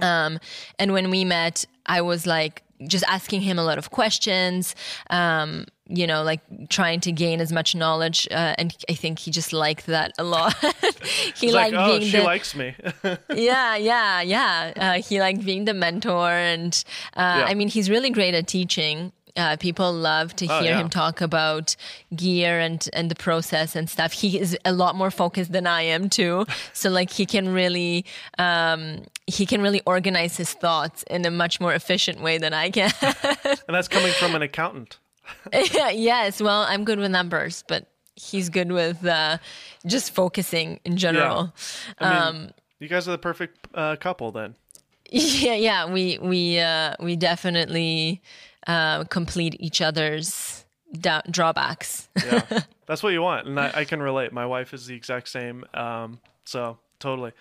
Um, 0.00 0.38
and 0.78 0.92
when 0.92 1.10
we 1.10 1.24
met, 1.24 1.66
I 1.84 2.00
was 2.00 2.26
like 2.26 2.62
just 2.86 3.04
asking 3.08 3.42
him 3.42 3.58
a 3.58 3.64
lot 3.64 3.78
of 3.78 3.90
questions, 3.90 4.74
um, 5.10 5.66
you 5.88 6.06
know, 6.06 6.22
like 6.22 6.40
trying 6.68 7.00
to 7.00 7.12
gain 7.12 7.40
as 7.40 7.52
much 7.52 7.74
knowledge. 7.74 8.26
Uh, 8.30 8.54
and 8.58 8.74
I 8.88 8.94
think 8.94 9.18
he 9.18 9.30
just 9.30 9.52
liked 9.52 9.86
that 9.86 10.12
a 10.18 10.24
lot. 10.24 10.54
he 11.36 11.52
like, 11.52 11.72
liked 11.72 11.76
oh, 11.76 11.98
being 11.98 12.10
she 12.10 12.18
the, 12.18 12.24
likes 12.24 12.54
me. 12.54 12.74
yeah, 13.34 13.76
yeah, 13.76 14.20
yeah. 14.22 14.72
Uh, 14.76 15.02
he 15.02 15.20
liked 15.20 15.44
being 15.44 15.64
the 15.64 15.74
mentor, 15.74 16.30
and 16.30 16.82
uh, 17.16 17.20
Yeah. 17.20 17.44
I 17.46 17.54
mean, 17.54 17.68
he's 17.68 17.88
really 17.90 18.10
great 18.10 18.34
at 18.34 18.46
teaching. 18.46 19.12
Uh, 19.36 19.56
people 19.56 19.92
love 19.92 20.34
to 20.36 20.46
Oh, 20.46 20.60
hear 20.62 20.72
yeah. 20.72 20.80
him 20.80 20.88
talk 20.88 21.20
about 21.20 21.76
gear 22.14 22.58
and 22.58 22.88
and 22.92 23.10
the 23.10 23.14
process 23.14 23.76
and 23.76 23.88
stuff. 23.90 24.12
He 24.12 24.38
is 24.38 24.56
a 24.64 24.72
lot 24.72 24.94
more 24.94 25.10
focused 25.10 25.52
than 25.52 25.66
I 25.66 25.82
am 25.82 26.08
too. 26.08 26.46
So 26.72 26.90
like 26.90 27.10
he 27.10 27.26
can 27.26 27.52
really 27.52 28.04
um, 28.38 29.04
he 29.26 29.44
can 29.46 29.60
really 29.62 29.82
organize 29.86 30.36
his 30.36 30.52
thoughts 30.52 31.02
in 31.10 31.26
a 31.26 31.30
much 31.30 31.60
more 31.60 31.74
efficient 31.74 32.20
way 32.20 32.38
than 32.38 32.54
I 32.54 32.70
can. 32.70 32.90
and 33.02 33.74
that's 33.74 33.88
coming 33.88 34.12
from 34.12 34.34
an 34.34 34.42
accountant. 34.42 34.98
yes, 35.52 36.40
well, 36.40 36.62
I'm 36.62 36.84
good 36.84 36.98
with 36.98 37.10
numbers, 37.10 37.64
but 37.68 37.86
he's 38.14 38.48
good 38.48 38.70
with 38.72 39.04
uh, 39.04 39.38
just 39.84 40.14
focusing 40.14 40.78
in 40.84 40.96
general. 40.96 41.52
I 41.98 42.04
mean, 42.08 42.22
Um, 42.46 42.50
you 42.78 42.88
guys 42.88 43.08
are 43.08 43.12
the 43.12 43.18
perfect 43.18 43.66
uh, 43.74 43.96
couple 43.96 44.32
then. 44.32 44.54
Yeah, 45.10 45.54
yeah, 45.54 45.92
we 45.92 46.18
we 46.20 46.58
uh, 46.58 46.94
we 47.00 47.14
definitely 47.16 48.22
uh, 48.66 49.04
complete 49.04 49.56
each 49.60 49.80
other's 49.80 50.64
da- 50.92 51.22
drawbacks. 51.30 52.08
Yeah, 52.24 52.42
that's 52.86 53.02
what 53.02 53.12
you 53.12 53.22
want, 53.22 53.46
and 53.46 53.58
I, 53.58 53.70
I 53.74 53.84
can 53.84 54.02
relate. 54.02 54.32
My 54.32 54.46
wife 54.46 54.72
is 54.74 54.86
the 54.86 54.94
exact 54.94 55.28
same. 55.28 55.64
Um, 55.74 56.20
so 56.44 56.78
totally. 56.98 57.32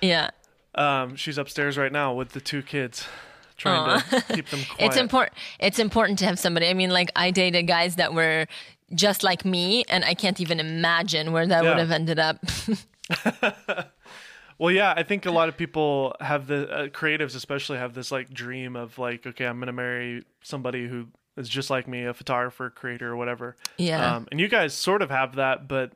yeah, 0.00 0.30
Um, 0.74 1.16
she's 1.16 1.38
upstairs 1.38 1.76
right 1.78 1.92
now 1.92 2.14
with 2.14 2.30
the 2.30 2.40
two 2.40 2.62
kids, 2.62 3.06
trying 3.56 4.00
to 4.00 4.20
keep 4.34 4.48
them 4.48 4.60
quiet. 4.68 4.88
it's 4.90 4.96
important. 4.96 5.36
It's 5.60 5.78
important 5.78 6.18
to 6.20 6.24
have 6.26 6.38
somebody. 6.38 6.68
I 6.68 6.74
mean, 6.74 6.90
like 6.90 7.10
I 7.16 7.30
dated 7.30 7.66
guys 7.66 7.96
that 7.96 8.12
were 8.14 8.46
just 8.94 9.22
like 9.22 9.44
me, 9.44 9.84
and 9.88 10.04
I 10.04 10.14
can't 10.14 10.40
even 10.40 10.60
imagine 10.60 11.32
where 11.32 11.46
that 11.46 11.62
Yeah. 11.64 11.70
would 11.70 11.78
have 11.78 11.90
ended 11.90 12.18
up. 12.18 12.38
Well, 14.58 14.70
yeah, 14.72 14.94
I 14.96 15.02
think 15.02 15.26
a 15.26 15.30
lot 15.30 15.48
of 15.48 15.56
people 15.56 16.14
have 16.20 16.46
the 16.46 16.68
uh, 16.70 16.86
creatives, 16.88 17.34
especially, 17.34 17.78
have 17.78 17.94
this 17.94 18.12
like 18.12 18.32
dream 18.32 18.76
of 18.76 18.98
like, 18.98 19.26
okay, 19.26 19.46
I'm 19.46 19.58
gonna 19.58 19.72
marry 19.72 20.24
somebody 20.42 20.86
who 20.86 21.06
is 21.36 21.48
just 21.48 21.70
like 21.70 21.88
me, 21.88 22.04
a 22.04 22.14
photographer, 22.14 22.70
creator, 22.70 23.10
or 23.10 23.16
whatever. 23.16 23.56
Yeah. 23.76 24.14
Um, 24.16 24.28
and 24.30 24.38
you 24.40 24.48
guys 24.48 24.72
sort 24.74 25.02
of 25.02 25.10
have 25.10 25.34
that, 25.36 25.66
but 25.66 25.92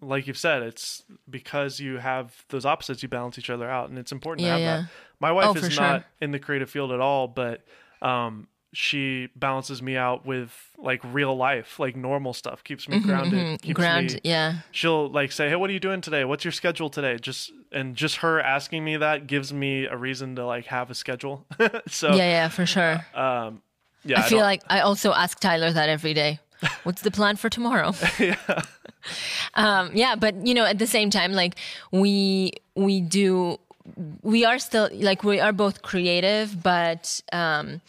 like 0.00 0.26
you've 0.26 0.38
said, 0.38 0.62
it's 0.62 1.04
because 1.28 1.78
you 1.80 1.98
have 1.98 2.44
those 2.48 2.64
opposites, 2.66 3.02
you 3.02 3.08
balance 3.08 3.38
each 3.38 3.50
other 3.50 3.68
out, 3.70 3.88
and 3.88 3.98
it's 3.98 4.12
important 4.12 4.44
Yeah, 4.46 4.48
to 4.48 4.52
have 4.52 4.60
yeah. 4.60 4.76
that. 4.82 4.90
My 5.20 5.32
wife 5.32 5.46
Oh, 5.48 5.54
is 5.54 5.72
sure. 5.72 5.82
not 5.82 6.04
in 6.20 6.32
the 6.32 6.38
creative 6.38 6.70
field 6.70 6.90
at 6.92 7.00
all, 7.00 7.28
but 7.28 7.62
um, 8.02 8.48
she 8.72 9.28
balances 9.34 9.82
me 9.82 9.96
out 9.96 10.24
with 10.24 10.52
like 10.78 11.00
real 11.04 11.36
life, 11.36 11.78
like 11.80 11.96
normal 11.96 12.32
stuff, 12.32 12.62
keeps 12.62 12.88
me 12.88 12.98
grounded, 13.00 13.60
keeps 13.62 13.64
Mm-hmm, 13.64 13.72
Ground, 13.72 14.12
me 14.14 14.20
yeah, 14.24 14.54
she'll 14.70 15.08
like 15.10 15.32
say, 15.32 15.48
"Hey, 15.48 15.56
what 15.56 15.70
are 15.70 15.72
you 15.72 15.80
doing 15.80 16.00
today? 16.00 16.24
What's 16.24 16.44
your 16.44 16.52
schedule 16.52 16.88
today?" 16.90 17.16
Just 17.20 17.50
and 17.72 17.96
just 17.96 18.16
her 18.18 18.40
asking 18.40 18.84
me 18.84 18.96
that 18.98 19.26
gives 19.26 19.52
me 19.52 19.86
a 19.86 19.96
reason 19.96 20.36
to 20.36 20.46
like 20.46 20.66
have 20.66 20.90
a 20.90 20.94
schedule. 20.94 21.46
so 21.88 22.08
yeah, 22.14 22.16
yeah, 22.16 22.48
for 22.48 22.64
sure. 22.66 23.04
um, 23.14 23.62
yeah, 24.04 24.20
I 24.20 24.22
feel 24.28 24.38
don't- 24.38 24.46
like 24.46 24.62
I 24.68 24.80
also 24.80 25.12
ask 25.12 25.40
Tyler 25.40 25.72
that 25.72 25.88
every 25.88 26.14
day. 26.14 26.38
What's 26.84 27.02
the 27.02 27.10
plan 27.10 27.36
for 27.36 27.48
tomorrow? 27.48 27.92
yeah. 28.18 28.36
Um, 29.54 29.90
yeah, 29.94 30.14
but 30.14 30.46
you 30.46 30.54
know, 30.54 30.64
at 30.64 30.78
the 30.78 30.86
same 30.86 31.10
time, 31.10 31.32
like 31.32 31.56
we 31.90 32.52
we 32.74 33.00
do 33.00 33.58
we 34.22 34.44
are 34.44 34.58
still 34.58 34.88
like 34.92 35.24
we 35.24 35.40
are 35.40 35.52
both 35.52 35.82
creative, 35.82 36.62
but 36.62 37.20
um 37.32 37.80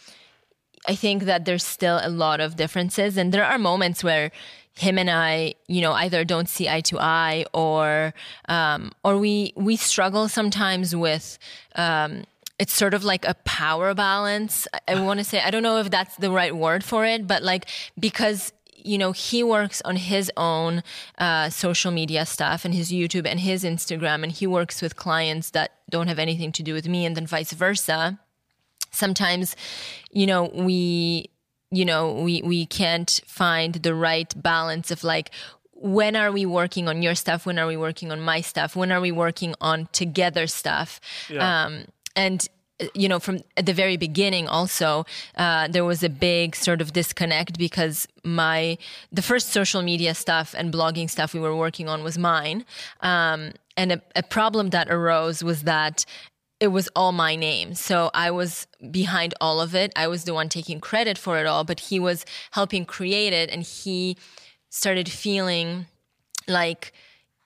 I 0.88 0.94
think 0.94 1.24
that 1.24 1.44
there's 1.44 1.64
still 1.64 2.00
a 2.02 2.08
lot 2.08 2.40
of 2.40 2.56
differences 2.56 3.16
and 3.16 3.32
there 3.32 3.44
are 3.44 3.58
moments 3.58 4.02
where 4.02 4.32
him 4.74 4.98
and 4.98 5.10
I, 5.10 5.54
you 5.68 5.80
know, 5.80 5.92
either 5.92 6.24
don't 6.24 6.48
see 6.48 6.68
eye 6.68 6.80
to 6.82 6.98
eye 6.98 7.44
or 7.52 8.14
um 8.48 8.92
or 9.04 9.18
we 9.18 9.52
we 9.56 9.76
struggle 9.76 10.28
sometimes 10.28 10.96
with 10.96 11.38
um 11.76 12.24
it's 12.58 12.72
sort 12.72 12.94
of 12.94 13.02
like 13.02 13.24
a 13.26 13.34
power 13.44 13.94
balance. 13.94 14.66
I, 14.72 14.94
I 14.94 15.00
want 15.00 15.18
to 15.18 15.24
say 15.24 15.40
I 15.40 15.50
don't 15.50 15.62
know 15.62 15.78
if 15.78 15.90
that's 15.90 16.16
the 16.16 16.30
right 16.30 16.54
word 16.54 16.84
for 16.84 17.04
it, 17.04 17.26
but 17.26 17.42
like 17.42 17.66
because 17.98 18.52
you 18.84 18.98
know 18.98 19.12
he 19.12 19.42
works 19.42 19.80
on 19.82 19.96
his 19.96 20.30
own 20.36 20.82
uh, 21.18 21.50
social 21.50 21.90
media 21.90 22.26
stuff 22.26 22.64
and 22.64 22.74
his 22.74 22.90
youtube 22.90 23.26
and 23.26 23.38
his 23.38 23.62
instagram 23.62 24.22
and 24.22 24.32
he 24.32 24.46
works 24.46 24.82
with 24.82 24.96
clients 24.96 25.50
that 25.50 25.70
don't 25.88 26.08
have 26.08 26.18
anything 26.18 26.50
to 26.50 26.64
do 26.64 26.74
with 26.74 26.88
me 26.88 27.06
and 27.06 27.16
then 27.16 27.26
vice 27.26 27.52
versa 27.52 28.18
sometimes 28.92 29.56
you 30.10 30.26
know 30.26 30.50
we 30.54 31.30
you 31.70 31.84
know 31.84 32.12
we 32.12 32.42
we 32.42 32.66
can't 32.66 33.20
find 33.26 33.74
the 33.74 33.94
right 33.94 34.32
balance 34.40 34.90
of 34.90 35.02
like 35.02 35.30
when 35.74 36.14
are 36.14 36.30
we 36.30 36.46
working 36.46 36.88
on 36.88 37.02
your 37.02 37.16
stuff? 37.16 37.44
When 37.44 37.58
are 37.58 37.66
we 37.66 37.76
working 37.76 38.12
on 38.12 38.20
my 38.20 38.40
stuff? 38.40 38.76
When 38.76 38.92
are 38.92 39.00
we 39.00 39.10
working 39.10 39.56
on 39.60 39.88
together 39.92 40.46
stuff? 40.46 41.00
Yeah. 41.28 41.64
um 41.64 41.86
and 42.14 42.48
you 42.94 43.08
know 43.08 43.18
from 43.18 43.40
at 43.56 43.66
the 43.66 43.72
very 43.72 43.96
beginning 43.96 44.48
also 44.48 45.04
uh, 45.36 45.68
there 45.68 45.84
was 45.84 46.02
a 46.02 46.08
big 46.08 46.56
sort 46.56 46.80
of 46.80 46.92
disconnect 46.92 47.58
because 47.58 48.08
my 48.24 48.76
the 49.12 49.22
first 49.22 49.50
social 49.50 49.82
media 49.82 50.14
stuff 50.14 50.54
and 50.56 50.72
blogging 50.72 51.08
stuff 51.08 51.34
we 51.34 51.40
were 51.40 51.56
working 51.56 51.88
on 51.88 52.02
was 52.02 52.18
mine. 52.18 52.64
Um, 53.00 53.52
and 53.76 53.92
a, 53.92 54.02
a 54.16 54.22
problem 54.22 54.70
that 54.70 54.90
arose 54.90 55.42
was 55.42 55.62
that 55.62 56.04
it 56.62 56.68
was 56.68 56.88
all 56.94 57.10
my 57.10 57.34
name. 57.34 57.74
So 57.74 58.08
I 58.14 58.30
was 58.30 58.68
behind 58.88 59.34
all 59.40 59.60
of 59.60 59.74
it. 59.74 59.92
I 59.96 60.06
was 60.06 60.22
the 60.22 60.32
one 60.32 60.48
taking 60.48 60.78
credit 60.78 61.18
for 61.18 61.38
it 61.38 61.44
all, 61.44 61.64
but 61.64 61.80
he 61.80 61.98
was 61.98 62.24
helping 62.52 62.84
create 62.84 63.32
it 63.32 63.50
and 63.50 63.64
he 63.64 64.16
started 64.70 65.08
feeling 65.08 65.86
like, 66.46 66.92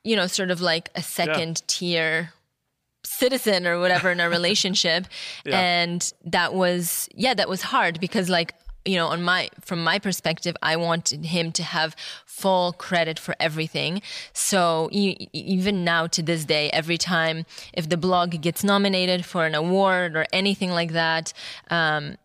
you 0.04 0.16
know, 0.16 0.26
sort 0.26 0.50
of 0.50 0.60
like 0.60 0.90
a 0.94 1.02
second 1.02 1.66
tier 1.66 2.34
citizen 3.06 3.66
or 3.66 3.80
whatever 3.80 4.10
in 4.10 4.20
our 4.20 4.28
relationship. 4.38 5.06
Yeah. 5.46 5.60
And 5.60 6.12
that 6.26 6.52
was, 6.52 7.08
yeah, 7.14 7.32
that 7.32 7.48
was 7.48 7.62
hard 7.62 7.98
because 8.00 8.28
like, 8.28 8.52
you 8.86 8.96
know, 8.96 9.08
on 9.08 9.22
my 9.22 9.50
from 9.60 9.82
my 9.82 9.98
perspective, 9.98 10.56
I 10.62 10.76
wanted 10.76 11.26
him 11.26 11.52
to 11.52 11.62
have 11.62 11.96
full 12.24 12.72
credit 12.72 13.18
for 13.18 13.34
everything. 13.40 14.00
So 14.32 14.88
even 14.92 15.84
now 15.84 16.06
to 16.06 16.22
this 16.22 16.44
day, 16.44 16.70
every 16.70 16.98
time 16.98 17.44
if 17.72 17.88
the 17.88 17.96
blog 17.96 18.40
gets 18.40 18.62
nominated 18.62 19.24
for 19.24 19.46
an 19.46 19.54
award 19.54 20.16
or 20.16 20.26
anything 20.32 20.70
like 20.70 20.92
that, 20.92 21.32
um, 21.70 22.16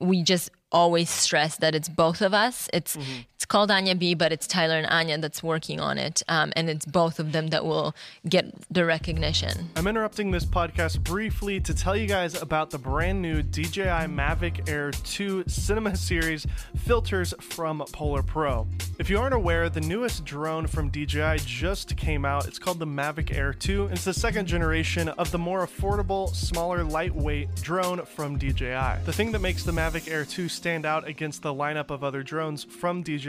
we 0.00 0.22
just 0.22 0.50
always 0.72 1.08
stress 1.08 1.56
that 1.58 1.74
it's 1.74 1.88
both 1.88 2.20
of 2.20 2.34
us. 2.34 2.68
It's 2.72 2.96
Mm-hmm. 2.96 3.20
It's 3.36 3.44
called 3.44 3.68
Ania 3.68 3.98
B, 3.98 4.14
but 4.14 4.32
it's 4.32 4.46
Tyler 4.46 4.78
and 4.78 4.86
Ania 4.86 5.20
that's 5.20 5.42
working 5.42 5.78
on 5.78 5.98
it, 5.98 6.22
um, 6.26 6.54
and 6.56 6.70
it's 6.70 6.86
both 6.86 7.20
of 7.20 7.32
them 7.32 7.48
that 7.48 7.66
will 7.66 7.94
get 8.26 8.46
the 8.72 8.86
recognition. 8.86 9.68
I'm 9.76 9.86
interrupting 9.86 10.30
this 10.30 10.46
podcast 10.46 11.00
briefly 11.00 11.60
to 11.60 11.74
tell 11.74 11.94
you 11.94 12.06
guys 12.06 12.40
about 12.40 12.70
the 12.70 12.78
brand 12.78 13.20
new 13.20 13.42
DJI 13.42 14.08
Mavic 14.08 14.66
Air 14.70 14.90
2 14.90 15.44
Cinema 15.48 15.94
Series 15.98 16.46
filters 16.86 17.34
from 17.42 17.80
PolarPro. 17.80 18.66
If 18.98 19.10
you 19.10 19.18
aren't 19.18 19.34
aware, 19.34 19.68
the 19.68 19.82
newest 19.82 20.24
drone 20.24 20.66
from 20.66 20.88
DJI 20.88 21.40
just 21.44 21.94
came 21.94 22.24
out. 22.24 22.48
It's 22.48 22.58
called 22.58 22.78
the 22.78 22.86
Mavic 22.86 23.36
Air 23.36 23.52
2. 23.52 23.88
It's 23.92 24.06
the 24.06 24.14
second 24.14 24.46
generation 24.46 25.10
of 25.10 25.30
the 25.30 25.38
more 25.38 25.66
affordable, 25.66 26.34
smaller, 26.34 26.82
lightweight 26.82 27.54
drone 27.56 28.06
from 28.06 28.38
DJI. 28.38 29.04
The 29.04 29.12
thing 29.12 29.30
that 29.32 29.40
makes 29.40 29.62
the 29.62 29.72
Mavic 29.72 30.10
Air 30.10 30.24
2 30.24 30.48
stand 30.48 30.86
out 30.86 31.06
against 31.06 31.42
the 31.42 31.52
lineup 31.52 31.90
of 31.90 32.02
other 32.02 32.22
drones 32.22 32.64
from 32.64 33.02
DJI 33.02 33.25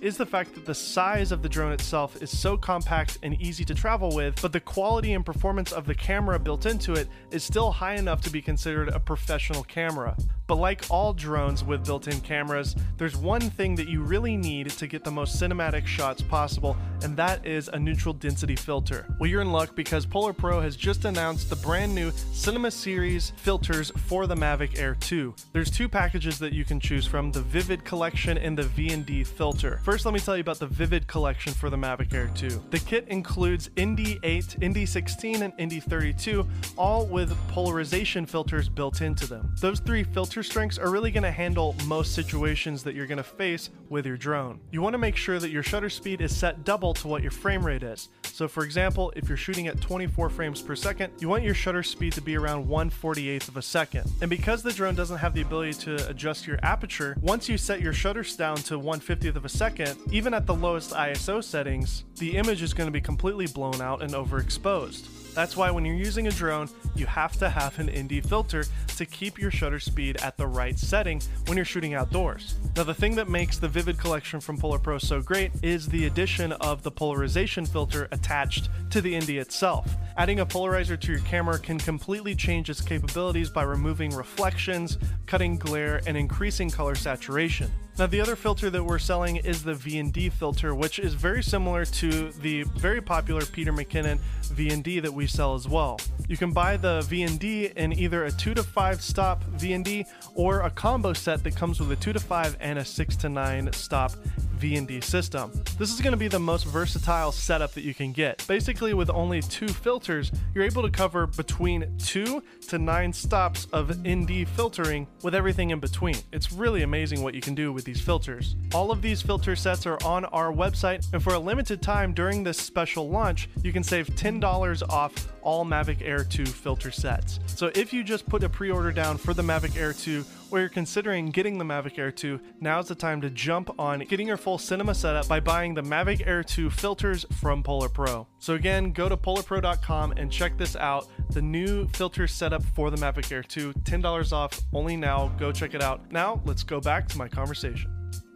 is 0.00 0.16
the 0.16 0.26
fact 0.26 0.54
that 0.54 0.64
the 0.64 0.74
size 0.74 1.32
of 1.32 1.42
the 1.42 1.48
drone 1.48 1.72
itself 1.72 2.22
is 2.22 2.36
so 2.36 2.56
compact 2.56 3.18
and 3.22 3.40
easy 3.40 3.64
to 3.64 3.74
travel 3.74 4.14
with, 4.14 4.40
but 4.42 4.52
the 4.52 4.60
quality 4.60 5.12
and 5.14 5.24
performance 5.24 5.72
of 5.72 5.86
the 5.86 5.94
camera 5.94 6.38
built 6.38 6.66
into 6.66 6.92
it 6.94 7.08
is 7.30 7.42
still 7.42 7.70
high 7.70 7.94
enough 7.94 8.20
to 8.22 8.30
be 8.30 8.42
considered 8.42 8.88
a 8.88 9.00
professional 9.00 9.64
camera. 9.64 10.16
But 10.48 10.56
like 10.56 10.86
all 10.88 11.12
drones 11.12 11.62
with 11.62 11.84
built 11.84 12.08
in 12.08 12.20
cameras, 12.22 12.74
there's 12.96 13.16
one 13.16 13.42
thing 13.42 13.74
that 13.74 13.86
you 13.86 14.02
really 14.02 14.34
need 14.34 14.70
to 14.70 14.86
get 14.86 15.04
the 15.04 15.10
most 15.10 15.40
cinematic 15.40 15.86
shots 15.86 16.22
possible, 16.22 16.74
and 17.02 17.14
that 17.18 17.46
is 17.46 17.68
a 17.68 17.78
neutral 17.78 18.14
density 18.14 18.56
filter. 18.56 19.06
Well, 19.20 19.28
you're 19.28 19.42
in 19.42 19.52
luck 19.52 19.76
because 19.76 20.06
PolarPro 20.06 20.62
has 20.62 20.74
just 20.74 21.04
announced 21.04 21.50
the 21.50 21.56
brand 21.56 21.94
new 21.94 22.10
Cinema 22.32 22.70
Series 22.70 23.34
filters 23.36 23.92
for 24.06 24.26
the 24.26 24.34
Mavic 24.34 24.78
Air 24.78 24.96
2. 24.98 25.34
There's 25.52 25.70
two 25.70 25.86
packages 25.86 26.38
that 26.38 26.54
you 26.54 26.64
can 26.64 26.80
choose 26.80 27.04
from 27.04 27.30
the 27.30 27.42
Vivid 27.42 27.84
Collection 27.84 28.38
and 28.38 28.56
the 28.56 28.62
VND 28.62 29.26
filter. 29.26 29.80
First, 29.84 30.06
let 30.06 30.14
me 30.14 30.20
tell 30.20 30.34
you 30.34 30.40
about 30.40 30.60
the 30.60 30.66
Vivid 30.66 31.06
Collection 31.06 31.52
for 31.52 31.68
the 31.68 31.76
Mavic 31.76 32.14
Air 32.14 32.30
2. 32.34 32.48
The 32.70 32.78
kit 32.78 33.06
includes 33.08 33.68
ND 33.78 34.18
8, 34.22 34.64
ND 34.64 34.88
16, 34.88 35.42
and 35.42 35.52
ND 35.60 35.82
32, 35.82 36.48
all 36.78 37.04
with 37.04 37.36
polarization 37.48 38.24
filters 38.24 38.70
built 38.70 39.02
into 39.02 39.26
them. 39.26 39.54
Those 39.60 39.80
three 39.80 40.04
strengths 40.42 40.78
are 40.78 40.90
really 40.90 41.10
going 41.10 41.22
to 41.22 41.30
handle 41.30 41.74
most 41.86 42.14
situations 42.14 42.82
that 42.84 42.94
you're 42.94 43.06
going 43.06 43.18
to 43.18 43.22
face 43.22 43.70
with 43.88 44.06
your 44.06 44.16
drone. 44.16 44.60
You 44.70 44.82
want 44.82 44.94
to 44.94 44.98
make 44.98 45.16
sure 45.16 45.38
that 45.38 45.50
your 45.50 45.62
shutter 45.62 45.90
speed 45.90 46.20
is 46.20 46.36
set 46.36 46.64
double 46.64 46.94
to 46.94 47.08
what 47.08 47.22
your 47.22 47.30
frame 47.30 47.64
rate 47.64 47.82
is. 47.82 48.08
So, 48.24 48.46
for 48.46 48.64
example, 48.64 49.12
if 49.16 49.28
you're 49.28 49.36
shooting 49.36 49.66
at 49.66 49.80
24 49.80 50.30
frames 50.30 50.62
per 50.62 50.76
second, 50.76 51.12
you 51.18 51.28
want 51.28 51.42
your 51.42 51.54
shutter 51.54 51.82
speed 51.82 52.12
to 52.14 52.20
be 52.20 52.36
around 52.36 52.68
148th 52.68 53.48
of 53.48 53.56
a 53.56 53.62
second. 53.62 54.10
And 54.20 54.30
because 54.30 54.62
the 54.62 54.72
drone 54.72 54.94
doesn't 54.94 55.18
have 55.18 55.34
the 55.34 55.42
ability 55.42 55.74
to 55.84 56.08
adjust 56.08 56.46
your 56.46 56.58
aperture, 56.62 57.16
once 57.20 57.48
you 57.48 57.58
set 57.58 57.80
your 57.80 57.92
shutters 57.92 58.36
down 58.36 58.56
to 58.58 58.78
150th 58.78 59.36
of 59.36 59.44
a 59.44 59.48
second, 59.48 59.98
even 60.12 60.34
at 60.34 60.46
the 60.46 60.54
lowest 60.54 60.92
ISO 60.92 61.42
settings, 61.42 62.04
the 62.16 62.36
image 62.36 62.62
is 62.62 62.72
going 62.72 62.86
to 62.86 62.92
be 62.92 63.00
completely 63.00 63.46
blown 63.46 63.80
out 63.80 64.02
and 64.02 64.12
overexposed. 64.12 65.27
That's 65.38 65.56
why 65.56 65.70
when 65.70 65.84
you're 65.84 65.94
using 65.94 66.26
a 66.26 66.32
drone, 66.32 66.68
you 66.96 67.06
have 67.06 67.36
to 67.36 67.48
have 67.48 67.78
an 67.78 67.86
ND 67.96 68.28
filter 68.28 68.64
to 68.96 69.06
keep 69.06 69.38
your 69.38 69.52
shutter 69.52 69.78
speed 69.78 70.16
at 70.16 70.36
the 70.36 70.48
right 70.48 70.76
setting 70.76 71.22
when 71.46 71.56
you're 71.56 71.64
shooting 71.64 71.94
outdoors. 71.94 72.56
Now, 72.74 72.82
the 72.82 72.92
thing 72.92 73.14
that 73.14 73.28
makes 73.28 73.56
the 73.56 73.68
Vivid 73.68 74.00
collection 74.00 74.40
from 74.40 74.58
PolarPro 74.58 75.00
so 75.00 75.22
great 75.22 75.52
is 75.62 75.86
the 75.86 76.06
addition 76.06 76.50
of 76.54 76.82
the 76.82 76.90
polarization 76.90 77.66
filter 77.66 78.08
attached 78.10 78.68
to 78.90 79.00
the 79.00 79.16
ND 79.16 79.30
itself. 79.30 79.88
Adding 80.16 80.40
a 80.40 80.46
polarizer 80.46 80.98
to 80.98 81.12
your 81.12 81.20
camera 81.20 81.56
can 81.56 81.78
completely 81.78 82.34
change 82.34 82.68
its 82.68 82.80
capabilities 82.80 83.48
by 83.48 83.62
removing 83.62 84.10
reflections, 84.16 84.98
cutting 85.26 85.56
glare, 85.56 86.00
and 86.08 86.16
increasing 86.16 86.68
color 86.68 86.96
saturation. 86.96 87.70
Now, 87.98 88.06
the 88.06 88.20
other 88.20 88.36
filter 88.36 88.70
that 88.70 88.84
we're 88.84 89.00
selling 89.00 89.38
is 89.38 89.64
the 89.64 89.72
VND 89.72 90.30
filter, 90.30 90.72
which 90.72 91.00
is 91.00 91.14
very 91.14 91.42
similar 91.42 91.84
to 91.84 92.30
the 92.30 92.62
very 92.62 93.00
popular 93.00 93.44
Peter 93.44 93.72
McKinnon 93.72 94.20
VND 94.44 95.02
that 95.02 95.12
we 95.12 95.26
sell 95.26 95.56
as 95.56 95.66
well. 95.66 95.98
You 96.28 96.36
can 96.36 96.52
buy 96.52 96.76
the 96.76 97.00
VND 97.00 97.72
in 97.74 97.92
either 97.92 98.26
a 98.26 98.30
2 98.30 98.54
to 98.54 98.62
5 98.62 99.02
stop 99.02 99.42
VND 99.56 100.06
or 100.36 100.60
a 100.60 100.70
combo 100.70 101.12
set 101.12 101.42
that 101.42 101.56
comes 101.56 101.80
with 101.80 101.90
a 101.90 101.96
2 101.96 102.12
to 102.12 102.20
5 102.20 102.56
and 102.60 102.78
a 102.78 102.84
6 102.84 103.16
to 103.16 103.28
9 103.28 103.72
stop 103.72 104.12
VND 104.58 105.02
system. 105.02 105.52
This 105.78 105.92
is 105.92 106.00
going 106.00 106.12
to 106.12 106.18
be 106.18 106.28
the 106.28 106.38
most 106.38 106.64
versatile 106.66 107.32
setup 107.32 107.72
that 107.74 107.82
you 107.82 107.94
can 107.94 108.12
get. 108.12 108.44
Basically, 108.48 108.92
with 108.92 109.08
only 109.10 109.40
two 109.40 109.68
filters, 109.68 110.32
you're 110.54 110.64
able 110.64 110.82
to 110.82 110.90
cover 110.90 111.26
between 111.26 111.96
2 111.98 112.42
to 112.68 112.78
9 112.78 113.12
stops 113.12 113.66
of 113.72 114.06
ND 114.06 114.48
filtering 114.48 115.06
with 115.22 115.34
everything 115.34 115.70
in 115.70 115.80
between. 115.80 116.16
It's 116.32 116.52
really 116.52 116.82
amazing 116.82 117.22
what 117.22 117.34
you 117.34 117.40
can 117.40 117.54
do 117.54 117.72
with 117.72 117.87
these 117.88 118.00
filters. 118.02 118.54
All 118.74 118.90
of 118.90 119.00
these 119.00 119.22
filter 119.22 119.56
sets 119.56 119.86
are 119.86 119.96
on 120.04 120.26
our 120.26 120.52
website, 120.52 121.10
and 121.14 121.22
for 121.22 121.32
a 121.32 121.38
limited 121.38 121.80
time 121.80 122.12
during 122.12 122.44
this 122.44 122.58
special 122.58 123.08
launch, 123.08 123.48
you 123.62 123.72
can 123.72 123.82
save 123.82 124.08
$10 124.08 124.82
off 124.90 125.32
all 125.40 125.64
Mavic 125.64 126.02
Air 126.02 126.22
2 126.22 126.44
filter 126.44 126.90
sets. 126.90 127.40
So 127.46 127.70
if 127.74 127.94
you 127.94 128.04
just 128.04 128.26
put 128.26 128.44
a 128.44 128.48
pre-order 128.50 128.92
down 128.92 129.16
for 129.16 129.32
the 129.32 129.40
Mavic 129.40 129.74
Air 129.74 129.94
2 129.94 130.22
or 130.50 130.60
you're 130.60 130.68
considering 130.68 131.26
getting 131.30 131.58
the 131.58 131.64
Mavic 131.64 131.98
Air 131.98 132.10
2, 132.10 132.40
now's 132.60 132.88
the 132.88 132.94
time 132.94 133.20
to 133.20 133.30
jump 133.30 133.70
on 133.78 134.00
getting 134.00 134.26
your 134.26 134.36
full 134.36 134.58
cinema 134.58 134.94
setup 134.94 135.28
by 135.28 135.40
buying 135.40 135.74
the 135.74 135.82
Mavic 135.82 136.26
Air 136.26 136.42
2 136.42 136.70
filters 136.70 137.26
from 137.40 137.62
PolarPro. 137.62 138.26
So 138.38 138.54
again, 138.54 138.92
go 138.92 139.08
to 139.08 139.16
polarpro.com 139.16 140.12
and 140.12 140.30
check 140.30 140.56
this 140.56 140.76
out. 140.76 141.06
The 141.30 141.42
new 141.42 141.86
filter 141.88 142.26
setup 142.26 142.62
for 142.74 142.90
the 142.90 142.96
Mavic 142.96 143.30
Air 143.32 143.42
2, 143.42 143.72
$10 143.72 144.32
off 144.32 144.60
only 144.72 144.96
now. 144.96 145.28
Go 145.38 145.52
check 145.52 145.74
it 145.74 145.82
out. 145.82 146.10
Now, 146.12 146.40
let's 146.44 146.62
go 146.62 146.80
back 146.80 147.08
to 147.08 147.18
my 147.18 147.28
conversation. 147.28 147.90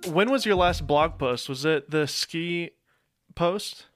When 0.09 0.31
was 0.31 0.45
your 0.45 0.57
last 0.57 0.87
blog 0.87 1.19
post? 1.19 1.49
Was 1.49 1.65
it 1.65 1.91
the 1.91 2.07
ski 2.07 2.71
post? 3.35 3.87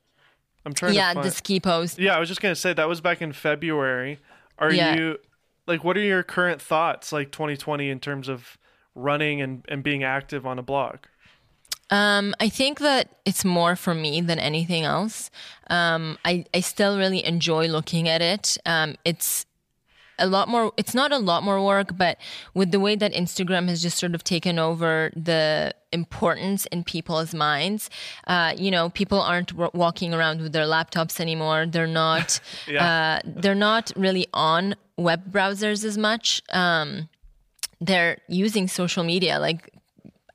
I'm 0.65 0.73
trying 0.73 0.95
yeah, 0.95 1.09
to 1.11 1.15
find 1.15 1.27
the 1.27 1.31
ski 1.31 1.61
post. 1.61 1.99
yeah, 1.99 2.17
I 2.17 2.19
was 2.21 2.29
just 2.29 2.41
gonna 2.41 2.55
say 2.57 2.73
that 2.73 2.89
was 2.89 3.01
back 3.01 3.23
in 3.23 3.33
February. 3.33 4.19
Are 4.59 4.73
Yeah. 4.73 4.97
you 4.97 5.19
like 5.67 5.85
what 5.85 5.97
are 5.97 6.01
your 6.01 6.23
current 6.23 6.61
thoughts 6.61 7.13
like 7.13 7.33
2020 7.33 7.91
in 7.91 8.01
terms 8.01 8.29
of 8.29 8.59
running 8.95 9.41
and, 9.41 9.65
and 9.69 9.83
being 9.83 10.05
active 10.05 10.47
on 10.47 10.59
a 10.59 10.63
blog? 10.63 10.99
Um, 11.91 12.35
I 12.41 12.49
think 12.49 12.81
that 12.81 13.17
it's 13.25 13.45
more 13.45 13.77
for 13.77 13.95
me 13.95 14.21
than 14.21 14.39
anything 14.39 14.83
else. 14.83 15.31
Um, 15.71 16.19
I, 16.25 16.45
I 16.53 16.61
still 16.61 16.99
really 16.99 17.25
enjoy 17.25 17.69
looking 17.69 18.09
at 18.09 18.23
it. 18.23 18.59
Um, 18.67 18.97
it's 19.05 19.47
a 20.19 20.27
lot 20.27 20.49
more, 20.49 20.73
it's 20.77 20.95
not 20.95 21.13
a 21.13 21.19
lot 21.19 21.43
more 21.43 21.63
work, 21.65 21.97
but 21.97 22.19
with 22.55 22.71
the 22.71 22.81
way 22.81 22.97
that 22.97 23.13
Instagram 23.13 23.69
has 23.69 23.83
just 23.83 23.99
sort 23.99 24.15
of 24.15 24.25
taken 24.25 24.59
over 24.59 25.11
the 25.15 25.75
importance 25.93 26.67
in 26.67 26.85
people's 26.85 27.35
minds, 27.35 27.91
uh, 28.27 28.55
you 28.57 28.71
know, 28.71 28.89
people 28.91 29.21
aren't 29.21 29.49
w- 29.49 29.71
walking 29.75 30.15
around 30.15 30.41
with 30.41 30.53
their 30.53 30.65
laptops 30.67 31.21
anymore. 31.21 31.67
They're 31.67 31.87
not, 31.87 32.41
Yeah. 32.67 33.21
uh, 33.25 33.29
they're 33.43 33.55
not 33.55 33.93
really 33.97 34.27
on 34.33 34.75
web 34.97 35.31
browsers 35.31 35.85
as 35.85 35.99
much. 35.99 36.43
Um, 36.51 37.09
they're 37.81 38.19
using 38.29 38.69
social 38.69 39.05
media 39.05 39.39
like 39.39 39.71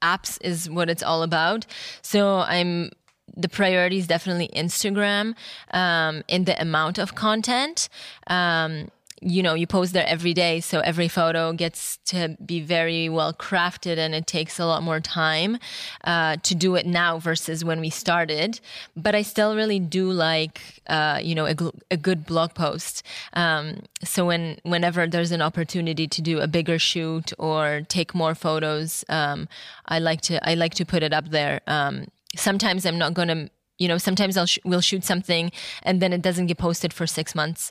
apps 0.04 0.38
is 0.42 0.70
what 0.70 0.90
it's 0.90 1.04
all 1.04 1.24
about. 1.24 1.66
So 2.02 2.38
I'm 2.40 2.92
the 3.38 3.48
priority 3.50 3.98
is 3.98 4.08
definitely 4.08 4.50
Instagram 4.54 5.36
um, 5.72 6.22
in 6.28 6.44
the 6.46 6.60
amount 6.62 6.98
of 6.98 7.16
content. 7.16 7.88
Um, 8.28 8.90
you 9.22 9.43
know, 9.43 9.53
you 9.53 9.67
post 9.67 9.93
there 9.93 10.07
every 10.07 10.34
day, 10.34 10.59
so 10.59 10.80
every 10.80 11.07
photo 11.07 11.53
gets 11.53 11.97
to 12.05 12.36
be 12.43 12.59
very 12.59 13.07
well 13.07 13.34
crafted, 13.34 13.97
and 13.97 14.15
it 14.15 14.26
takes 14.26 14.59
a 14.59 14.65
lot 14.65 14.82
more 14.82 14.99
time 14.99 15.59
uh, 16.03 16.38
to 16.38 16.55
do 16.55 16.76
it 16.76 16.88
now 16.88 17.19
versus 17.19 17.63
when 17.63 17.80
we 17.80 17.91
started. 17.91 18.59
But 18.95 19.13
I 19.13 19.22
still 19.22 19.55
really 19.55 19.80
do 19.80 20.11
like, 20.11 20.82
uh, 20.88 21.19
you 21.22 21.36
know, 21.36 21.45
a, 21.45 21.55
a 21.91 21.97
good 21.97 22.26
blog 22.26 22.55
post. 22.55 23.03
Um, 23.34 23.84
so 24.03 24.26
when 24.26 24.57
whenever 24.63 25.05
there's 25.05 25.32
an 25.32 25.41
opportunity 25.41 26.07
to 26.07 26.22
do 26.22 26.39
a 26.39 26.47
bigger 26.47 26.80
shoot 26.80 27.32
or 27.38 27.82
take 27.88 28.15
more 28.15 28.34
photos, 28.34 29.05
um, 29.07 29.47
I 29.86 29.99
like 29.99 30.22
to 30.22 30.49
I 30.49 30.55
like 30.55 30.74
to 30.76 30.86
put 30.86 31.03
it 31.03 31.13
up 31.13 31.30
there. 31.30 31.61
Um, 31.67 32.07
sometimes 32.36 32.88
I'm 32.88 32.97
not 32.97 33.13
gonna 33.13 33.49
you 33.82 33.88
know 33.92 33.98
sometimes 34.08 34.34
i'll 34.40 34.52
sh- 34.54 34.64
we'll 34.70 34.86
shoot 34.90 35.04
something 35.14 35.46
and 35.88 35.96
then 36.02 36.12
it 36.18 36.22
doesn't 36.28 36.48
get 36.52 36.58
posted 36.68 36.92
for 36.98 37.06
six 37.20 37.28
months 37.42 37.62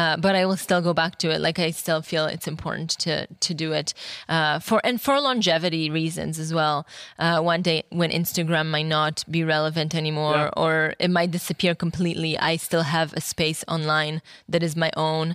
uh, 0.00 0.14
but 0.24 0.32
i 0.40 0.42
will 0.48 0.56
still 0.66 0.82
go 0.88 0.92
back 1.02 1.12
to 1.22 1.26
it 1.34 1.40
like 1.46 1.58
i 1.66 1.70
still 1.82 2.02
feel 2.10 2.24
it's 2.34 2.48
important 2.54 2.90
to 3.04 3.12
to 3.46 3.52
do 3.64 3.68
it 3.80 3.88
uh, 4.34 4.56
for 4.68 4.78
and 4.88 4.96
for 5.06 5.14
longevity 5.28 5.84
reasons 6.00 6.34
as 6.44 6.50
well 6.60 6.76
uh, 7.24 7.38
one 7.52 7.62
day 7.70 7.78
when 8.00 8.10
instagram 8.20 8.66
might 8.76 8.90
not 8.98 9.24
be 9.36 9.42
relevant 9.56 9.90
anymore 10.02 10.36
Yeah. 10.44 10.62
or 10.64 10.74
it 10.98 11.10
might 11.18 11.30
disappear 11.38 11.74
completely 11.86 12.32
i 12.50 12.56
still 12.68 12.86
have 12.96 13.08
a 13.14 13.20
space 13.32 13.60
online 13.76 14.14
that 14.52 14.62
is 14.68 14.74
my 14.84 14.90
own 15.08 15.26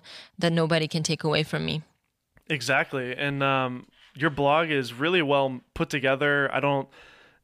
that 0.42 0.52
nobody 0.62 0.88
can 0.88 1.04
take 1.12 1.24
away 1.30 1.44
from 1.52 1.62
me 1.70 1.76
Exactly. 2.50 3.16
And 3.16 3.42
um, 3.42 3.88
your 4.16 4.30
blog 4.30 4.70
is 4.70 4.94
really 4.94 5.22
well 5.22 5.62
put 5.74 5.90
together. 5.90 6.50
I 6.54 6.60
don't 6.60 6.88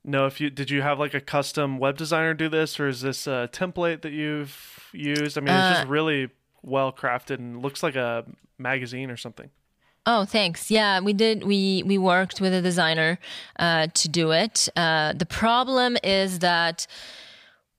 know 0.03 0.25
if 0.25 0.39
you 0.39 0.49
did 0.49 0.69
you 0.69 0.81
have 0.81 0.99
like 0.99 1.13
a 1.13 1.21
custom 1.21 1.77
web 1.77 1.97
designer 1.97 2.33
do 2.33 2.49
this 2.49 2.79
or 2.79 2.87
is 2.87 3.01
this 3.01 3.27
a 3.27 3.49
template 3.51 4.01
that 4.01 4.11
you've 4.11 4.89
used? 4.93 5.37
I 5.37 5.41
mean, 5.41 5.53
it's 5.53 5.79
just 5.79 5.87
really 5.89 6.29
well 6.61 6.91
crafted 6.91 7.37
and 7.37 7.61
looks 7.61 7.83
like 7.83 7.95
a 7.95 8.25
magazine 8.57 9.09
or 9.09 9.17
something. 9.17 9.49
Oh, 10.05 10.25
thanks. 10.25 10.71
Yeah, 10.71 11.01
we 11.01 11.13
did. 11.13 11.43
We 11.43 11.83
we 11.85 11.97
worked 11.97 12.41
with 12.41 12.53
a 12.53 12.61
designer 12.61 13.19
uh, 13.59 13.87
to 13.93 14.09
do 14.09 14.31
it. 14.31 14.69
Uh, 14.75 15.13
the 15.13 15.25
problem 15.25 15.97
is 16.03 16.39
that 16.39 16.87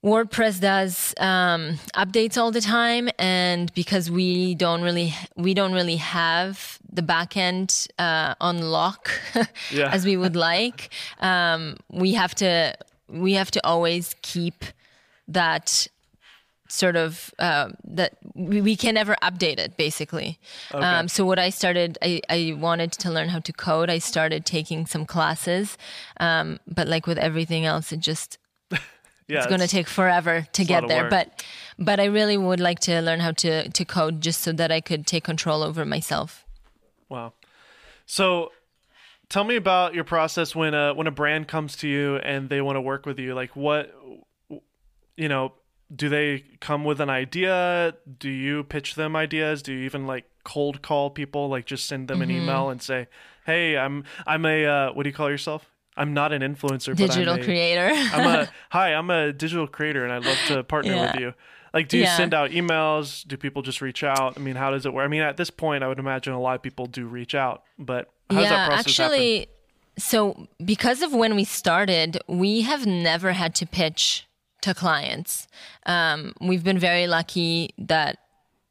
WordPress 0.04 0.60
does 0.60 1.14
um, 1.18 1.78
updates 1.94 2.38
all 2.38 2.50
the 2.50 2.62
time, 2.62 3.10
and 3.18 3.72
because 3.74 4.10
we 4.10 4.54
don't 4.54 4.80
really 4.82 5.14
we 5.36 5.52
don't 5.52 5.72
really 5.72 5.96
have 5.96 6.78
the 6.90 7.02
backend 7.02 7.86
uh, 7.98 8.34
on 8.40 8.62
lock 8.62 9.10
Yeah. 9.70 9.90
as 9.92 10.06
we 10.06 10.16
would 10.16 10.36
like, 10.50 10.88
um, 11.20 11.76
we 11.90 12.14
have 12.14 12.34
to 12.36 12.74
we 13.08 13.34
have 13.34 13.50
to 13.50 13.66
always 13.66 14.16
keep 14.22 14.64
that 15.28 15.86
sort 16.68 16.96
of 16.96 17.34
uh, 17.38 17.68
that 17.84 18.16
we, 18.34 18.62
we 18.62 18.76
can 18.76 18.94
never 18.94 19.16
update 19.22 19.58
it 19.58 19.76
basically. 19.76 20.38
Um, 20.72 21.08
so 21.08 21.26
what 21.26 21.38
i 21.38 21.50
started 21.50 21.98
I, 22.00 22.20
I 22.30 22.56
wanted 22.58 22.92
to 22.92 23.10
learn 23.10 23.28
how 23.28 23.40
to 23.40 23.52
code. 23.52 23.90
I 23.90 23.98
started 23.98 24.46
taking 24.46 24.86
some 24.86 25.04
classes 25.04 25.76
um, 26.20 26.58
but 26.66 26.86
like 26.88 27.06
with 27.06 27.18
everything 27.18 27.66
else 27.66 27.92
it 27.92 28.00
just 28.00 28.38
Yeah, 29.30 29.38
it's 29.38 29.46
going 29.46 29.60
to 29.60 29.68
take 29.68 29.88
forever 29.88 30.46
to 30.52 30.64
get 30.64 30.88
there 30.88 31.04
work. 31.04 31.10
but 31.10 31.44
but 31.78 31.98
i 32.00 32.04
really 32.06 32.36
would 32.36 32.60
like 32.60 32.80
to 32.80 33.00
learn 33.00 33.20
how 33.20 33.32
to 33.32 33.68
to 33.70 33.84
code 33.84 34.20
just 34.20 34.40
so 34.42 34.52
that 34.52 34.70
i 34.72 34.80
could 34.80 35.06
take 35.06 35.24
control 35.24 35.62
over 35.62 35.84
myself 35.84 36.44
Wow. 37.08 37.32
So 38.06 38.50
tell 39.28 39.44
me 39.44 39.56
about 39.56 39.94
your 39.94 40.04
process 40.04 40.54
when 40.54 40.74
a 40.74 40.94
when 40.94 41.06
a 41.06 41.10
brand 41.10 41.48
comes 41.48 41.76
to 41.76 41.88
you 41.88 42.16
and 42.16 42.48
they 42.48 42.60
want 42.60 42.76
to 42.76 42.80
work 42.80 43.04
with 43.06 43.18
you. 43.18 43.34
Like 43.34 43.56
what 43.56 43.92
you 45.16 45.28
know, 45.28 45.52
do 45.94 46.08
they 46.08 46.44
come 46.60 46.84
with 46.84 47.00
an 47.00 47.10
idea? 47.10 47.94
Do 48.18 48.28
you 48.30 48.62
pitch 48.64 48.94
them 48.94 49.16
ideas? 49.16 49.62
Do 49.62 49.72
you 49.72 49.80
even 49.84 50.06
like 50.06 50.24
cold 50.44 50.82
call 50.82 51.10
people 51.10 51.48
like 51.48 51.66
just 51.66 51.86
send 51.86 52.06
them 52.08 52.20
Mm-hmm. 52.20 52.30
an 52.30 52.42
email 52.42 52.70
and 52.70 52.80
say, 52.80 53.08
"Hey, 53.46 53.76
I'm 53.76 54.04
I'm 54.26 54.44
a 54.46 54.64
uh, 54.66 54.92
what 54.92 55.02
do 55.02 55.08
you 55.08 55.14
call 55.14 55.30
yourself? 55.30 55.68
I'm 56.00 56.14
not 56.14 56.32
an 56.32 56.42
influencer, 56.42 56.96
digital 56.96 57.06
but 57.06 57.14
I'm 57.14 57.20
a, 57.22 57.36
digital 57.36 57.44
creator 57.44 57.88
I'm 58.14 58.26
a 58.26 58.48
hi, 58.70 58.94
I'm 58.94 59.10
a 59.10 59.32
digital 59.32 59.66
creator 59.66 60.02
and 60.04 60.12
I'd 60.12 60.24
love 60.24 60.38
to 60.48 60.64
partner 60.64 60.94
Yeah. 60.94 61.06
with 61.12 61.20
you. 61.20 61.34
Like, 61.72 61.86
do 61.88 61.98
you 61.98 62.02
Yeah. 62.04 62.16
send 62.16 62.34
out 62.34 62.50
emails? 62.50 63.26
Do 63.28 63.36
people 63.36 63.62
just 63.62 63.80
reach 63.80 64.02
out? 64.02 64.34
I 64.36 64.40
mean, 64.40 64.56
how 64.56 64.70
does 64.72 64.86
it 64.86 64.92
work? 64.92 65.04
I 65.04 65.08
mean, 65.08 65.22
at 65.22 65.36
this 65.36 65.50
point, 65.50 65.84
I 65.84 65.88
would 65.88 66.00
imagine 66.00 66.32
a 66.32 66.40
lot 66.40 66.56
of 66.56 66.62
people 66.62 66.86
do 66.86 67.06
reach 67.06 67.34
out, 67.34 67.62
but 67.78 68.10
how 68.28 68.40
does 68.40 68.48
that 68.48 68.66
process 68.66 68.96
happen? 68.96 69.12
actually 69.14 69.46
so 69.98 70.48
because 70.64 71.02
of 71.02 71.12
when 71.12 71.34
we 71.36 71.44
started 71.44 72.16
we 72.26 72.62
have 72.62 72.86
never 72.86 73.32
had 73.32 73.54
to 73.54 73.66
pitch 73.66 74.26
to 74.62 74.72
clients 74.72 75.46
um, 75.86 76.32
we've 76.40 76.64
been 76.64 76.78
very 76.78 77.06
lucky 77.06 77.70
that 77.76 78.16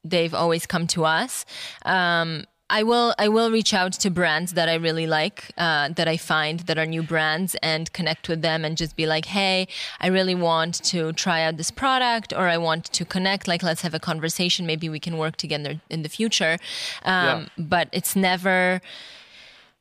they've 0.03 0.33
always 0.33 0.65
come 0.65 0.87
to 0.87 1.05
us 1.05 1.45
um, 1.85 2.45
I 2.69 2.83
will 2.83 3.15
I 3.17 3.27
will 3.29 3.51
reach 3.51 3.73
out 3.73 3.93
to 3.93 4.09
brands 4.09 4.53
that 4.53 4.69
I 4.69 4.75
really 4.75 5.07
like 5.07 5.51
uh, 5.57 5.89
that 5.89 6.07
I 6.07 6.17
find 6.17 6.61
that 6.61 6.77
are 6.77 6.85
new 6.85 7.01
brands 7.03 7.55
and 7.63 7.91
connect 7.93 8.29
with 8.29 8.41
them 8.41 8.63
and 8.63 8.77
just 8.77 8.95
be 8.95 9.05
like 9.07 9.25
hey 9.25 9.67
I 9.99 10.07
really 10.07 10.35
want 10.35 10.75
to 10.85 11.13
try 11.13 11.41
out 11.43 11.57
this 11.57 11.71
product 11.71 12.33
or 12.33 12.47
I 12.47 12.57
want 12.57 12.85
to 12.85 13.05
connect. 13.05 13.47
Like 13.47 13.63
let's 13.63 13.81
have 13.81 13.93
a 13.93 13.99
conversation. 13.99 14.65
Maybe 14.65 14.89
we 14.89 14.99
can 14.99 15.17
work 15.17 15.35
together 15.35 15.81
in 15.89 16.03
the 16.03 16.09
future. 16.09 16.57
Um, 17.03 17.47
but 17.57 17.89
it's 17.91 18.15
never 18.15 18.81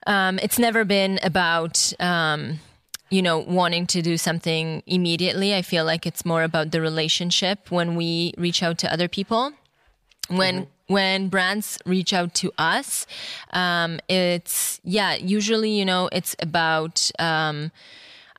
um, 0.06 0.38
it's 0.42 0.58
never 0.58 0.84
been 0.84 1.20
about 1.22 1.92
um, 2.00 2.60
you 3.10 3.22
know 3.22 3.38
wanting 3.38 3.86
to 3.88 4.02
do 4.02 4.16
something 4.16 4.82
immediately. 4.86 5.54
I 5.54 5.62
feel 5.62 5.84
like 5.84 6.06
it's 6.06 6.24
more 6.24 6.42
about 6.42 6.70
the 6.70 6.80
relationship 6.80 7.70
when 7.70 7.96
we 7.96 8.32
reach 8.38 8.62
out 8.62 8.78
to 8.78 8.92
other 8.92 9.08
people. 9.08 9.52
When 10.28 10.66
when 10.88 11.28
brands 11.28 11.78
reach 11.86 12.12
out 12.12 12.34
to 12.34 12.52
us 12.58 13.06
um, 13.52 14.00
it's 14.08 14.80
yeah 14.84 15.14
usually 15.14 15.70
you 15.70 15.84
know 15.84 16.08
it's 16.12 16.34
about 16.40 17.10
um, 17.18 17.70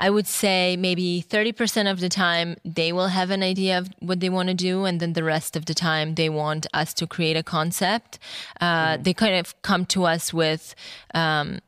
I 0.02 0.10
would 0.10 0.28
say 0.28 0.78
maybe 0.78 1.26
30% 1.28 1.91
of 1.91 2.00
the 2.00 2.08
time 2.08 2.56
they 2.64 2.93
will 2.93 3.10
have 3.10 3.32
an 3.32 3.43
idea 3.43 3.78
of 3.78 3.89
what 4.00 4.22
they 4.22 4.30
want 4.30 4.47
to 4.47 4.56
do, 4.56 4.86
and 4.86 5.02
then 5.02 5.12
the 5.12 5.26
rest 5.26 5.58
of 5.58 5.66
the 5.66 5.74
time 5.74 6.16
they 6.16 6.30
want 6.30 6.66
us 6.74 6.93
to 6.93 7.06
create 7.06 7.36
a 7.36 7.43
concept. 7.43 8.18
Uh, 8.62 8.95
They 8.95 9.14
kind 9.14 9.36
of 9.36 9.62
come 9.62 9.86
to 9.88 10.06
us 10.06 10.34
with, 10.34 10.74
um, 11.14 11.60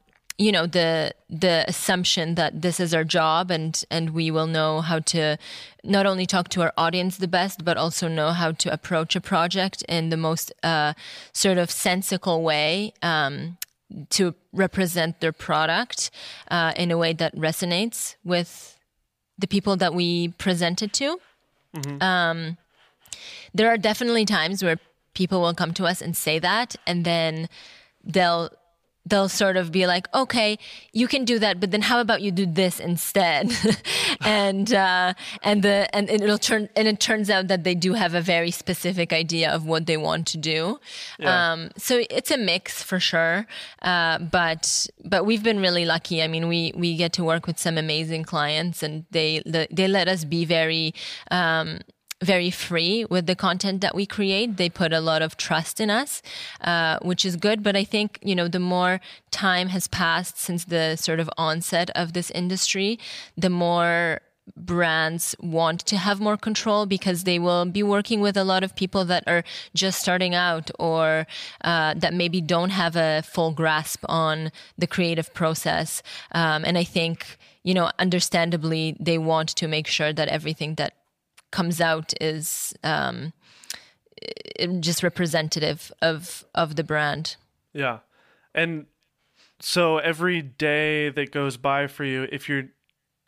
you 0.41 0.51
know, 0.51 0.65
the 0.65 1.13
the 1.29 1.63
assumption 1.67 2.33
that 2.33 2.63
this 2.63 2.79
is 2.79 2.95
our 2.95 3.03
job, 3.03 3.51
and 3.51 3.83
and 3.91 4.09
we 4.09 4.31
will 4.31 4.47
know 4.47 4.81
how 4.81 4.97
to 5.13 5.37
not 5.83 6.07
only 6.07 6.25
talk 6.25 6.49
to 6.49 6.61
our 6.63 6.73
audience 6.77 7.17
the 7.17 7.27
best, 7.27 7.63
but 7.63 7.77
also 7.77 8.07
know 8.07 8.31
how 8.31 8.51
to 8.51 8.73
approach 8.73 9.15
a 9.15 9.21
project 9.21 9.83
in 9.87 10.09
the 10.09 10.17
most 10.17 10.51
uh, 10.63 10.93
sort 11.31 11.59
of 11.59 11.69
sensical 11.69 12.41
way. 12.41 12.93
Um, 13.03 13.57
to 14.09 14.33
represent 14.53 15.19
their 15.19 15.33
product 15.33 16.11
uh, 16.49 16.71
in 16.77 16.91
a 16.91 16.97
way 16.97 17.11
that 17.11 17.35
resonates 17.35 18.15
with 18.23 18.77
the 19.37 19.47
people 19.47 19.75
that 19.75 19.93
we 19.93 20.29
present 20.37 20.81
it 20.81 20.93
to. 20.93 21.19
Um, 22.01 22.57
there 23.53 23.67
are 23.67 23.77
definitely 23.77 24.23
times 24.23 24.63
where 24.63 24.77
people 25.13 25.41
will 25.41 25.53
come 25.53 25.73
to 25.73 25.83
us 25.83 26.01
and 26.01 26.15
say 26.15 26.39
that, 26.39 26.77
and 26.87 27.03
then 27.03 27.49
they'll 28.01 28.49
they'll 29.05 29.29
sort 29.29 29.57
of 29.57 29.71
be 29.71 29.87
like, 29.87 30.07
okay, 30.13 30.57
you 30.93 31.07
can 31.07 31.25
do 31.25 31.39
that, 31.39 31.59
but 31.59 31.71
then 31.71 31.81
how 31.81 31.99
about 31.99 32.21
you 32.21 32.31
do 32.31 32.45
this 32.45 32.79
instead? 32.79 33.51
and 34.21 34.73
uh, 34.73 35.13
and 35.43 35.63
the 35.63 35.93
and 35.95 36.09
it'll 36.09 36.37
turn 36.37 36.69
and 36.75 36.87
it 36.87 36.99
turns 36.99 37.29
out 37.29 37.47
that 37.47 37.63
they 37.63 37.75
do 37.75 37.93
have 37.93 38.13
a 38.13 38.21
very 38.21 38.51
specific 38.51 39.11
idea 39.11 39.49
of 39.49 39.65
what 39.65 39.85
they 39.85 39.97
want 39.97 40.27
to 40.27 40.37
do. 40.37 40.79
Yeah. 41.19 41.53
Um, 41.53 41.71
so 41.77 42.03
it's 42.09 42.31
a 42.31 42.37
mix 42.37 42.83
for 42.83 42.99
sure, 42.99 43.47
uh, 43.81 44.19
but 44.19 44.87
but 45.03 45.25
we've 45.25 45.43
been 45.43 45.59
really 45.59 45.85
lucky. 45.85 46.21
I 46.21 46.27
mean, 46.27 46.47
we 46.47 46.71
we 46.75 46.95
get 46.95 47.13
to 47.13 47.23
work 47.23 47.47
with 47.47 47.57
some 47.59 47.77
amazing 47.77 48.23
clients, 48.23 48.83
and 48.83 49.05
they 49.11 49.41
they 49.45 49.87
let 49.87 50.07
us 50.07 50.25
be 50.25 50.45
very. 50.45 50.93
Um, 51.29 51.79
very 52.21 52.51
free 52.51 53.05
with 53.05 53.25
the 53.25 53.35
content 53.35 53.81
that 53.81 53.95
we 53.95 54.05
create. 54.05 54.57
They 54.57 54.69
put 54.69 54.93
a 54.93 55.01
lot 55.01 55.21
of 55.21 55.37
trust 55.37 55.79
in 55.79 55.89
us, 55.89 56.21
uh, 56.61 56.99
which 57.01 57.25
is 57.25 57.35
good. 57.35 57.63
But 57.63 57.75
I 57.75 57.83
think, 57.83 58.19
you 58.21 58.35
know, 58.35 58.47
the 58.47 58.59
more 58.59 59.01
time 59.31 59.69
has 59.69 59.87
passed 59.87 60.37
since 60.37 60.65
the 60.65 60.95
sort 60.95 61.19
of 61.19 61.29
onset 61.37 61.89
of 61.91 62.13
this 62.13 62.31
industry, 62.31 62.99
the 63.35 63.49
more 63.49 64.21
brands 64.57 65.35
want 65.39 65.79
to 65.81 65.97
have 65.97 66.19
more 66.19 66.37
control 66.37 66.85
because 66.85 67.23
they 67.23 67.39
will 67.39 67.65
be 67.65 67.83
working 67.83 68.21
with 68.21 68.35
a 68.35 68.43
lot 68.43 68.63
of 68.63 68.75
people 68.75 69.05
that 69.05 69.23
are 69.27 69.43
just 69.75 70.01
starting 70.01 70.35
out 70.35 70.69
or 70.79 71.27
uh, 71.63 71.93
that 71.95 72.13
maybe 72.13 72.41
don't 72.41 72.71
have 72.71 72.95
a 72.95 73.21
full 73.21 73.51
grasp 73.51 74.03
on 74.09 74.51
the 74.77 74.87
creative 74.87 75.33
process. 75.33 76.03
Um, 76.33 76.65
and 76.65 76.77
I 76.77 76.83
think, 76.83 77.37
you 77.63 77.73
know, 77.73 77.91
understandably, 77.99 78.97
they 78.99 79.17
want 79.17 79.49
to 79.49 79.67
make 79.67 79.87
sure 79.87 80.11
that 80.11 80.27
everything 80.27 80.75
that 80.75 80.93
comes 81.51 81.81
out 81.81 82.13
is 82.21 82.73
um, 82.83 83.33
just 84.79 85.03
representative 85.03 85.91
of 86.01 86.45
of 86.55 86.75
the 86.75 86.83
brand. 86.83 87.35
Yeah. 87.73 87.99
And 88.53 88.87
so 89.59 89.97
every 89.97 90.41
day 90.41 91.09
that 91.09 91.31
goes 91.31 91.57
by 91.57 91.87
for 91.87 92.03
you, 92.03 92.27
if 92.31 92.49
you're 92.49 92.65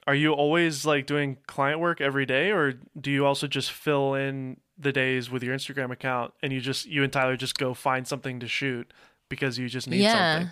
are 0.05 0.15
you 0.15 0.33
always 0.33 0.85
like 0.85 1.05
doing 1.05 1.37
client 1.47 1.79
work 1.79 2.01
every 2.01 2.25
day 2.25 2.51
or 2.51 2.73
do 2.99 3.09
you 3.09 3.25
also 3.25 3.47
just 3.47 3.71
fill 3.71 4.15
in 4.15 4.57
the 4.77 4.91
days 4.91 5.31
with 5.31 5.43
your 5.43 5.55
Instagram 5.55 5.91
account 5.91 6.33
and 6.41 6.51
you 6.51 6.59
just 6.59 6.85
you 6.85 7.03
and 7.03 7.13
Tyler 7.13 7.37
just 7.37 7.57
go 7.57 7.73
find 7.73 8.07
something 8.07 8.39
to 8.39 8.47
shoot 8.47 8.91
because 9.29 9.57
you 9.57 9.69
just 9.69 9.87
need 9.87 10.01
yeah. 10.01 10.33
something? 10.33 10.51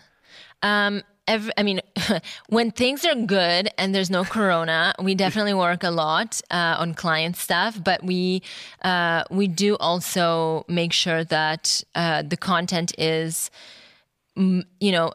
Um, 0.64 1.04
ev 1.32 1.50
I 1.58 1.64
mean, 1.64 1.82
when 2.50 2.72
things 2.72 3.06
are 3.06 3.16
good 3.16 3.70
and 3.78 3.96
there's 3.96 4.10
no 4.10 4.24
corona, 4.24 4.94
we 5.02 5.16
definitely 5.16 5.54
work 5.54 5.84
a 5.84 5.92
lot 5.92 6.42
uh, 6.52 6.76
on 6.80 6.94
client 6.94 7.36
stuff. 7.38 7.82
But 7.84 8.04
we 8.04 8.42
uh, 8.84 9.24
we 9.30 9.48
do 9.48 9.78
also 9.78 10.66
make 10.68 10.94
sure 10.94 11.24
that 11.24 11.84
uh, 11.96 12.24
the 12.24 12.38
content 12.38 12.94
is, 12.98 13.50
you 14.36 14.92
know, 14.92 15.14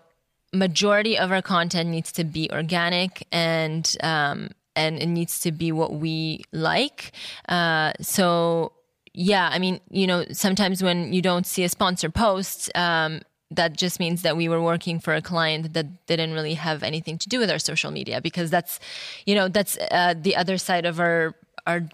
majority 0.52 1.18
of 1.18 1.30
our 1.32 1.42
content 1.42 1.90
needs 1.90 2.10
to 2.12 2.24
be 2.24 2.50
organic 2.50 3.26
and 3.30 3.96
um, 4.02 4.50
and 4.74 4.98
it 4.98 5.06
needs 5.06 5.40
to 5.40 5.52
be 5.52 5.72
what 5.72 5.94
we 5.94 6.44
like. 6.52 7.12
Uh, 7.48 7.92
so 8.00 8.72
yeah, 9.12 9.48
I 9.50 9.58
mean, 9.58 9.80
you 9.90 10.06
know, 10.06 10.26
sometimes 10.32 10.82
when 10.82 11.12
you 11.12 11.22
don't 11.22 11.46
see 11.46 11.64
a 11.64 11.70
sponsor 11.70 12.10
post, 12.10 12.70
um, 12.74 13.22
that 13.50 13.76
just 13.76 14.00
means 14.00 14.22
that 14.22 14.36
we 14.36 14.48
were 14.48 14.60
working 14.60 14.98
for 14.98 15.14
a 15.14 15.22
client 15.22 15.72
that 15.74 16.06
didn't 16.06 16.32
really 16.32 16.54
have 16.54 16.82
anything 16.82 17.16
to 17.18 17.28
do 17.28 17.38
with 17.38 17.50
our 17.50 17.58
social 17.58 17.90
media 17.90 18.20
because 18.20 18.50
that's, 18.50 18.80
you 19.24 19.34
know, 19.34 19.48
that's 19.48 19.78
uh, 19.90 20.14
the 20.20 20.34
other 20.36 20.58
side 20.58 20.84
of 20.84 20.98
our 21.00 21.34
our 21.66 21.88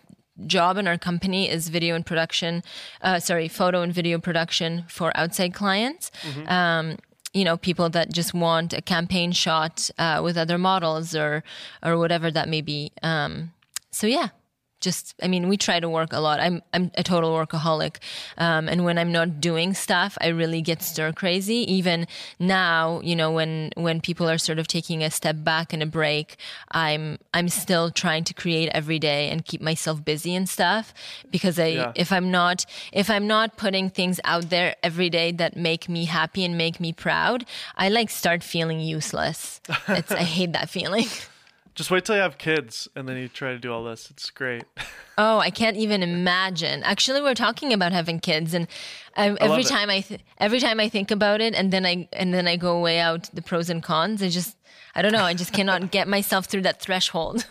job 0.46 0.76
in 0.76 0.88
our 0.88 0.98
company 0.98 1.48
is 1.48 1.68
video 1.68 1.94
and 1.94 2.04
production, 2.06 2.62
uh, 3.02 3.18
sorry, 3.18 3.48
photo 3.48 3.82
and 3.82 3.92
video 3.92 4.18
production 4.18 4.84
for 4.88 5.12
outside 5.14 5.52
clients. 5.54 6.10
Um, 6.48 6.96
you 7.34 7.44
know, 7.44 7.56
people 7.56 7.88
that 7.90 8.12
just 8.12 8.34
want 8.34 8.72
a 8.74 8.82
campaign 8.82 9.32
shot 9.32 9.90
uh, 9.98 10.20
with 10.22 10.36
other 10.36 10.58
models 10.58 11.14
or 11.14 11.42
or 11.82 11.96
whatever 11.98 12.30
that 12.30 12.48
may 12.48 12.60
be. 12.60 12.92
Um, 13.02 13.52
so 13.90 14.06
yeah, 14.06 14.28
just 14.82 15.14
I 15.22 15.28
mean 15.28 15.48
we 15.48 15.56
try 15.56 15.80
to 15.80 15.88
work 15.88 16.12
a 16.12 16.20
lot. 16.20 16.40
I'm 16.40 16.60
I'm 16.74 16.90
a 16.94 17.02
total 17.02 17.30
workaholic, 17.32 17.96
um, 18.36 18.68
and 18.68 18.84
when 18.84 18.98
I'm 18.98 19.10
not 19.12 19.40
doing 19.40 19.72
stuff, 19.72 20.18
I 20.20 20.28
really 20.28 20.60
get 20.60 20.82
stir 20.82 21.12
crazy. 21.12 21.60
Even 21.72 22.06
now, 22.38 23.00
you 23.02 23.16
know, 23.16 23.30
when 23.32 23.70
when 23.76 24.00
people 24.02 24.28
are 24.28 24.38
sort 24.38 24.58
of 24.58 24.66
taking 24.68 25.02
a 25.02 25.10
step 25.10 25.36
back 25.42 25.72
and 25.72 25.82
a 25.82 25.86
break, 25.86 26.36
I'm 26.72 27.18
I'm 27.32 27.48
still 27.48 27.90
trying 27.90 28.24
to 28.24 28.34
create 28.34 28.68
every 28.74 28.98
day 28.98 29.30
and 29.30 29.44
keep 29.44 29.62
myself 29.62 30.04
busy 30.04 30.34
and 30.34 30.48
stuff 30.48 30.92
because 31.30 31.58
I 31.58 31.66
Yeah. 31.72 31.92
if 31.94 32.12
I'm 32.12 32.30
not 32.30 32.66
if 32.92 33.08
I'm 33.08 33.26
not 33.26 33.56
putting 33.56 33.88
things 33.90 34.20
out 34.24 34.50
there 34.50 34.74
every 34.82 35.08
day 35.10 35.32
that 35.32 35.56
make 35.56 35.88
me 35.88 36.04
happy 36.06 36.44
and 36.44 36.58
make 36.58 36.80
me 36.80 36.92
proud, 36.92 37.46
I 37.76 37.88
like 37.88 38.10
start 38.10 38.42
feeling 38.42 38.80
useless. 38.80 39.60
It's 39.88 40.12
I 40.12 40.24
hate 40.24 40.52
that 40.52 40.68
feeling. 40.68 41.06
Just 41.74 41.90
wait 41.90 42.04
till 42.04 42.14
you 42.16 42.20
have 42.20 42.36
kids 42.36 42.86
and 42.94 43.08
then 43.08 43.16
you 43.16 43.28
try 43.28 43.52
to 43.52 43.58
do 43.58 43.72
all 43.72 43.84
this. 43.84 44.10
It's 44.10 44.30
great. 44.30 44.64
Oh, 45.18 45.38
I 45.38 45.50
can't 45.50 45.76
even 45.76 46.02
imagine. 46.02 46.82
Actually, 46.84 47.20
we're 47.20 47.34
talking 47.34 47.74
about 47.74 47.92
having 47.92 48.18
kids, 48.18 48.54
and 48.54 48.66
I, 49.14 49.36
every 49.42 49.60
it. 49.60 49.66
time 49.66 49.90
I 49.90 50.00
th- 50.00 50.22
every 50.38 50.58
time 50.58 50.80
I 50.80 50.88
think 50.88 51.10
about 51.10 51.42
it, 51.42 51.54
and 51.54 51.70
then 51.70 51.84
I 51.84 52.08
and 52.14 52.32
then 52.32 52.48
I 52.48 52.56
go 52.56 52.80
weigh 52.80 52.98
out 52.98 53.28
the 53.34 53.42
pros 53.42 53.68
and 53.68 53.82
cons. 53.82 54.22
I 54.22 54.30
just 54.30 54.56
I 54.94 55.02
don't 55.02 55.12
know. 55.12 55.22
I 55.22 55.34
just 55.34 55.52
cannot 55.52 55.90
get 55.90 56.08
myself 56.08 56.46
through 56.46 56.62
that 56.62 56.80
threshold. 56.80 57.46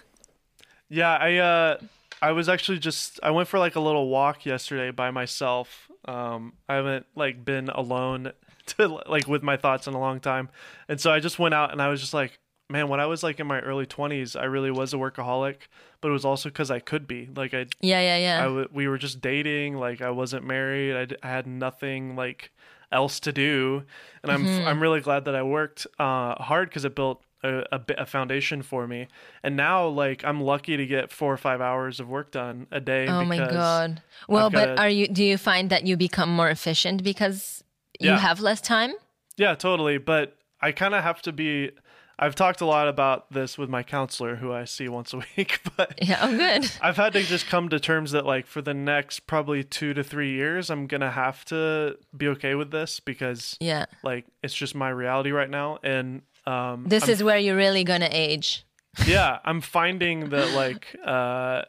Yeah, 0.89 1.15
I 1.15 1.37
uh 1.37 1.77
I 2.19 2.31
was 2.31 2.49
actually 2.49 2.79
just 2.79 3.19
I 3.21 3.29
went 3.29 3.47
for 3.47 3.59
like 3.59 3.75
a 3.75 3.79
little 3.79 4.09
walk 4.09 4.43
yesterday 4.43 4.89
by 4.89 5.11
myself. 5.11 5.87
Um 6.05 6.53
I 6.67 6.73
haven't 6.75 7.05
like 7.15 7.45
been 7.45 7.69
alone 7.69 8.31
to 8.65 8.87
like 8.87 9.27
with 9.27 9.43
my 9.43 9.55
thoughts 9.55 9.85
in 9.85 9.93
a 9.93 9.99
long 9.99 10.19
time. 10.19 10.49
And 10.89 10.99
so 10.99 11.11
I 11.11 11.19
just 11.19 11.37
went 11.37 11.53
out 11.53 11.71
and 11.71 11.79
I 11.79 11.89
was 11.89 12.01
just 12.01 12.13
like, 12.15 12.39
man, 12.71 12.87
when 12.87 12.99
I 12.99 13.05
was 13.05 13.21
like 13.23 13.39
in 13.39 13.47
my 13.47 13.59
early 13.59 13.85
20s, 13.85 14.39
I 14.39 14.45
really 14.45 14.71
was 14.71 14.93
a 14.93 14.97
workaholic, 14.97 15.57
but 15.99 16.09
it 16.09 16.11
was 16.11 16.25
also 16.25 16.49
cuz 16.49 16.71
I 16.71 16.79
could 16.79 17.07
be. 17.07 17.29
Like 17.35 17.53
I 17.53 17.65
Yeah, 17.81 18.01
yeah, 18.01 18.17
yeah. 18.17 18.39
I 18.39 18.43
w- 18.45 18.69
we 18.71 18.87
were 18.87 18.97
just 18.97 19.21
dating, 19.21 19.77
like 19.77 20.01
I 20.01 20.09
wasn't 20.09 20.45
married. 20.45 20.95
I, 20.95 21.05
d- 21.05 21.15
I 21.23 21.27
had 21.27 21.45
nothing 21.47 22.15
like 22.15 22.51
else 22.91 23.19
to 23.21 23.31
do. 23.31 23.83
And 24.23 24.31
I'm 24.31 24.45
Mm-hmm. 24.45 24.67
I'm 24.67 24.81
really 24.81 25.01
glad 25.01 25.25
that 25.25 25.35
I 25.35 25.43
worked 25.43 25.85
uh 25.99 26.35
hard 26.41 26.71
cuz 26.71 26.85
it 26.85 26.95
built 26.95 27.23
a, 27.43 27.63
a, 27.71 27.81
a 27.99 28.05
foundation 28.05 28.61
for 28.61 28.85
me. 28.87 29.07
And 29.41 29.57
now, 29.57 29.87
like, 29.87 30.23
I'm 30.23 30.39
lucky 30.41 30.77
to 30.77 30.85
get 30.85 31.11
four 31.11 31.33
or 31.33 31.37
five 31.37 31.59
hours 31.59 31.99
of 31.99 32.07
work 32.07 32.29
done 32.31 32.67
a 32.71 32.79
day. 32.79 33.07
oh 33.07 33.25
my 33.25 33.37
god. 33.37 34.01
Well, 34.27 34.45
I've 34.45 34.51
but 34.51 34.65
gotta- 34.75 34.81
are 34.81 34.89
you? 34.89 35.07
Do 35.07 35.23
you 35.23 35.37
find 35.37 35.69
that 35.71 35.83
you 35.87 35.97
become 35.97 36.29
more 36.35 36.49
efficient 36.49 37.03
because 37.03 37.63
you 37.99 38.11
Yeah. 38.11 38.17
have 38.19 38.39
less 38.41 38.61
time? 38.61 38.93
Yeah, 39.37 39.55
totally. 39.55 39.97
But 39.97 40.37
I 40.61 40.71
kind 40.71 40.93
of 40.93 41.03
have 41.03 41.21
to 41.23 41.31
be. 41.31 41.71
I've 42.19 42.35
talked 42.35 42.61
a 42.61 42.65
lot 42.65 42.87
about 42.87 43.31
this 43.31 43.57
with 43.57 43.69
my 43.69 43.81
counselor, 43.83 44.35
who 44.35 44.53
I 44.53 44.65
see 44.65 44.87
once 44.87 45.13
a 45.13 45.17
week. 45.37 45.59
But 45.75 45.99
Yeah. 46.07 46.19
Oh, 46.21 46.35
good. 46.37 46.69
I've 46.81 46.97
had 46.97 47.13
to 47.13 47.23
just 47.23 47.47
come 47.47 47.69
to 47.69 47.79
terms 47.79 48.11
that, 48.11 48.25
like, 48.25 48.45
for 48.45 48.61
the 48.61 48.73
next 48.73 49.21
probably 49.21 49.63
two 49.63 49.93
to 49.95 50.03
three 50.03 50.31
years, 50.33 50.69
I'm 50.69 50.87
gonna 50.87 51.11
have 51.11 51.43
to 51.45 51.97
be 52.15 52.27
okay 52.29 52.55
with 52.55 52.71
this 52.71 52.99
because, 52.99 53.57
Yeah. 53.59 53.85
like, 54.03 54.25
it's 54.43 54.53
just 54.53 54.75
my 54.75 54.89
reality 54.89 55.31
right 55.31 55.49
now. 55.49 55.79
And 55.83 56.21
um, 56.45 56.85
This 56.87 57.07
is 57.07 57.23
where 57.23 57.37
you're 57.37 57.55
really 57.55 57.83
gonna 57.83 58.09
age. 58.11 58.65
yeah, 59.05 59.39
I'm 59.45 59.61
finding 59.61 60.29
that, 60.29 60.51
like, 60.53 60.95
uh, 61.05 61.63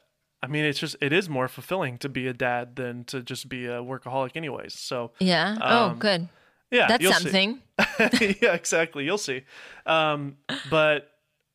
I 0.44 0.48
mean, 0.48 0.64
it's 0.64 0.80
just 0.80 0.96
it 1.00 1.12
is 1.12 1.28
more 1.28 1.46
fulfilling 1.46 1.98
to 1.98 2.08
be 2.08 2.26
a 2.26 2.32
dad 2.32 2.74
than 2.76 3.04
to 3.04 3.22
just 3.22 3.48
be 3.48 3.66
a 3.66 3.78
workaholic, 3.80 4.36
anyways. 4.36 4.74
So 4.78 5.12
Yeah. 5.20 5.56
oh, 5.60 5.84
Um, 5.90 5.98
good. 5.98 6.28
Yeah, 6.72 6.88
That's 6.88 7.02
you'll 7.02 7.12
see. 7.12 7.22
something. 7.22 7.62
yeah, 8.42 8.54
exactly. 8.54 9.04
You'll 9.04 9.18
see. 9.18 9.42
Um, 9.86 10.38
but 10.70 11.08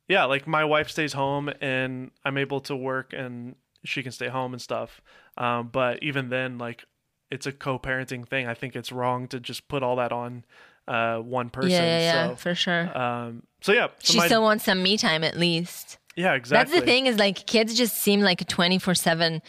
yeah, 0.08 0.24
like 0.24 0.46
my 0.46 0.64
wife 0.64 0.88
stays 0.88 1.12
home 1.12 1.50
and 1.60 2.10
I'm 2.24 2.38
able 2.38 2.60
to 2.62 2.76
work 2.76 3.12
and 3.12 3.56
she 3.84 4.02
can 4.02 4.12
stay 4.12 4.28
home 4.28 4.54
and 4.54 4.62
stuff. 4.62 5.02
Um, 5.36 5.68
but 5.70 6.02
even 6.02 6.30
then, 6.30 6.56
like 6.58 6.84
it's 7.30 7.46
a 7.46 7.52
co-parenting 7.52 8.26
thing. 8.26 8.46
I 8.46 8.54
think 8.54 8.74
it's 8.74 8.90
wrong 8.90 9.28
to 9.28 9.40
just 9.40 9.68
put 9.68 9.82
all 9.82 9.96
that 9.96 10.12
on 10.12 10.44
uh, 10.86 11.18
one 11.18 11.50
person. 11.50 11.70
Yeah, 11.72 11.82
yeah, 11.82 12.28
yeah, 12.28 12.34
for 12.36 12.54
sure. 12.54 12.96
um, 12.98 13.42
so 13.60 13.72
yeah, 13.72 13.88
so 13.98 14.12
she 14.12 14.18
my- 14.18 14.26
still 14.26 14.42
wants 14.42 14.64
some 14.64 14.82
me 14.82 14.96
time 14.96 15.24
at 15.24 15.36
least. 15.36 15.98
yeah, 16.16 16.32
exactly. 16.34 16.72
That's 16.72 16.80
the 16.80 16.90
thing 16.90 17.06
is 17.06 17.18
like 17.18 17.46
kids 17.46 17.74
just 17.74 17.96
seem 17.98 18.20
like 18.20 18.40
a 18.40 18.44
24/7 18.46 19.42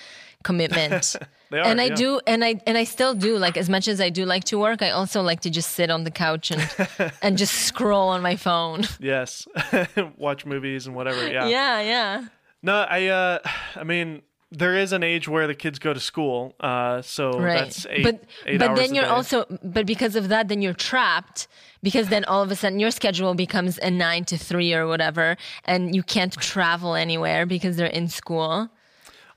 commitment. 0.44 1.16
They 1.52 1.60
are, 1.60 1.66
and 1.66 1.82
I 1.82 1.86
yeah. 1.86 1.96
do 1.96 2.22
and 2.28 2.44
I 2.46 2.62
and 2.68 2.78
I 2.78 2.84
still 2.84 3.14
do 3.14 3.38
like 3.38 3.58
as 3.58 3.70
much 3.70 3.88
as 3.88 4.00
I 4.00 4.10
do 4.10 4.26
like 4.26 4.44
to 4.46 4.60
work, 4.60 4.82
I 4.82 4.92
also 4.92 5.22
like 5.22 5.42
to 5.42 5.50
just 5.50 5.72
sit 5.72 5.90
on 5.90 6.04
the 6.04 6.12
couch 6.12 6.52
and 6.52 6.70
and 7.22 7.38
just 7.38 7.56
scroll 7.56 8.10
on 8.10 8.22
my 8.22 8.36
phone. 8.36 8.84
Yes, 9.00 9.48
watch 10.18 10.46
movies 10.46 10.86
and 10.88 10.96
whatever. 10.96 11.28
Yeah. 11.28 11.48
Yeah, 11.48 11.82
yeah. 11.82 12.26
No, 12.62 12.86
I. 12.90 13.08
Uh, 13.08 13.40
I 13.76 13.84
mean, 13.84 14.22
there 14.52 14.76
is 14.76 14.92
an 14.94 15.04
age 15.04 15.28
where 15.28 15.48
the 15.48 15.56
kids 15.56 15.80
go 15.80 15.94
to 15.94 16.00
school. 16.00 16.56
Uh, 16.60 17.02
so 17.02 17.40
Right. 17.40 17.60
that's 17.60 17.86
eight. 17.90 18.04
but 18.04 18.24
eight 18.46 18.60
but 18.60 18.76
then 18.76 18.96
you're 18.96 19.06
also 19.06 19.46
but 19.64 19.86
because 19.86 20.16
of 20.16 20.30
that 20.30 20.48
then 20.48 20.62
you're 20.62 20.74
trapped 20.74 21.48
because 21.84 22.10
then 22.10 22.26
all 22.26 22.42
of 22.42 22.52
a 22.52 22.56
sudden 22.56 22.80
your 22.80 22.92
schedule 22.92 23.36
becomes 23.36 23.78
a 23.80 23.92
9 23.92 24.26
to 24.26 24.38
3 24.38 24.74
or 24.74 24.88
whatever 24.88 25.38
and 25.66 25.96
you 25.96 26.04
can't 26.04 26.34
travel 26.34 26.96
anywhere 26.96 27.46
because 27.46 27.78
they're 27.78 27.88
in 27.88 28.08
school. 28.08 28.70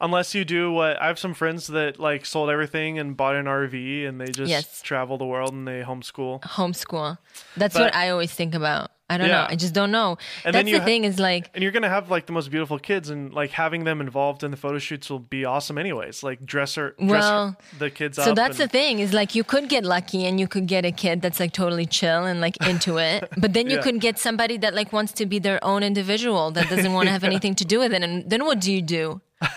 Unless 0.02 0.34
you 0.34 0.44
do 0.44 0.70
what 0.72 1.00
I 1.00 1.06
have 1.06 1.18
some 1.18 1.32
friends 1.32 1.68
that 1.68 1.98
like 1.98 2.26
sold 2.26 2.50
everything 2.50 2.98
and 2.98 3.16
bought 3.16 3.36
an 3.36 3.46
RV 3.46 4.06
and 4.06 4.20
they 4.20 4.26
just 4.32 4.50
Yes. 4.50 4.82
travel 4.82 5.16
the 5.16 5.24
world 5.24 5.52
and 5.54 5.66
they 5.66 5.82
homeschool. 5.82 6.42
Homeschool. 6.42 7.16
That's 7.56 7.74
But- 7.74 7.82
what 7.84 7.94
I 7.94 8.10
always 8.10 8.32
think 8.32 8.54
about. 8.54 8.90
I 9.10 9.18
don't 9.18 9.28
know. 9.28 9.44
I 9.46 9.56
just 9.56 9.74
don't 9.74 9.90
know. 9.92 10.16
And 10.42 10.54
then 10.54 10.64
That's 10.64 10.72
the 10.72 10.78
ha- 10.78 10.84
thing 10.86 11.04
is 11.04 11.18
like 11.18 11.50
And 11.52 11.62
you're 11.62 11.72
gonna 11.72 11.90
have 11.90 12.10
like 12.10 12.24
the 12.24 12.32
most 12.32 12.50
beautiful 12.50 12.78
kids, 12.78 13.10
and 13.10 13.30
like 13.34 13.50
having 13.50 13.84
them 13.84 14.00
involved 14.00 14.42
in 14.42 14.50
the 14.50 14.56
photo 14.56 14.78
shoots 14.78 15.10
will 15.10 15.18
be 15.18 15.44
awesome, 15.44 15.76
anyways. 15.76 16.22
Like 16.22 16.46
dress 16.46 16.76
her, 16.76 16.94
dress 16.98 17.24
Well, 17.24 17.56
the 17.78 17.90
kids 17.90 18.18
up. 18.18 18.24
So 18.24 18.32
that's 18.32 18.56
the 18.56 18.68
thing 18.68 19.00
is 19.00 19.12
like 19.12 19.34
you 19.34 19.44
could 19.44 19.68
get 19.68 19.84
lucky 19.84 20.24
and 20.24 20.40
you 20.40 20.48
could 20.48 20.66
get 20.66 20.86
a 20.86 20.92
kid 20.92 21.20
that's 21.20 21.38
like 21.40 21.52
totally 21.52 21.84
chill 21.84 22.24
and 22.24 22.40
like 22.40 22.56
into 22.66 22.96
it, 23.10 23.28
but 23.36 23.52
then 23.52 23.68
you 23.68 23.76
Yeah. 23.76 23.82
could 23.82 24.00
get 24.00 24.18
somebody 24.18 24.56
that 24.58 24.72
like 24.72 24.94
wants 24.94 25.12
to 25.20 25.26
be 25.26 25.38
their 25.38 25.62
own 25.62 25.82
individual 25.82 26.50
that 26.52 26.70
doesn't 26.70 26.94
want 26.94 27.06
to 27.08 27.12
have 27.12 27.24
anything 27.32 27.54
to 27.56 27.66
do 27.66 27.80
with 27.80 27.92
it. 27.92 28.02
And 28.02 28.30
then 28.30 28.46
what 28.46 28.60
do 28.60 28.72
you 28.72 28.80
do? 28.80 29.20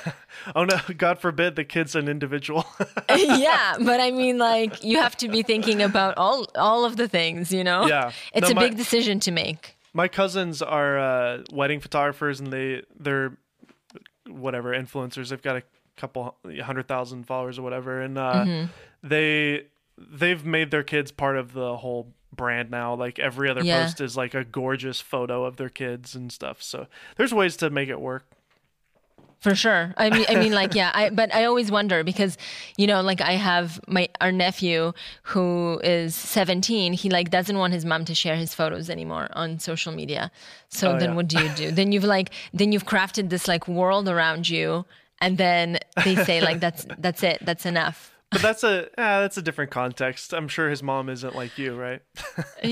Oh 0.56 0.66
no, 0.66 0.78
God 0.98 1.20
forbid 1.20 1.56
the 1.56 1.64
kid's 1.64 1.96
an 1.96 2.08
individual. 2.10 2.66
yeah, 3.10 3.76
but 3.80 4.00
I 4.02 4.12
mean 4.12 4.38
like 4.38 4.84
you 4.84 4.98
have 4.98 5.16
to 5.18 5.28
be 5.30 5.42
thinking 5.44 5.82
about 5.82 6.18
all 6.18 6.46
all 6.56 6.84
of 6.86 6.98
the 6.98 7.08
things, 7.08 7.52
you 7.52 7.64
know? 7.64 7.88
Yeah. 7.88 8.12
It's 8.34 8.50
No, 8.50 8.52
a 8.52 8.56
my- 8.56 8.68
big 8.70 8.78
decision 8.78 9.20
to 9.22 9.32
make. 9.32 9.76
My 9.94 10.10
cousins 10.10 10.62
are 10.62 11.00
uh, 11.00 11.44
wedding 11.54 11.80
photographers, 11.80 12.42
and 12.42 12.52
they 12.52 12.82
they're 13.00 13.38
whatever 14.28 14.72
influencers. 14.72 15.30
They've 15.30 15.42
got 15.42 15.56
a 15.58 15.64
couple 15.96 16.36
hundred 16.64 16.88
thousand 16.88 17.26
followers 17.26 17.58
or 17.58 17.62
whatever, 17.62 18.02
and 18.02 18.18
uh, 18.18 18.34
Mm-hmm. 18.46 18.66
they 19.08 19.68
they've 19.98 20.46
made 20.46 20.72
their 20.72 20.84
kids 20.84 21.12
part 21.12 21.38
of 21.38 21.54
the 21.54 21.78
whole 21.78 22.12
brand 22.36 22.70
now. 22.70 22.94
Like 22.96 23.20
every 23.20 23.50
other 23.50 23.64
Yeah. 23.64 23.84
post 23.86 24.02
is 24.02 24.18
like 24.18 24.34
a 24.34 24.44
gorgeous 24.44 25.00
photo 25.00 25.46
of 25.46 25.56
their 25.56 25.70
kids 25.70 26.16
and 26.16 26.30
stuff. 26.32 26.62
So 26.62 26.88
there's 27.16 27.34
ways 27.34 27.56
to 27.58 27.70
make 27.70 27.88
it 27.88 28.02
work. 28.02 28.26
For 29.46 29.54
sure. 29.54 29.94
I 29.96 30.10
mean, 30.10 30.26
I 30.28 30.36
mean, 30.44 30.54
like, 30.54 30.74
yeah. 30.74 30.90
I 30.96 31.12
but 31.12 31.30
I 31.34 31.46
always 31.46 31.70
wonder 31.70 32.04
because, 32.04 32.36
you 32.78 32.88
know, 32.88 33.02
like 33.02 33.22
I 33.22 33.34
have 33.34 33.80
my 33.88 34.10
our 34.20 34.32
nephew 34.32 34.92
who 35.32 35.80
is 35.84 36.16
seventeen. 36.16 36.94
He 36.94 37.12
like 37.12 37.30
doesn't 37.30 37.56
want 37.64 37.72
his 37.74 37.86
mom 37.86 38.06
to 38.06 38.16
share 38.16 38.36
his 38.36 38.56
photos 38.56 38.90
anymore 38.90 39.28
on 39.34 39.60
social 39.60 39.94
media. 39.94 40.32
So 40.70 40.94
Oh, 40.94 41.00
then, 41.00 41.10
yeah. 41.10 41.16
what 41.16 41.28
do 41.28 41.38
you 41.44 41.50
do? 41.56 41.72
then 41.72 41.92
you've 41.92 42.04
like 42.18 42.32
then 42.60 42.72
you've 42.72 42.88
crafted 42.88 43.30
this 43.30 43.48
like 43.48 43.68
world 43.68 44.10
around 44.10 44.50
you, 44.50 44.84
and 45.22 45.38
then 45.38 45.78
they 46.04 46.16
say 46.16 46.42
like 46.42 46.60
that's 46.60 46.88
that's 46.98 47.22
it. 47.22 47.38
That's 47.46 47.68
enough. 47.68 48.12
But 48.32 48.42
that's 48.42 48.64
a 48.64 48.90
ah, 48.98 49.22
that's 49.22 49.38
a 49.38 49.44
different 49.44 49.70
context. 49.70 50.34
I'm 50.34 50.48
sure 50.48 50.72
his 50.72 50.82
mom 50.82 51.08
isn't 51.10 51.36
like 51.36 51.58
you, 51.60 51.76
right? 51.76 52.02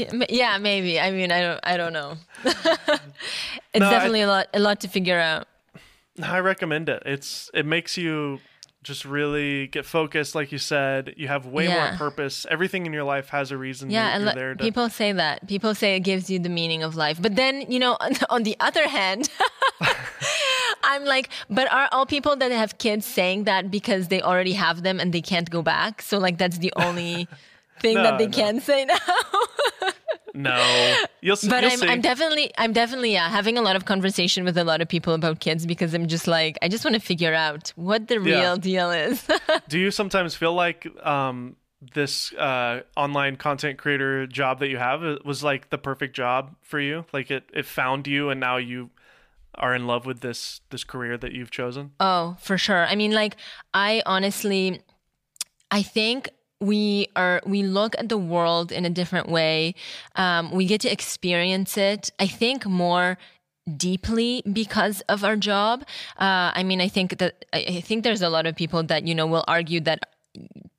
Yeah, 0.41 0.57
maybe. 0.57 0.99
I 0.99 1.11
mean, 1.11 1.31
I 1.31 1.41
don't. 1.41 1.59
I 1.63 1.77
don't 1.77 1.93
know. 1.93 2.17
it's 2.43 3.79
No, 3.79 3.89
definitely 3.91 4.21
a 4.21 4.27
lot 4.27 4.47
a 4.55 4.59
lot 4.59 4.81
to 4.81 4.87
figure 4.87 5.19
out. 5.19 5.45
I 6.21 6.39
recommend 6.39 6.89
it. 6.89 7.01
It's 7.05 7.49
it 7.53 7.65
makes 7.65 7.97
you 7.97 8.39
just 8.83 9.05
really 9.05 9.67
get 9.67 9.85
focused, 9.85 10.35
like 10.35 10.51
you 10.51 10.57
said. 10.57 11.13
You 11.15 11.29
have 11.29 11.45
way 11.45 11.67
Yeah. 11.67 11.89
more 11.91 11.97
purpose. 11.97 12.45
Everything 12.51 12.85
in 12.85 12.91
your 12.91 13.05
life 13.05 13.29
has 13.29 13.49
a 13.51 13.57
reason. 13.57 13.89
Yeah, 13.89 14.17
you're, 14.17 14.25
you're 14.25 14.35
there 14.35 14.55
to. 14.55 14.61
people 14.63 14.89
say 14.89 15.13
that. 15.13 15.47
People 15.47 15.73
say 15.73 15.95
it 15.95 16.01
gives 16.01 16.29
you 16.29 16.37
the 16.37 16.49
meaning 16.49 16.83
of 16.83 16.95
life. 16.97 17.21
But 17.21 17.35
then, 17.37 17.61
you 17.71 17.79
know, 17.79 17.95
on, 18.01 18.11
on 18.29 18.43
the 18.43 18.57
other 18.59 18.87
hand, 18.87 19.29
I'm 20.83 21.05
like, 21.05 21.29
but 21.49 21.71
are 21.71 21.87
all 21.91 22.05
people 22.05 22.35
that 22.35 22.51
have 22.51 22.77
kids 22.77 23.05
saying 23.05 23.45
that 23.45 23.71
because 23.71 24.09
they 24.09 24.21
already 24.21 24.53
have 24.53 24.83
them 24.83 24.99
and 24.99 25.13
they 25.13 25.21
can't 25.21 25.49
go 25.49 25.61
back? 25.61 26.01
So 26.01 26.17
like 26.17 26.37
that's 26.37 26.57
the 26.57 26.73
only 26.75 27.27
thing 27.83 27.95
No, 27.97 28.03
that 28.03 28.17
they 28.17 28.25
no. 28.27 28.31
can 28.41 28.59
say 28.59 28.85
now. 28.93 28.97
no, 30.35 30.95
you'll, 31.21 31.37
But 31.47 31.61
you'll 31.63 31.71
I'm, 31.73 31.77
see. 31.77 31.87
I'm 31.87 32.01
definitely, 32.01 32.51
I'm 32.57 32.73
definitely, 32.73 33.13
yeah, 33.13 33.29
having 33.29 33.57
a 33.57 33.61
lot 33.61 33.75
of 33.75 33.85
conversation 33.85 34.43
with 34.43 34.57
a 34.57 34.63
lot 34.63 34.81
of 34.81 34.87
people 34.87 35.13
about 35.13 35.39
kids 35.39 35.65
because 35.67 35.93
I'm 35.93 36.07
just 36.07 36.25
like, 36.27 36.57
I 36.63 36.67
just 36.69 36.83
want 36.83 36.95
to 36.95 37.01
figure 37.01 37.35
out 37.35 37.71
what 37.75 38.07
the 38.07 38.15
Yeah. 38.15 38.39
real 38.41 38.57
deal 38.57 38.89
is. 38.89 39.27
Do 39.67 39.77
you 39.77 39.91
sometimes 39.91 40.33
feel 40.33 40.53
like 40.53 40.87
um, 41.05 41.55
this 41.93 42.33
uh, 42.33 42.81
online 42.97 43.35
content 43.35 43.77
creator 43.77 44.25
job 44.25 44.59
that 44.61 44.69
you 44.69 44.77
have 44.77 45.03
uh, 45.03 45.17
was 45.23 45.43
like 45.43 45.69
the 45.69 45.77
perfect 45.77 46.15
job 46.15 46.55
for 46.61 46.79
you? 46.79 47.05
Like 47.13 47.29
it, 47.29 47.43
it 47.53 47.65
found 47.67 48.07
you, 48.07 48.29
and 48.31 48.39
now 48.39 48.57
you 48.57 48.89
are 49.55 49.75
in 49.75 49.85
love 49.85 50.07
with 50.07 50.21
this 50.21 50.61
this 50.71 50.83
career 50.83 51.15
that 51.17 51.31
you've 51.33 51.51
chosen? 51.51 51.91
Oh, 51.99 52.37
for 52.41 52.57
sure. 52.57 52.87
I 52.87 52.95
mean, 52.95 53.11
like, 53.11 53.35
I 53.71 54.01
honestly, 54.07 54.81
I 55.69 55.83
think 55.83 56.29
we 56.63 57.07
are 57.15 57.41
we 57.45 57.63
look 57.63 57.95
at 57.97 58.09
the 58.09 58.17
world 58.17 58.71
in 58.71 58.85
a 58.85 58.89
different 58.89 59.29
way. 59.29 59.75
Um, 60.15 60.51
we 60.51 60.65
get 60.65 60.81
to 60.81 60.91
experience 60.91 61.77
it. 61.77 62.11
I 62.19 62.27
think 62.27 62.65
more 62.65 63.17
deeply 63.77 64.43
because 64.51 65.01
of 65.07 65.23
our 65.23 65.35
job. 65.35 65.83
Uh, 66.17 66.51
I 66.53 66.63
mean, 66.63 66.81
I 66.81 66.87
think 66.87 67.17
that 67.19 67.45
I 67.53 67.81
think 67.81 68.03
there's 68.03 68.21
a 68.21 68.29
lot 68.29 68.45
of 68.45 68.55
people 68.55 68.83
that 68.83 69.07
you 69.07 69.15
know 69.15 69.27
will 69.27 69.45
argue 69.47 69.81
that 69.81 69.99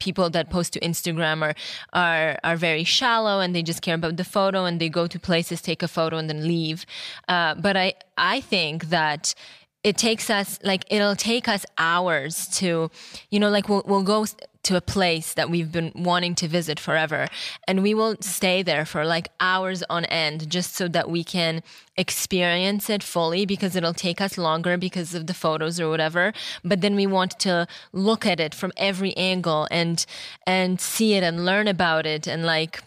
people 0.00 0.28
that 0.30 0.50
post 0.50 0.72
to 0.72 0.80
Instagram 0.80 1.42
are 1.42 1.54
are 1.92 2.38
are 2.42 2.56
very 2.56 2.84
shallow 2.84 3.40
and 3.40 3.54
they 3.54 3.62
just 3.62 3.82
care 3.82 3.94
about 3.94 4.16
the 4.16 4.24
photo 4.24 4.64
and 4.64 4.80
they 4.80 4.88
go 4.88 5.06
to 5.06 5.18
places, 5.18 5.60
take 5.60 5.82
a 5.82 5.88
photo, 5.88 6.16
and 6.16 6.28
then 6.28 6.46
leave. 6.46 6.86
Uh, 7.28 7.54
but 7.54 7.76
I 7.76 7.94
I 8.16 8.40
think 8.40 8.86
that 8.86 9.34
it 9.82 9.96
takes 9.98 10.30
us 10.30 10.58
like 10.62 10.84
it'll 10.90 11.16
take 11.16 11.46
us 11.46 11.64
hours 11.78 12.48
to 12.58 12.90
you 13.30 13.38
know 13.38 13.50
like 13.50 13.68
we'll, 13.68 13.84
we'll 13.86 14.02
go 14.02 14.26
to 14.64 14.76
a 14.76 14.80
place 14.80 15.34
that 15.34 15.50
we've 15.50 15.72
been 15.72 15.92
wanting 15.94 16.34
to 16.36 16.48
visit 16.48 16.80
forever. 16.80 17.28
And 17.68 17.82
we 17.82 17.94
will 17.94 18.16
stay 18.20 18.62
there 18.62 18.84
for 18.84 19.04
like 19.04 19.28
hours 19.40 19.82
on 19.88 20.04
end 20.06 20.50
just 20.50 20.74
so 20.74 20.88
that 20.88 21.10
we 21.10 21.24
can 21.24 21.62
experience 21.96 22.90
it 22.90 23.02
fully 23.02 23.46
because 23.46 23.76
it'll 23.76 23.94
take 23.94 24.20
us 24.20 24.36
longer 24.36 24.76
because 24.76 25.14
of 25.14 25.26
the 25.26 25.34
photos 25.34 25.78
or 25.78 25.88
whatever. 25.88 26.32
But 26.64 26.80
then 26.80 26.96
we 26.96 27.06
want 27.06 27.38
to 27.40 27.66
look 27.92 28.26
at 28.26 28.40
it 28.40 28.54
from 28.54 28.72
every 28.76 29.16
angle 29.16 29.68
and 29.70 30.04
and 30.46 30.80
see 30.80 31.14
it 31.14 31.22
and 31.22 31.44
learn 31.44 31.68
about 31.68 32.06
it. 32.06 32.26
And 32.26 32.44
like 32.44 32.82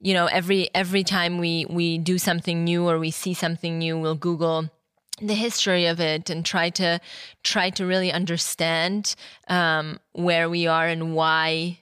you 0.00 0.12
know 0.12 0.26
every 0.26 0.68
every 0.74 1.02
time 1.02 1.38
we 1.38 1.64
we 1.68 1.98
do 1.98 2.18
something 2.18 2.62
new 2.62 2.86
or 2.88 2.98
we 2.98 3.10
see 3.10 3.32
something 3.32 3.78
new 3.78 3.98
we'll 3.98 4.14
google 4.14 4.68
the 5.20 5.34
history 5.34 5.86
of 5.86 6.00
it 6.00 6.28
and 6.30 6.44
try 6.44 6.70
to 6.70 7.00
try 7.42 7.70
to 7.70 7.86
really 7.86 8.10
understand 8.12 9.14
um, 9.48 9.98
where 10.12 10.48
we 10.50 10.66
are 10.66 10.86
and 10.86 11.14
why 11.14 11.78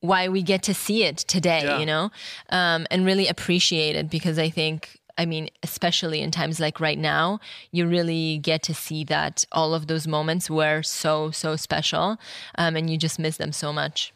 why 0.00 0.28
we 0.28 0.42
get 0.42 0.62
to 0.62 0.74
see 0.74 1.02
it 1.04 1.16
today 1.16 1.62
Yeah. 1.64 1.78
you 1.80 1.86
know 1.86 2.10
um, 2.50 2.86
and 2.90 3.04
really 3.04 3.26
appreciate 3.26 3.96
it 3.96 4.08
because 4.10 4.38
i 4.38 4.48
think 4.50 4.98
i 5.16 5.24
mean 5.26 5.48
especially 5.62 6.20
in 6.20 6.30
times 6.30 6.60
like 6.60 6.78
right 6.78 6.98
now 6.98 7.40
you 7.72 7.86
really 7.88 8.38
get 8.38 8.62
to 8.64 8.74
see 8.74 9.02
that 9.04 9.44
all 9.50 9.74
of 9.74 9.86
those 9.88 10.06
moments 10.06 10.48
were 10.50 10.82
so 10.82 11.30
so 11.32 11.56
special 11.56 12.16
um, 12.58 12.76
and 12.76 12.88
you 12.90 12.96
just 12.98 13.18
miss 13.18 13.38
them 13.38 13.50
so 13.52 13.72
much 13.72 14.12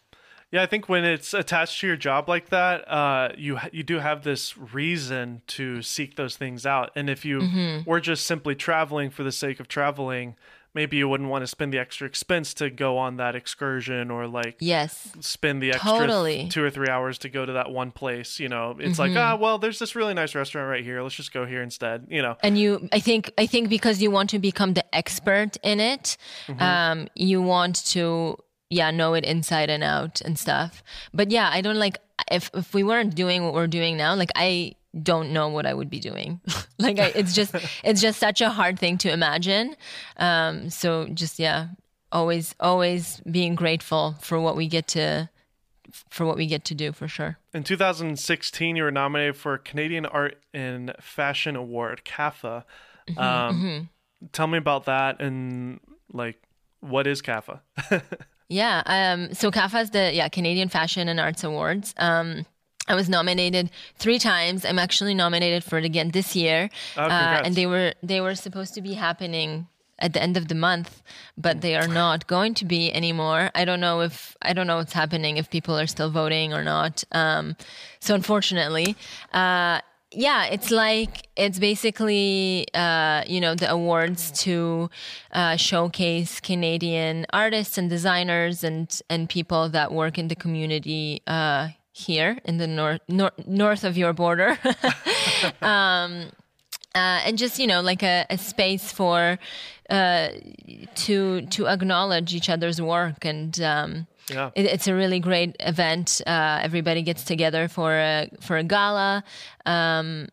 Yeah, 0.52 0.62
I 0.62 0.66
think 0.66 0.86
when 0.88 1.04
it's 1.04 1.32
attached 1.32 1.80
to 1.80 1.86
your 1.86 1.96
job 1.96 2.28
like 2.28 2.50
that, 2.50 2.86
uh, 2.88 3.30
you 3.38 3.58
you 3.72 3.82
do 3.82 3.98
have 3.98 4.22
this 4.22 4.56
reason 4.58 5.42
to 5.48 5.80
seek 5.82 6.16
those 6.16 6.36
things 6.36 6.66
out. 6.66 6.90
And 6.94 7.08
if 7.10 7.24
you 7.24 7.40
Mm-hmm. 7.40 7.90
were 7.90 8.00
just 8.00 8.26
simply 8.26 8.54
traveling 8.54 9.08
for 9.10 9.22
the 9.24 9.32
sake 9.32 9.60
of 9.60 9.66
traveling, 9.66 10.36
maybe 10.74 10.96
you 10.98 11.08
wouldn't 11.08 11.28
want 11.30 11.42
to 11.42 11.46
spend 11.46 11.72
the 11.72 11.78
extra 11.78 12.06
expense 12.06 12.52
to 12.54 12.68
go 12.70 12.96
on 12.98 13.16
that 13.16 13.34
excursion 13.34 14.10
or 14.10 14.26
like 14.26 14.56
yes 14.58 15.10
spend 15.20 15.62
the 15.62 15.70
extra 15.70 15.90
Totally. 15.90 16.38
Mm-hmm. 16.40 16.48
two 16.48 16.62
or 16.64 16.70
three 16.70 16.88
hours 16.88 17.16
to 17.18 17.28
go 17.30 17.44
to 17.46 17.52
that 17.54 17.70
one 17.70 17.90
place. 17.90 18.38
You 18.38 18.48
know, 18.50 18.76
it's 18.78 18.98
like 18.98 19.12
ah, 19.16 19.36
well, 19.36 19.56
there's 19.58 19.78
this 19.78 19.94
really 19.96 20.12
nice 20.14 20.34
restaurant 20.34 20.68
right 20.68 20.84
here. 20.84 21.02
Let's 21.02 21.14
just 21.14 21.32
go 21.32 21.46
here 21.46 21.62
instead. 21.62 22.06
You 22.10 22.20
know, 22.20 22.36
and 22.42 22.58
you 22.58 22.90
i 22.92 23.00
think 23.00 23.32
i 23.38 23.46
think 23.46 23.70
because 23.70 24.02
you 24.02 24.10
want 24.10 24.28
to 24.30 24.38
become 24.38 24.74
the 24.74 24.84
expert 24.94 25.56
in 25.62 25.80
it 25.80 26.18
um 26.58 27.08
you 27.14 27.40
want 27.40 27.76
to 27.86 28.36
yeah 28.78 28.90
know 28.90 29.14
it 29.14 29.24
inside 29.24 29.68
and 29.70 29.84
out 29.84 30.20
and 30.26 30.38
stuff. 30.38 30.82
But 31.18 31.30
yeah 31.30 31.48
i 31.56 31.60
don't 31.60 31.78
like 31.86 31.98
if 32.30 32.50
if 32.54 32.72
we 32.74 32.82
weren't 32.90 33.14
doing 33.14 33.44
what 33.44 33.54
we're 33.54 33.72
doing 33.80 33.96
now 33.96 34.14
like 34.22 34.30
i 34.36 34.74
don't 35.02 35.32
know 35.32 35.48
what 35.48 35.64
i 35.66 35.72
would 35.78 35.90
be 35.90 36.00
doing. 36.00 36.40
Like 36.86 36.98
I, 36.98 37.12
it's 37.20 37.32
just 37.32 37.54
it's 37.84 38.00
just 38.06 38.18
such 38.18 38.40
a 38.40 38.50
hard 38.50 38.76
thing 38.78 38.98
to 39.04 39.08
imagine. 39.12 39.76
Um 40.16 40.68
so 40.70 41.06
just 41.22 41.38
yeah 41.38 41.68
always 42.10 42.54
always 42.58 43.20
being 43.30 43.54
grateful 43.54 44.16
for 44.20 44.40
what 44.40 44.54
we 44.56 44.66
get 44.66 44.86
to 44.96 45.28
for 46.10 46.26
what 46.26 46.36
we 46.36 46.46
get 46.46 46.64
to 46.70 46.74
do 46.74 46.92
for 46.92 47.06
sure. 47.08 47.38
In 47.54 47.62
2016, 47.64 48.76
you 48.76 48.82
were 48.82 48.90
nominated 48.90 49.36
for 49.36 49.54
a 49.54 49.58
Canadian 49.58 50.06
Art 50.06 50.36
and 50.52 50.92
Fashion 51.00 51.54
Award, 51.56 52.02
CAFA. 52.04 52.64
Mm-hmm, 53.08 53.18
Um, 53.20 53.88
Tell 54.32 54.46
me 54.46 54.58
about 54.58 54.84
that 54.86 55.20
and 55.20 55.80
like 56.12 56.42
what 56.80 57.06
is 57.06 57.22
CAFA? 57.22 57.60
Yeah. 58.52 58.82
Um, 58.84 59.32
so 59.34 59.50
CAFA 59.50 59.82
is 59.82 59.90
the 59.90 60.12
yeah 60.12 60.28
Canadian 60.28 60.68
Fashion 60.68 61.08
and 61.08 61.18
Arts 61.18 61.42
Awards. 61.42 61.94
Um, 61.96 62.44
I 62.88 62.94
was 62.94 63.08
nominated 63.08 63.70
three 63.96 64.18
times. 64.18 64.64
I'm 64.64 64.78
actually 64.78 65.14
nominated 65.14 65.64
for 65.64 65.78
it 65.78 65.84
again 65.84 66.10
this 66.10 66.34
year, 66.36 66.68
Oh, 66.96 67.02
uh, 67.04 67.42
and 67.44 67.54
they 67.54 67.66
were 67.66 67.94
they 68.02 68.20
were 68.20 68.34
supposed 68.34 68.74
to 68.74 68.82
be 68.82 68.94
happening 68.94 69.68
at 69.98 70.12
the 70.12 70.22
end 70.22 70.36
of 70.36 70.48
the 70.48 70.54
month, 70.54 71.00
but 71.38 71.60
they 71.60 71.76
are 71.76 71.86
not 71.86 72.26
going 72.26 72.54
to 72.54 72.64
be 72.64 72.92
anymore. 72.92 73.50
I 73.54 73.64
don't 73.64 73.80
know 73.80 74.00
if 74.00 74.36
I 74.42 74.52
don't 74.52 74.66
know 74.66 74.76
what's 74.76 74.92
happening 74.92 75.36
if 75.38 75.48
people 75.48 75.78
are 75.78 75.86
still 75.86 76.10
voting 76.10 76.52
or 76.52 76.62
not. 76.64 77.04
Um, 77.12 77.56
so 78.00 78.14
unfortunately, 78.14 78.96
uh, 79.32 79.80
yeah, 80.14 80.46
it's 80.46 80.70
like 80.70 81.28
it's 81.36 81.58
basically 81.58 82.66
uh, 82.74 83.22
you 83.26 83.40
know 83.40 83.54
the 83.54 83.70
awards 83.70 84.30
to 84.42 84.90
uh, 85.32 85.56
showcase 85.56 86.40
Canadian 86.40 87.26
artists 87.32 87.78
and 87.78 87.88
designers 87.88 88.64
and 88.64 89.00
and 89.08 89.28
people 89.28 89.68
that 89.70 89.92
work 89.92 90.18
in 90.18 90.28
the 90.28 90.36
community 90.36 91.22
uh, 91.26 91.68
here 91.92 92.38
in 92.44 92.58
the 92.58 92.66
north 92.66 93.00
nor- 93.08 93.32
north 93.46 93.84
of 93.84 93.96
your 93.96 94.12
border. 94.12 94.58
um, 95.62 96.30
uh, 96.94 97.24
and 97.24 97.38
just 97.38 97.58
you 97.58 97.66
know 97.66 97.80
like 97.80 98.02
a, 98.02 98.26
a 98.28 98.38
space 98.38 98.92
for 98.92 99.38
uh, 99.90 100.28
to 100.94 101.42
to 101.46 101.66
acknowledge 101.68 102.34
each 102.34 102.50
other's 102.50 102.80
work 102.80 103.24
and 103.24 103.60
um, 103.60 104.06
Yeah. 104.32 104.50
it, 104.54 104.66
it's 104.66 104.88
a 104.88 104.94
really 104.94 105.20
great 105.20 105.56
event. 105.60 106.20
Uh, 106.26 106.60
everybody 106.62 107.02
gets 107.02 107.24
together 107.24 107.68
for 107.68 107.92
a 107.92 108.28
for 108.40 108.56
a 108.56 108.64
gala, 108.64 109.24
um, 109.66 110.28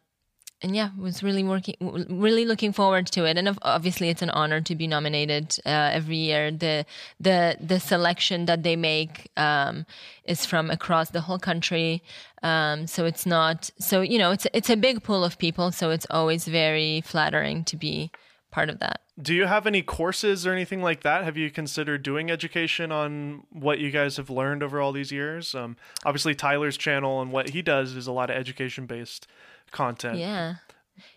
and 0.61 0.75
yeah, 0.75 0.89
was 0.97 1.23
really 1.23 1.43
working, 1.43 1.75
really 2.09 2.43
looking 2.43 2.73
forward 2.73 3.07
to 3.07 3.23
it. 3.25 3.37
And 3.37 3.57
obviously, 3.61 4.09
it's 4.09 4.21
an 4.21 4.29
honor 4.29 4.59
to 4.61 4.75
be 4.75 4.87
nominated 4.87 5.55
uh, 5.65 5.91
every 5.93 6.17
year. 6.17 6.51
the 6.51 6.85
the 7.19 7.57
The 7.61 7.79
selection 7.79 8.45
that 8.45 8.63
they 8.63 8.75
make 8.75 9.31
um, 9.37 9.85
is 10.25 10.45
from 10.45 10.69
across 10.69 11.11
the 11.11 11.21
whole 11.21 11.39
country, 11.39 12.03
um, 12.43 12.87
so 12.87 13.05
it's 13.05 13.25
not 13.25 13.69
so 13.79 14.01
you 14.01 14.17
know 14.17 14.31
it's 14.31 14.47
it's 14.53 14.69
a 14.69 14.75
big 14.75 15.01
pool 15.03 15.23
of 15.23 15.37
people. 15.37 15.71
So 15.71 15.91
it's 15.91 16.07
always 16.09 16.45
very 16.45 17.01
flattering 17.01 17.63
to 17.65 17.77
be 17.77 18.11
part 18.51 18.69
of 18.69 18.79
that. 18.79 19.01
Do 19.21 19.33
you 19.33 19.45
have 19.45 19.67
any 19.67 19.81
courses 19.81 20.47
or 20.47 20.53
anything 20.53 20.81
like 20.81 21.01
that? 21.01 21.23
Have 21.23 21.37
you 21.37 21.51
considered 21.51 22.03
doing 22.03 22.31
education 22.31 22.91
on 22.91 23.43
what 23.51 23.79
you 23.79 23.91
guys 23.91 24.17
have 24.17 24.29
learned 24.29 24.63
over 24.63 24.79
all 24.79 24.91
these 24.91 25.11
years? 25.11 25.53
Um, 25.53 25.75
obviously, 26.05 26.35
Tyler's 26.35 26.77
channel 26.77 27.21
and 27.21 27.31
what 27.31 27.49
he 27.49 27.61
does 27.61 27.95
is 27.95 28.07
a 28.07 28.11
lot 28.11 28.29
of 28.29 28.37
education 28.37 28.85
based 28.85 29.27
content. 29.71 30.17
Yeah. 30.17 30.55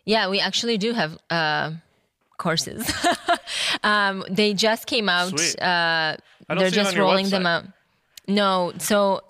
Yeah, 0.05 0.29
we 0.29 0.41
actually 0.41 0.79
do 0.79 0.93
have 0.93 1.19
uh, 1.31 1.73
courses. 2.39 2.91
um, 3.83 4.25
they 4.31 4.55
just 4.55 4.87
came 4.87 5.09
out. 5.09 5.33
Uh, 5.33 5.65
I 5.65 6.17
don't 6.49 6.59
they're 6.59 6.71
see 6.71 6.77
it 6.77 6.81
on 6.81 6.85
just 6.87 6.97
rolling 6.97 7.29
them 7.29 7.47
out. 7.47 7.65
No, 8.29 8.73
so 8.79 9.23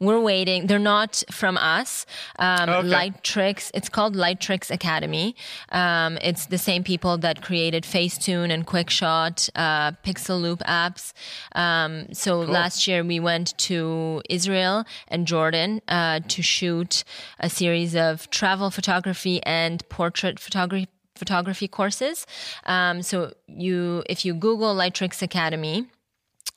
we're 0.00 0.20
waiting. 0.20 0.66
They're 0.66 0.78
not 0.80 1.22
from 1.30 1.56
us. 1.56 2.04
Um, 2.38 2.68
Okay. 2.68 2.88
Lightricks. 2.88 3.70
It's 3.74 3.88
called 3.88 4.16
Lightricks 4.16 4.70
Academy. 4.70 5.36
Um, 5.70 6.18
it's 6.20 6.46
the 6.46 6.58
same 6.58 6.82
people 6.82 7.16
that 7.18 7.42
created 7.42 7.84
Facetune 7.84 8.50
and 8.52 8.66
QuickShot, 8.66 9.50
uh, 9.54 9.92
Pixaloop 10.04 10.58
apps. 10.66 11.12
Um, 11.54 12.12
so 12.12 12.40
last 12.40 12.88
year 12.88 13.04
we 13.04 13.20
went 13.20 13.56
to 13.58 14.22
Israel 14.28 14.84
and 15.06 15.26
Jordan 15.26 15.80
uh, 15.86 16.20
to 16.26 16.42
shoot 16.42 17.04
a 17.38 17.48
series 17.48 17.94
of 17.94 18.28
travel 18.30 18.70
photography 18.70 19.40
and 19.44 19.88
portrait 19.88 20.40
photography 20.40 20.88
photography 21.16 21.68
courses. 21.68 22.26
Um, 22.64 23.02
so 23.02 23.34
you, 23.46 24.02
if 24.08 24.24
you 24.24 24.32
Google 24.32 24.74
Lightricks 24.74 25.20
Academy, 25.20 25.86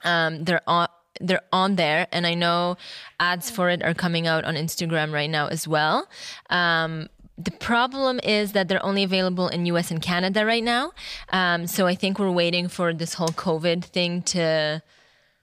um, 0.05 0.45
they're 0.45 0.61
on 0.67 0.87
they're 1.21 1.41
on 1.51 1.75
there 1.75 2.07
and 2.11 2.25
i 2.25 2.33
know 2.33 2.75
ads 3.19 3.49
for 3.51 3.69
it 3.69 3.83
are 3.83 3.93
coming 3.93 4.25
out 4.27 4.43
on 4.45 4.55
instagram 4.55 5.11
right 5.13 5.29
now 5.29 5.47
as 5.47 5.67
well 5.67 6.07
um, 6.49 7.07
the 7.37 7.51
problem 7.51 8.19
is 8.23 8.51
that 8.51 8.67
they're 8.67 8.85
only 8.85 9.03
available 9.03 9.47
in 9.47 9.65
us 9.67 9.91
and 9.91 10.01
canada 10.01 10.45
right 10.45 10.63
now 10.63 10.91
um, 11.29 11.67
so 11.67 11.85
i 11.87 11.95
think 11.95 12.17
we're 12.19 12.31
waiting 12.31 12.67
for 12.67 12.93
this 12.93 13.13
whole 13.15 13.29
covid 13.29 13.83
thing 13.83 14.21
to 14.21 14.81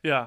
Yeah. 0.02 0.26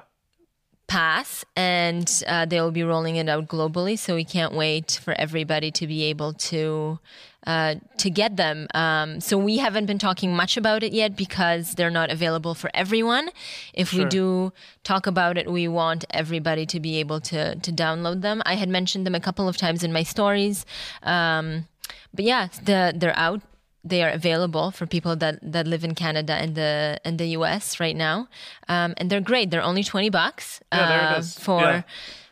pass 0.88 1.46
and 1.56 2.08
uh, 2.28 2.46
they'll 2.46 2.72
be 2.72 2.84
rolling 2.84 3.16
it 3.16 3.28
out 3.30 3.48
globally 3.48 3.98
so 3.98 4.16
we 4.16 4.26
can't 4.26 4.54
wait 4.54 5.00
for 5.04 5.14
everybody 5.18 5.72
to 5.72 5.88
be 5.88 6.04
able 6.04 6.34
to 6.34 7.00
uh, 7.46 7.76
to 7.98 8.10
get 8.10 8.38
them. 8.38 8.68
Um, 8.74 9.20
so 9.20 9.38
we 9.38 9.58
haven't 9.58 9.86
been 9.86 10.00
talking 10.00 10.36
much 10.36 10.58
about 10.58 10.82
it 10.84 10.94
yet 10.94 11.16
because 11.16 11.76
they're 11.76 11.91
not 11.91 12.10
available 12.12 12.54
for 12.56 12.70
everyone. 12.74 13.30
If 13.74 13.94
we 13.94 14.06
do 14.06 14.54
talk 14.84 15.08
about 15.08 15.38
it 15.38 15.52
we 15.52 15.68
want 15.68 16.06
everybody 16.12 16.66
to 16.68 16.80
be 16.80 17.00
able 17.00 17.20
to 17.32 17.56
to 17.56 17.72
download 17.72 18.22
them. 18.22 18.41
I 18.46 18.56
had 18.56 18.70
mentioned 18.70 19.06
them 19.06 19.16
a 19.16 19.20
couple 19.20 19.48
of 19.48 19.58
times 19.58 19.84
in 19.84 19.91
my 19.94 20.04
stories. 20.04 20.66
Um, 21.04 21.68
but 22.14 22.26
yeah 22.26 22.48
the, 22.64 22.94
they're 22.96 23.18
out. 23.18 23.41
They 23.86 24.02
are 24.02 24.10
available 24.10 24.72
for 24.72 24.86
people 24.86 25.18
that, 25.18 25.39
that 25.41 25.68
live 25.68 25.84
in 25.84 25.94
Canada 25.94 26.34
and 26.34 26.56
the 26.56 27.00
and 27.04 27.20
the 27.20 27.28
US 27.38 27.82
right 27.82 27.98
now, 27.98 28.30
um, 28.70 28.94
and 28.96 29.10
they're 29.10 29.20
great. 29.32 29.52
They're 29.52 29.62
only 29.62 29.84
twenty 29.84 30.10
bucks 30.10 30.62
Yeah, 30.72 31.18
uh, 31.18 31.22
for 31.22 31.62
Yeah. 31.62 31.82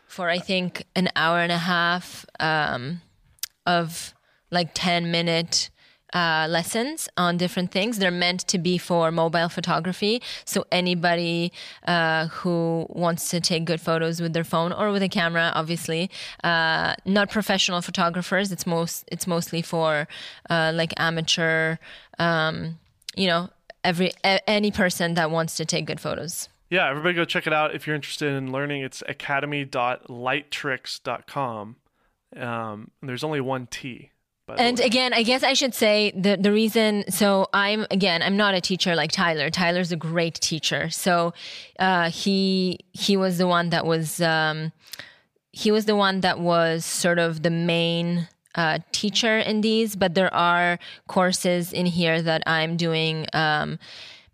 for 0.06 0.30
I 0.30 0.38
think 0.38 0.86
an 0.96 1.10
hour 1.14 1.40
and 1.40 1.52
a 1.52 1.58
half 1.58 2.24
um, 2.40 3.02
of 3.66 4.11
like 4.52 4.70
ten 4.74 5.10
minute 5.10 5.70
uh, 6.12 6.46
lessons 6.48 7.08
on 7.16 7.38
different 7.38 7.70
things. 7.70 7.98
They're 7.98 8.10
meant 8.10 8.40
to 8.48 8.58
be 8.58 8.76
for 8.78 9.10
mobile 9.10 9.48
photography, 9.48 10.20
so 10.44 10.64
anybody 10.70 11.52
uh, 11.86 12.26
who 12.28 12.86
wants 12.90 13.30
to 13.30 13.40
take 13.40 13.64
good 13.64 13.80
photos 13.80 14.20
with 14.20 14.34
their 14.34 14.44
phone 14.44 14.72
or 14.72 14.92
with 14.92 15.02
a 15.02 15.08
camera, 15.08 15.50
obviously, 15.54 16.10
uh, 16.44 16.94
not 17.06 17.30
professional 17.30 17.80
photographers. 17.80 18.52
It's 18.52 18.66
most 18.66 19.08
it's 19.10 19.26
mostly 19.26 19.62
for 19.62 20.06
uh, 20.50 20.72
like 20.74 20.92
amateur, 20.98 21.78
um, 22.18 22.78
you 23.16 23.26
know, 23.26 23.48
every 23.82 24.12
a- 24.22 24.48
any 24.48 24.70
person 24.70 25.14
that 25.14 25.30
wants 25.30 25.56
to 25.56 25.64
take 25.64 25.86
good 25.86 26.00
photos. 26.00 26.48
Yeah, 26.68 26.88
everybody 26.88 27.14
go 27.14 27.24
check 27.24 27.46
it 27.46 27.52
out 27.52 27.74
if 27.74 27.86
you're 27.86 27.96
interested 27.96 28.32
in 28.32 28.50
learning. 28.50 28.82
It's 28.82 29.02
academy.lightricks.com. 29.06 31.76
Um, 32.34 32.90
and 33.00 33.08
there's 33.10 33.24
only 33.24 33.42
one 33.42 33.66
T. 33.66 34.11
And 34.58 34.80
again, 34.80 35.12
I 35.12 35.22
guess 35.22 35.42
I 35.42 35.54
should 35.54 35.74
say 35.74 36.12
the 36.16 36.36
the 36.36 36.52
reason. 36.52 37.04
So 37.10 37.48
I'm 37.52 37.86
again, 37.90 38.22
I'm 38.22 38.36
not 38.36 38.54
a 38.54 38.60
teacher 38.60 38.94
like 38.94 39.12
Tyler. 39.12 39.50
Tyler's 39.50 39.92
a 39.92 39.96
great 39.96 40.34
teacher. 40.34 40.90
So 40.90 41.34
uh, 41.78 42.10
he 42.10 42.80
he 42.92 43.16
was 43.16 43.38
the 43.38 43.46
one 43.46 43.70
that 43.70 43.86
was 43.86 44.20
um, 44.20 44.72
he 45.52 45.70
was 45.70 45.84
the 45.84 45.96
one 45.96 46.20
that 46.20 46.38
was 46.38 46.84
sort 46.84 47.18
of 47.18 47.42
the 47.42 47.50
main 47.50 48.28
uh, 48.54 48.78
teacher 48.92 49.38
in 49.38 49.60
these. 49.60 49.96
But 49.96 50.14
there 50.14 50.32
are 50.34 50.78
courses 51.08 51.72
in 51.72 51.86
here 51.86 52.22
that 52.22 52.42
I'm 52.46 52.76
doing. 52.76 53.26
Um, 53.32 53.78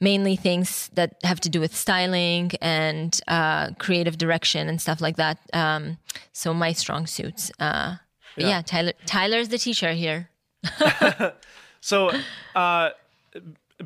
mainly 0.00 0.36
things 0.36 0.90
that 0.94 1.16
have 1.24 1.40
to 1.40 1.48
do 1.48 1.58
with 1.58 1.74
styling 1.74 2.52
and 2.62 3.20
uh, 3.26 3.72
creative 3.80 4.16
direction 4.16 4.68
and 4.68 4.80
stuff 4.80 5.00
like 5.00 5.16
that. 5.16 5.38
Um, 5.52 5.98
so 6.32 6.54
my 6.54 6.72
strong 6.72 7.04
suits. 7.08 7.50
Uh, 7.58 7.96
but 8.36 8.44
yeah. 8.44 8.62
Tyler. 8.62 8.92
Tyler's 9.06 9.48
the 9.48 9.58
teacher 9.58 9.92
here. 9.92 10.28
So, 11.80 12.10
uh, 12.56 12.90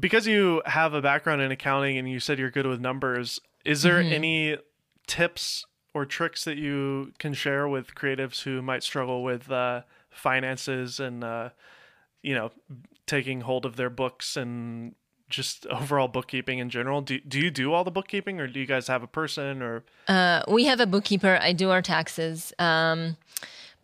because 0.00 0.26
you 0.26 0.62
have 0.64 0.94
a 0.94 1.02
background 1.02 1.42
in 1.42 1.50
accounting 1.52 1.98
and 1.98 2.10
you 2.10 2.20
said 2.20 2.38
you're 2.38 2.50
good 2.50 2.66
with 2.66 2.80
numbers, 2.80 3.38
is 3.66 3.82
there 3.82 4.02
Mm-hmm. 4.02 4.12
any 4.12 4.56
tips 5.06 5.66
or 5.92 6.06
tricks 6.06 6.44
that 6.44 6.56
you 6.56 7.12
can 7.18 7.34
share 7.34 7.68
with 7.68 7.94
creatives 7.94 8.42
who 8.44 8.62
might 8.62 8.82
struggle 8.82 9.22
with 9.22 9.50
uh, 9.50 9.82
finances 10.10 10.98
and, 11.00 11.22
uh, 11.22 11.50
you 12.22 12.34
know, 12.34 12.50
taking 13.06 13.42
hold 13.42 13.66
of 13.66 13.76
their 13.76 13.90
books 13.90 14.38
and 14.38 14.94
just 15.28 15.66
overall 15.66 16.08
bookkeeping 16.08 16.58
in 16.60 16.70
general? 16.70 17.02
Do, 17.02 17.20
do 17.20 17.38
you 17.38 17.50
do 17.50 17.74
all 17.74 17.84
the 17.84 17.90
bookkeeping 17.90 18.40
or 18.40 18.46
do 18.46 18.58
you 18.58 18.66
guys 18.66 18.88
have 18.88 19.02
a 19.02 19.06
person 19.06 19.60
or? 19.60 19.84
Uh, 20.08 20.42
we 20.48 20.64
have 20.64 20.80
a 20.80 20.86
bookkeeper. 20.86 21.38
I 21.42 21.52
do 21.52 21.68
our 21.70 21.82
taxes. 21.82 22.54
Um, 22.58 23.18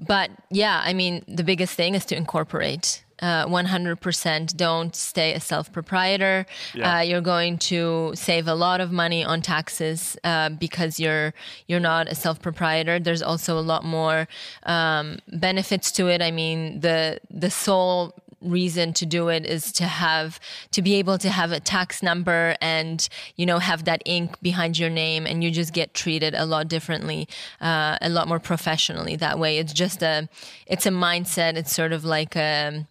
but 0.01 0.31
yeah, 0.51 0.81
I 0.85 0.93
mean, 0.93 1.25
the 1.27 1.45
biggest 1.45 1.75
thing 1.75 1.95
is 1.95 2.05
to 2.07 2.17
incorporate. 2.17 3.05
Uh, 3.21 3.47
100% 3.47 4.57
don't 4.57 4.95
stay 4.95 5.35
a 5.35 5.41
self 5.41 5.73
proprietor. 5.73 6.47
Yeah. 6.73 6.99
Uh, 6.99 7.01
you're 7.01 7.21
going 7.21 7.59
to 7.59 8.13
save 8.15 8.47
a 8.47 8.55
lot 8.55 8.81
of 8.81 8.93
money 8.93 9.25
on 9.25 9.43
taxes 9.43 10.17
uh, 10.23 10.51
because 10.51 11.01
you're 11.01 11.35
you're 11.67 11.81
not 11.81 12.07
a 12.07 12.15
self 12.15 12.41
proprietor. 12.41 13.01
There's 13.01 13.23
also 13.23 13.59
a 13.59 13.61
lot 13.73 13.85
more 13.85 14.29
um, 14.63 15.19
benefits 15.27 15.91
to 15.93 16.07
it. 16.07 16.23
I 16.23 16.31
mean, 16.31 16.79
the 16.79 17.19
the 17.29 17.51
sole 17.51 18.15
reason 18.41 18.93
to 18.93 19.07
do 19.07 19.29
it 19.29 19.45
is 19.45 19.73
to 19.73 19.85
have 19.85 20.39
to 20.71 20.83
be 20.83 20.95
able 20.95 21.19
to 21.19 21.29
have 21.29 21.51
a 21.53 21.61
tax 21.61 22.03
number 22.03 22.57
and 22.61 23.09
you 23.37 23.45
know 23.45 23.59
have 23.59 23.85
that 23.85 24.05
Inc. 24.07 24.35
behind 24.43 24.79
your 24.79 24.91
name 24.91 25.27
and 25.27 25.43
you 25.43 25.51
just 25.51 25.73
get 25.73 25.95
treated 25.95 26.35
a 26.35 26.47
lot 26.47 26.69
differently 26.69 27.29
uh, 27.61 27.99
a 28.01 28.09
lot 28.09 28.29
more 28.29 28.39
professionally 28.39 29.17
that 29.17 29.39
way. 29.39 29.59
It's 29.59 29.73
just 29.73 30.03
a 30.03 30.29
it's 30.67 30.87
a 30.87 30.91
mindset. 30.91 31.57
It's 31.57 31.75
sort 31.75 31.93
of 31.93 32.05
like 32.05 32.37
a 32.37 32.87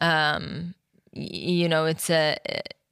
um, 0.00 0.74
you 1.12 1.68
know 1.68 1.86
it's 1.86 2.10
a 2.10 2.36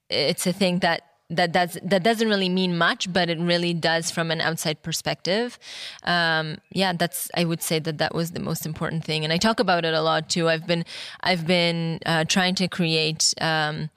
it's 0.09 0.47
a 0.47 0.53
thing 0.53 0.81
that 0.81 1.08
that 1.31 1.53
does 1.53 1.79
that 1.83 2.03
doesn't 2.03 2.29
really 2.29 2.49
mean 2.49 2.77
much, 2.79 3.13
but 3.13 3.29
it 3.29 3.39
really 3.39 3.75
does 3.75 4.11
from 4.11 4.31
an 4.31 4.41
outside 4.41 4.83
perspective. 4.83 5.59
Um, 6.05 6.59
yeah, 6.71 6.95
that's 6.95 7.31
I 7.37 7.45
would 7.45 7.63
say 7.63 7.79
that 7.81 7.99
that 7.99 8.15
was 8.15 8.33
the 8.33 8.41
most 8.41 8.65
important 8.65 9.05
thing, 9.05 9.25
and 9.25 9.33
I 9.33 9.37
talk 9.37 9.61
about 9.61 9.85
it 9.85 9.93
a 9.93 10.01
lot 10.01 10.31
too. 10.31 10.49
I've 10.49 10.67
been 10.67 10.85
I've 11.21 11.47
been 11.47 12.01
uh, 12.07 12.25
trying 12.25 12.55
to 12.57 12.69
create. 12.69 13.35
Um, 13.41 13.91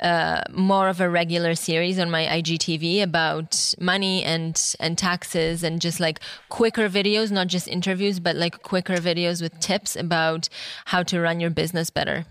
uh, 0.00 0.40
more 0.50 0.88
of 0.88 0.98
a 0.98 1.10
regular 1.10 1.54
series 1.54 1.98
on 1.98 2.10
my 2.10 2.24
IGTV 2.24 3.02
about 3.02 3.74
money 3.78 4.24
and 4.24 4.74
and 4.80 4.96
taxes 4.96 5.62
and 5.62 5.78
just 5.78 6.00
like 6.00 6.20
quicker 6.48 6.88
videos, 6.88 7.30
not 7.30 7.48
just 7.48 7.68
interviews, 7.68 8.18
but 8.18 8.34
like 8.34 8.62
quicker 8.62 8.96
videos 8.96 9.42
with 9.42 9.60
tips 9.60 9.96
about 9.96 10.48
how 10.86 11.02
to 11.02 11.20
run 11.20 11.38
your 11.38 11.50
business 11.50 11.90
better. 11.90 12.24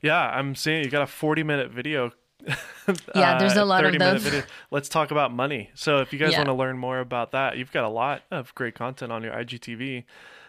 Yeah, 0.00 0.18
I'm 0.18 0.56
seeing 0.56 0.82
you 0.82 0.90
got 0.90 1.02
a 1.02 1.06
40 1.06 1.44
minute 1.44 1.70
video. 1.70 2.10
Yeah, 3.14 3.38
there's 3.38 3.56
a 3.56 3.62
uh, 3.62 3.66
lot 3.66 3.84
of 3.84 3.92
30 3.92 3.98
those. 3.98 4.22
video. 4.22 4.42
Let's 4.70 4.88
talk 4.88 5.10
about 5.12 5.32
money. 5.32 5.70
So 5.74 6.00
if 6.00 6.12
you 6.12 6.18
guys 6.18 6.32
Yeah. 6.32 6.38
want 6.38 6.48
to 6.48 6.54
learn 6.54 6.76
more 6.78 6.98
about 6.98 7.30
that, 7.32 7.56
you've 7.56 7.70
got 7.72 7.84
a 7.84 7.88
lot 7.88 8.22
of 8.30 8.52
great 8.56 8.74
content 8.74 9.12
on 9.12 9.22
your 9.22 9.32
IGTV. 9.32 10.04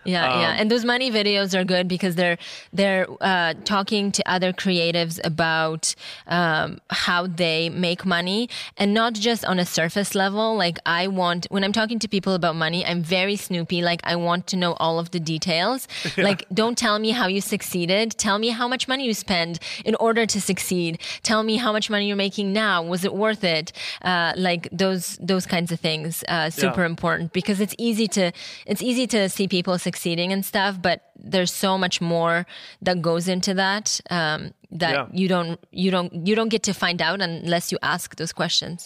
Yeah, 0.05 0.39
yeah, 0.41 0.55
and 0.59 0.69
those 0.69 0.85
money 0.85 1.11
videos 1.11 1.57
are 1.57 1.63
good 1.63 1.87
because 1.87 2.15
they're 2.15 2.37
they're 2.71 3.07
uh, 3.21 3.53
talking 3.65 4.11
to 4.11 4.21
other 4.29 4.51
creatives 4.53 5.19
about 5.23 5.95
um, 6.27 6.79
how 6.89 7.27
they 7.27 7.69
make 7.69 8.05
money, 8.05 8.49
and 8.77 8.93
not 8.93 9.13
just 9.13 9.45
on 9.45 9.59
a 9.59 9.65
surface 9.65 10.13
level. 10.15 10.55
Like 10.55 10.77
I 10.85 11.07
want 11.07 11.47
when 11.49 11.63
I'm 11.63 11.71
talking 11.71 11.99
to 11.99 12.07
people 12.07 12.33
about 12.33 12.55
money, 12.55 12.85
I'm 12.85 13.01
very 13.03 13.35
snoopy. 13.35 13.81
Like 13.81 14.01
I 14.03 14.15
want 14.15 14.47
to 14.47 14.57
know 14.57 14.73
all 14.73 14.99
of 14.99 15.11
the 15.11 15.19
details. 15.19 15.87
Like 16.17 16.45
don't 16.53 16.77
tell 16.77 16.99
me 16.99 17.11
how 17.11 17.27
you 17.27 17.41
succeeded. 17.41 18.11
Tell 18.17 18.37
me 18.39 18.49
how 18.49 18.67
much 18.67 18.87
money 18.87 19.05
you 19.05 19.13
spend 19.13 19.59
in 19.83 19.95
order 19.95 20.25
to 20.25 20.39
succeed. 20.39 20.99
Tell 21.23 21.43
me 21.43 21.57
how 21.57 21.71
much 21.71 21.89
money 21.89 22.07
you're 22.07 22.15
making 22.15 22.53
now. 22.53 22.83
Was 22.83 23.03
it 23.03 23.13
worth 23.13 23.43
it? 23.43 23.71
Uh, 24.01 24.33
like 24.35 24.67
those 24.71 25.17
those 25.21 25.45
kinds 25.45 25.71
of 25.71 25.79
things. 25.79 26.23
Uh, 26.27 26.49
super 26.49 26.81
Yeah. 26.81 26.87
important 26.93 27.33
because 27.33 27.59
it's 27.59 27.75
easy 27.77 28.07
to 28.09 28.31
it's 28.65 28.81
easy 28.81 29.07
to 29.07 29.27
see 29.29 29.47
people 29.47 29.77
succeeding 29.93 30.31
and 30.33 30.43
stuff 30.53 30.73
but 30.87 30.97
there's 31.33 31.53
so 31.65 31.77
much 31.77 32.01
more 32.01 32.37
that 32.81 32.97
goes 33.09 33.27
into 33.27 33.53
that 33.53 33.85
um, 34.09 34.39
that 34.81 34.93
Yeah. 34.95 35.05
you 35.21 35.27
don't 35.33 35.59
you 35.71 35.89
don't 35.95 36.11
you 36.27 36.33
don't 36.37 36.49
get 36.55 36.63
to 36.69 36.73
find 36.73 36.99
out 37.07 37.21
unless 37.21 37.71
you 37.71 37.77
ask 37.81 38.15
those 38.21 38.33
questions 38.41 38.79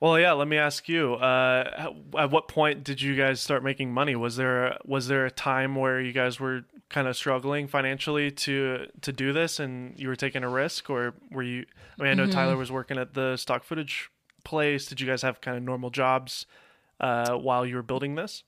Well, 0.00 0.18
yeah. 0.18 0.32
Let 0.42 0.48
me 0.48 0.58
ask 0.68 0.88
you. 0.88 1.14
Uh, 1.14 1.62
at 2.22 2.30
what 2.34 2.44
point 2.48 2.76
did 2.88 2.98
you 3.06 3.14
guys 3.22 3.36
start 3.40 3.62
making 3.62 3.88
money? 4.00 4.14
Was 4.26 4.34
there 4.36 4.62
was 4.94 5.04
there 5.10 5.24
a 5.26 5.30
time 5.30 5.72
where 5.82 5.98
you 6.06 6.12
guys 6.22 6.34
were 6.44 6.58
kind 6.96 7.06
of 7.08 7.14
struggling 7.22 7.68
financially 7.68 8.28
to 8.44 8.86
to 9.06 9.10
do 9.12 9.28
this, 9.32 9.60
and 9.60 9.72
you 10.00 10.08
were 10.10 10.16
taking 10.26 10.42
a 10.42 10.48
risk, 10.62 10.90
or 10.90 11.00
were 11.34 11.46
you? 11.52 11.60
I 11.98 12.02
mean, 12.02 12.10
I 12.12 12.14
know 12.14 12.24
Mm-hmm. 12.26 12.38
Tyler 12.40 12.56
was 12.64 12.70
working 12.78 12.98
at 12.98 13.10
the 13.14 13.36
stock 13.36 13.62
footage 13.62 13.94
place. 14.42 14.82
Did 14.90 15.00
you 15.00 15.06
guys 15.10 15.22
have 15.22 15.36
kind 15.40 15.56
of 15.58 15.62
normal 15.62 15.90
jobs 15.90 16.46
uh, 16.98 17.34
while 17.46 17.64
you 17.68 17.76
were 17.78 17.86
building 17.92 18.16
this? 18.16 18.42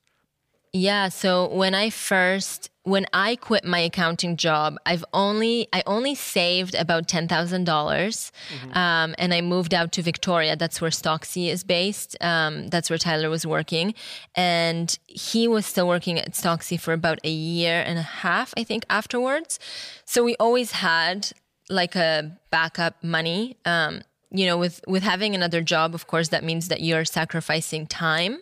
Yeah, 0.72 1.10
so 1.10 1.48
when 1.48 1.74
I 1.74 1.90
first 1.90 2.70
when 2.84 3.06
I 3.12 3.36
quit 3.36 3.64
my 3.64 3.78
accounting 3.78 4.36
job, 4.36 4.76
I've 4.86 5.04
only 5.12 5.68
I 5.72 5.82
only 5.86 6.14
saved 6.14 6.74
about 6.74 7.08
ten 7.08 7.28
thousand 7.28 7.64
dollars, 7.64 8.32
um, 8.72 9.14
and 9.18 9.34
I 9.34 9.42
moved 9.42 9.74
out 9.74 9.92
to 9.92 10.02
Victoria. 10.02 10.56
That's 10.56 10.80
where 10.80 10.90
Stocksy 10.90 11.48
is 11.48 11.62
based. 11.62 12.16
Um, 12.22 12.68
that's 12.68 12.88
where 12.88 12.98
Tyler 12.98 13.28
was 13.28 13.46
working, 13.46 13.94
and 14.34 14.98
he 15.06 15.46
was 15.46 15.66
still 15.66 15.86
working 15.86 16.18
at 16.18 16.32
Stocksy 16.32 16.80
for 16.80 16.94
about 16.94 17.18
a 17.22 17.30
year 17.30 17.84
and 17.86 17.98
a 17.98 18.02
half, 18.02 18.54
I 18.56 18.64
think, 18.64 18.84
afterwards. 18.88 19.60
So 20.06 20.24
we 20.24 20.36
always 20.36 20.72
had 20.72 21.32
like 21.68 21.94
a 21.96 22.38
backup 22.50 23.04
money. 23.04 23.58
Um, 23.66 24.02
you 24.30 24.46
know, 24.46 24.56
with 24.56 24.80
with 24.88 25.02
having 25.02 25.34
another 25.34 25.60
job, 25.60 25.94
of 25.94 26.06
course, 26.06 26.28
that 26.28 26.42
means 26.42 26.68
that 26.68 26.80
you're 26.80 27.04
sacrificing 27.04 27.86
time 27.86 28.38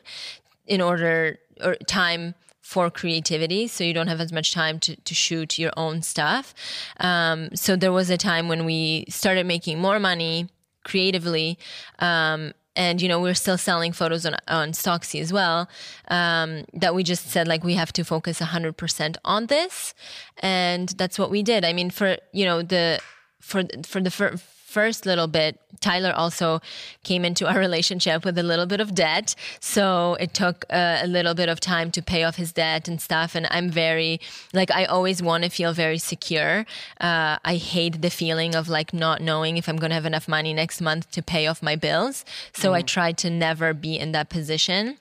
in 0.66 0.81
order 0.81 1.41
or 1.62 1.76
time 1.86 2.34
for 2.62 2.90
creativity 2.90 3.66
so 3.66 3.82
you 3.82 3.92
don't 3.92 4.06
have 4.06 4.20
as 4.20 4.32
much 4.32 4.52
time 4.52 4.78
to, 4.78 4.94
to 4.96 5.14
shoot 5.14 5.58
your 5.58 5.72
own 5.76 6.02
stuff. 6.02 6.54
Um, 7.00 7.54
so 7.54 7.74
there 7.74 7.92
was 7.92 8.11
a 8.11 8.16
time 8.16 8.48
when 8.48 8.64
we 8.64 9.06
started 9.08 9.46
making 9.46 9.80
more 9.80 9.98
money 9.98 10.48
creatively 10.84 11.58
um, 11.98 12.52
and 12.76 13.02
you 13.02 13.08
know 13.08 13.20
we're 13.20 13.34
still 13.34 13.58
selling 13.58 13.92
photos 13.92 14.24
on 14.24 14.36
on 14.46 14.72
Stocksy 14.72 15.20
as 15.20 15.32
well 15.32 15.68
um, 16.08 16.64
that 16.72 16.94
we 16.94 17.02
just 17.02 17.28
said 17.28 17.48
like 17.48 17.64
we 17.64 17.74
have 17.74 17.92
to 17.94 18.04
focus 18.04 18.40
100% 18.40 19.16
on 19.24 19.46
this. 19.46 19.94
And 20.38 20.90
that's 20.90 21.18
what 21.18 21.30
we 21.30 21.42
did. 21.42 21.64
I 21.64 21.72
mean 21.72 21.90
for 21.90 22.16
you 22.32 22.44
know 22.44 22.62
the 22.62 23.00
for 23.40 23.64
for 23.84 24.00
the 24.00 24.11
fir- 24.11 24.36
first 24.70 25.04
little 25.04 25.26
bit, 25.26 25.60
Tyler 25.80 26.12
also 26.12 26.60
came 27.02 27.24
into 27.24 27.46
our 27.48 27.58
relationship 27.68 28.24
with 28.24 28.38
a 28.38 28.42
little 28.42 28.66
bit 28.66 28.80
of 28.80 28.94
debt. 28.94 29.34
So 29.58 30.16
it 30.20 30.32
took 30.32 30.64
a, 30.70 31.00
a, 31.02 31.06
little 31.06 31.34
bit 31.34 31.48
of 31.48 31.58
time 31.58 31.90
to 31.92 32.02
pay 32.02 32.22
off 32.24 32.36
his 32.36 32.52
debt 32.52 32.86
and 32.88 33.00
stuff. 33.00 33.34
And 33.34 33.46
I'm 33.50 33.70
very, 33.70 34.20
like, 34.52 34.70
I 34.70 34.84
always 34.84 35.22
want 35.22 35.44
to 35.44 35.50
feel 35.50 35.72
very 35.72 35.98
secure. 35.98 36.66
Uh, 37.00 37.38
I 37.44 37.56
hate 37.56 38.00
the 38.00 38.10
feeling 38.10 38.54
of 38.54 38.68
like 38.68 38.94
not 38.94 39.20
knowing 39.20 39.56
if 39.56 39.68
I'm 39.68 39.76
going 39.76 39.90
to 39.90 39.96
have 39.96 40.06
enough 40.06 40.28
money 40.28 40.54
next 40.54 40.80
month 40.80 41.10
to 41.12 41.22
pay 41.22 41.46
off 41.46 41.62
my 41.62 41.76
bills. 41.76 42.24
So 42.52 42.70
mm. 42.70 42.76
I 42.76 42.82
try 42.82 43.12
to 43.12 43.30
never 43.30 43.74
be 43.74 43.98
in 43.98 44.12
that 44.12 44.28
position. 44.28 44.98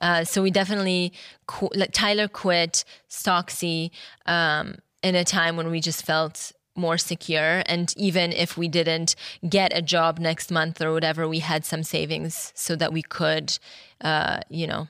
Uh, 0.00 0.24
so 0.24 0.42
we 0.42 0.50
definitely, 0.50 1.12
qu- 1.46 1.70
like, 1.76 1.92
Tyler 1.92 2.26
quit 2.26 2.84
Stocksy 3.08 3.92
um, 4.26 4.78
in 5.02 5.14
a 5.14 5.24
time 5.24 5.56
when 5.56 5.70
we 5.70 5.80
just 5.80 6.04
felt 6.04 6.52
more 6.74 6.98
secure. 6.98 7.62
And 7.66 7.92
even 7.96 8.32
if 8.32 8.56
we 8.56 8.68
didn't 8.68 9.14
get 9.48 9.76
a 9.76 9.82
job 9.82 10.18
next 10.18 10.50
month 10.50 10.80
or 10.80 10.92
whatever, 10.92 11.28
we 11.28 11.40
had 11.40 11.64
some 11.64 11.82
savings 11.82 12.52
so 12.54 12.76
that 12.76 12.92
we 12.92 13.02
could, 13.02 13.58
uh, 14.00 14.40
you 14.48 14.66
know, 14.66 14.88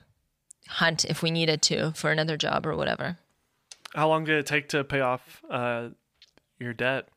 hunt 0.67 1.05
if 1.05 1.21
we 1.21 1.31
needed 1.31 1.61
to 1.63 1.91
for 1.91 2.11
another 2.11 2.37
job 2.37 2.65
or 2.65 2.75
whatever. 2.75 3.17
How 3.93 4.07
long 4.07 4.23
did 4.23 4.37
it 4.37 4.45
take 4.45 4.69
to 4.69 4.83
pay 4.83 5.01
off 5.01 5.43
uh, 5.49 5.89
your 6.59 6.73
debt? 6.73 7.09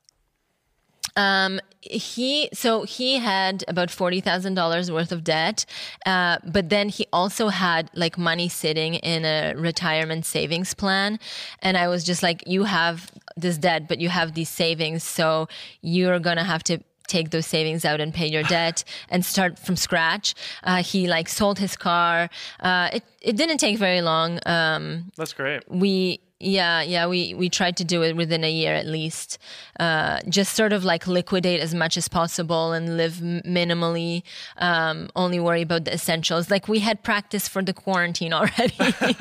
Um, 1.16 1.60
he 1.80 2.50
so 2.52 2.82
he 2.82 3.16
had 3.16 3.64
about 3.68 3.90
forty 3.90 4.20
thousand 4.20 4.52
dollars 4.52 4.90
worth 4.90 5.12
of 5.12 5.24
debt, 5.24 5.64
uh, 6.04 6.36
but 6.44 6.68
then 6.68 6.90
he 6.90 7.06
also 7.10 7.48
had 7.48 7.90
like 7.94 8.18
money 8.18 8.50
sitting 8.50 8.94
in 8.94 9.24
a 9.24 9.54
retirement 9.54 10.26
savings 10.26 10.74
plan, 10.74 11.18
and 11.62 11.78
I 11.78 11.88
was 11.88 12.04
just 12.04 12.22
like, 12.22 12.44
you 12.46 12.64
have 12.64 13.10
this 13.36 13.58
debt, 13.58 13.88
but 13.88 14.00
you 14.00 14.08
have 14.08 14.34
these 14.34 14.48
savings, 14.48 15.02
so 15.02 15.48
you're 15.82 16.18
gonna 16.18 16.44
have 16.44 16.62
to 16.64 16.78
take 17.06 17.30
those 17.30 17.46
savings 17.46 17.84
out 17.84 18.00
and 18.00 18.12
pay 18.12 18.26
your 18.26 18.42
debt 18.56 18.84
and 19.08 19.24
start 19.24 19.58
from 19.58 19.76
scratch. 19.76 20.34
Uh, 20.64 20.82
he 20.82 21.06
like 21.06 21.28
sold 21.28 21.58
his 21.58 21.76
car. 21.76 22.28
Uh, 22.60 22.90
it 22.92 23.04
it 23.20 23.36
didn't 23.36 23.58
take 23.58 23.78
very 23.78 24.02
long. 24.02 24.38
Um, 24.46 25.10
That's 25.16 25.32
great. 25.32 25.62
We 25.68 26.20
yeah, 26.38 26.82
yeah, 26.82 27.06
we 27.06 27.32
we 27.34 27.48
tried 27.48 27.78
to 27.78 27.84
do 27.84 28.02
it 28.02 28.14
within 28.14 28.44
a 28.44 28.50
year 28.50 28.74
at 28.74 28.86
least. 28.86 29.38
Uh, 29.80 30.20
just 30.28 30.54
sort 30.54 30.72
of 30.72 30.84
like 30.84 31.06
liquidate 31.06 31.60
as 31.60 31.74
much 31.74 31.96
as 31.96 32.08
possible 32.08 32.72
and 32.72 32.96
live 32.98 33.14
minimally. 33.14 34.22
Um, 34.58 35.08
only 35.16 35.40
worry 35.40 35.62
about 35.62 35.86
the 35.86 35.94
essentials. 35.94 36.50
Like 36.50 36.68
we 36.68 36.80
had 36.80 37.02
practice 37.02 37.48
for 37.48 37.62
the 37.62 37.72
quarantine 37.72 38.32
already. 38.38 38.76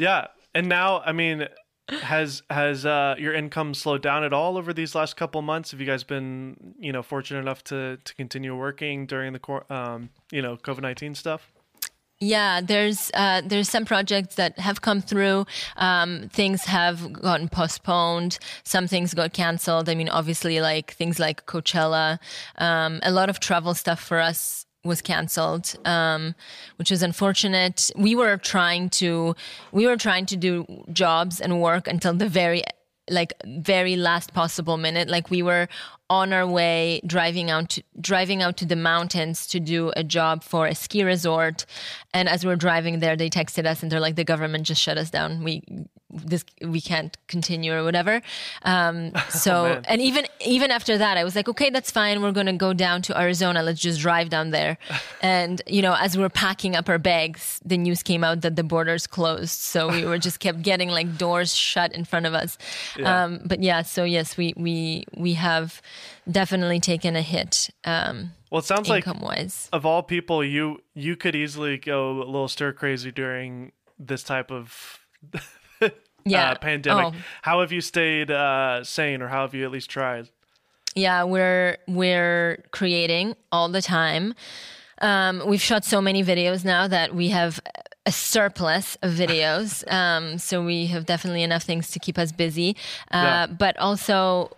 yeah, 0.00 0.28
and 0.52 0.68
now 0.68 1.00
I 1.06 1.12
mean, 1.12 1.46
has 2.00 2.42
has 2.50 2.86
uh, 2.86 3.14
your 3.18 3.34
income 3.34 3.74
slowed 3.74 4.02
down 4.02 4.24
at 4.24 4.32
all 4.32 4.56
over 4.56 4.72
these 4.72 4.94
last 4.94 5.16
couple 5.16 5.42
months? 5.42 5.70
Have 5.70 5.80
you 5.80 5.86
guys 5.86 6.04
been 6.04 6.74
you 6.78 6.92
know 6.92 7.02
fortunate 7.02 7.40
enough 7.40 7.62
to 7.64 7.98
to 8.04 8.14
continue 8.14 8.56
working 8.56 9.06
during 9.06 9.32
the 9.32 9.62
um, 9.70 10.10
you 10.30 10.42
know 10.42 10.56
COVID 10.56 10.82
nineteen 10.82 11.14
stuff? 11.14 11.52
Yeah, 12.20 12.60
there's 12.60 13.10
uh, 13.14 13.42
there's 13.44 13.68
some 13.68 13.84
projects 13.84 14.36
that 14.36 14.56
have 14.60 14.80
come 14.80 15.02
through. 15.02 15.44
Um, 15.76 16.28
things 16.32 16.64
have 16.66 17.12
gotten 17.12 17.48
postponed. 17.48 18.38
Some 18.62 18.86
things 18.86 19.12
got 19.12 19.32
canceled. 19.32 19.88
I 19.88 19.96
mean, 19.96 20.08
obviously, 20.08 20.60
like 20.60 20.92
things 20.92 21.18
like 21.18 21.46
Coachella. 21.46 22.20
Um, 22.58 23.00
a 23.02 23.10
lot 23.10 23.28
of 23.28 23.40
travel 23.40 23.74
stuff 23.74 24.00
for 24.00 24.20
us 24.20 24.66
was 24.84 25.00
canceled, 25.00 25.74
um, 25.84 26.34
which 26.76 26.90
is 26.90 27.02
unfortunate. 27.02 27.90
We 27.96 28.16
were 28.16 28.36
trying 28.36 28.90
to 28.90 29.34
we 29.70 29.86
were 29.86 29.96
trying 29.96 30.26
to 30.26 30.36
do 30.36 30.84
jobs 30.92 31.40
and 31.40 31.60
work 31.60 31.86
until 31.86 32.14
the 32.14 32.28
very 32.28 32.62
like 33.10 33.32
very 33.46 33.96
last 33.96 34.32
possible 34.32 34.76
minute. 34.76 35.08
Like 35.08 35.30
we 35.30 35.42
were 35.42 35.68
on 36.08 36.32
our 36.32 36.46
way 36.46 37.00
driving 37.06 37.50
out 37.50 37.70
to, 37.70 37.82
driving 38.00 38.42
out 38.42 38.56
to 38.58 38.66
the 38.66 38.76
mountains 38.76 39.46
to 39.48 39.60
do 39.60 39.92
a 39.96 40.04
job 40.04 40.42
for 40.42 40.66
a 40.66 40.74
ski 40.74 41.02
resort. 41.02 41.64
And 42.12 42.28
as 42.28 42.44
we 42.44 42.50
we're 42.50 42.56
driving 42.56 43.00
there 43.00 43.16
they 43.16 43.30
texted 43.30 43.66
us 43.66 43.82
and 43.82 43.90
they're 43.90 44.00
like 44.00 44.16
the 44.16 44.24
government 44.24 44.66
just 44.66 44.80
shut 44.80 44.98
us 44.98 45.10
down. 45.10 45.42
We 45.42 45.62
this 46.12 46.44
we 46.60 46.80
can't 46.80 47.16
continue 47.26 47.72
or 47.72 47.84
whatever. 47.84 48.22
Um, 48.62 49.12
so 49.30 49.66
oh, 49.66 49.82
and 49.86 50.00
even 50.00 50.26
even 50.44 50.70
after 50.70 50.98
that 50.98 51.16
i 51.16 51.24
was 51.24 51.34
like 51.34 51.48
okay 51.48 51.70
that's 51.70 51.90
fine. 51.90 52.22
We're 52.22 52.32
to 52.46 52.52
go 52.52 52.72
down 52.72 53.02
to 53.02 53.18
arizona. 53.18 53.62
Let's 53.62 53.80
just 53.80 54.00
drive 54.00 54.28
down 54.30 54.50
there. 54.50 54.78
And 55.22 55.62
you 55.66 55.82
know 55.82 55.94
as 55.94 56.16
we 56.16 56.22
we're 56.22 56.28
packing 56.28 56.74
up 56.74 56.88
our 56.88 56.98
bags 56.98 57.60
the 57.64 57.76
news 57.76 58.02
came 58.02 58.24
out 58.24 58.40
that 58.40 58.56
the 58.56 58.64
borders 58.64 59.06
closed. 59.06 59.58
So 59.60 59.88
we 59.90 60.04
were 60.04 60.18
just 60.18 60.40
kept 60.40 60.62
getting 60.70 60.88
like 60.88 61.16
doors 61.16 61.54
shut 61.54 61.92
in 61.92 62.04
front 62.04 62.26
of 62.26 62.34
us. 62.34 62.58
Yeah. 62.98 63.24
Um, 63.24 63.40
but 63.44 63.62
yeah 63.62 63.82
so 63.82 64.04
yes 64.04 64.36
we 64.36 64.54
we 64.56 65.04
we 65.16 65.34
have 65.34 65.80
definitely 66.30 66.80
taken 66.80 67.16
a 67.16 67.22
hit 67.22 67.70
um, 67.84 68.32
well, 68.52 68.58
it 68.58 68.66
sounds 68.66 68.86
like 68.86 69.06
income 69.06 69.22
wise. 69.22 69.70
of 69.72 69.86
all 69.86 70.02
people, 70.02 70.44
you 70.44 70.82
you 70.94 71.16
could 71.16 71.34
easily 71.34 71.78
go 71.78 72.10
a 72.10 72.24
little 72.24 72.48
stir 72.48 72.74
crazy 72.74 73.10
during 73.10 73.72
this 73.98 74.22
type 74.22 74.50
of 74.50 75.00
yeah. 76.24 76.50
Uh, 76.50 76.54
pandemic. 76.56 77.14
Oh. 77.14 77.18
How 77.42 77.60
have 77.60 77.72
you 77.72 77.80
stayed 77.80 78.30
uh, 78.30 78.84
sane, 78.84 79.22
or 79.22 79.28
how 79.28 79.42
have 79.42 79.54
you 79.54 79.64
at 79.64 79.70
least 79.70 79.90
tried? 79.90 80.28
Yeah, 80.94 81.24
we're 81.24 81.78
we're 81.88 82.64
creating 82.70 83.34
all 83.50 83.68
the 83.68 83.82
time. 83.82 84.34
Um, 85.00 85.42
we've 85.46 85.62
shot 85.62 85.84
so 85.84 86.00
many 86.00 86.22
videos 86.22 86.64
now 86.64 86.86
that 86.86 87.14
we 87.14 87.28
have 87.28 87.60
a 88.06 88.12
surplus 88.12 88.96
of 89.02 89.12
videos. 89.12 89.84
Um, 89.92 90.38
so 90.38 90.64
we 90.64 90.86
have 90.86 91.06
definitely 91.06 91.42
enough 91.42 91.62
things 91.62 91.90
to 91.90 91.98
keep 91.98 92.18
us 92.18 92.32
busy, 92.32 92.76
uh, 93.10 93.22
yeah. 93.22 93.46
but 93.46 93.76
also 93.78 94.50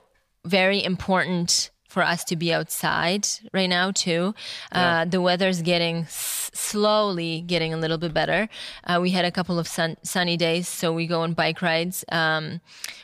very 0.45 0.83
important 0.83 1.71
for 1.95 2.03
us 2.03 2.25
to 2.25 2.35
be 2.37 2.49
outside 2.59 3.23
right 3.53 3.71
now 3.71 3.87
too. 3.93 4.35
Yeah. 4.73 5.01
Uh, 5.01 5.05
the 5.15 5.21
weather's 5.29 5.63
getting 5.63 5.97
s- 6.03 6.51
slowly 6.53 7.41
getting 7.53 7.73
a 7.73 7.77
little 7.77 7.99
bit 8.05 8.13
better. 8.13 8.49
Uh, 8.89 8.99
we 9.05 9.11
had 9.19 9.25
a 9.25 9.31
couple 9.31 9.57
of 9.63 9.67
sun- 9.77 9.97
sunny 10.03 10.37
days, 10.37 10.67
so 10.69 10.93
we 10.93 11.07
go 11.07 11.23
on 11.23 11.33
bike 11.35 11.63
rides. 11.63 12.05
Um, 12.11 12.61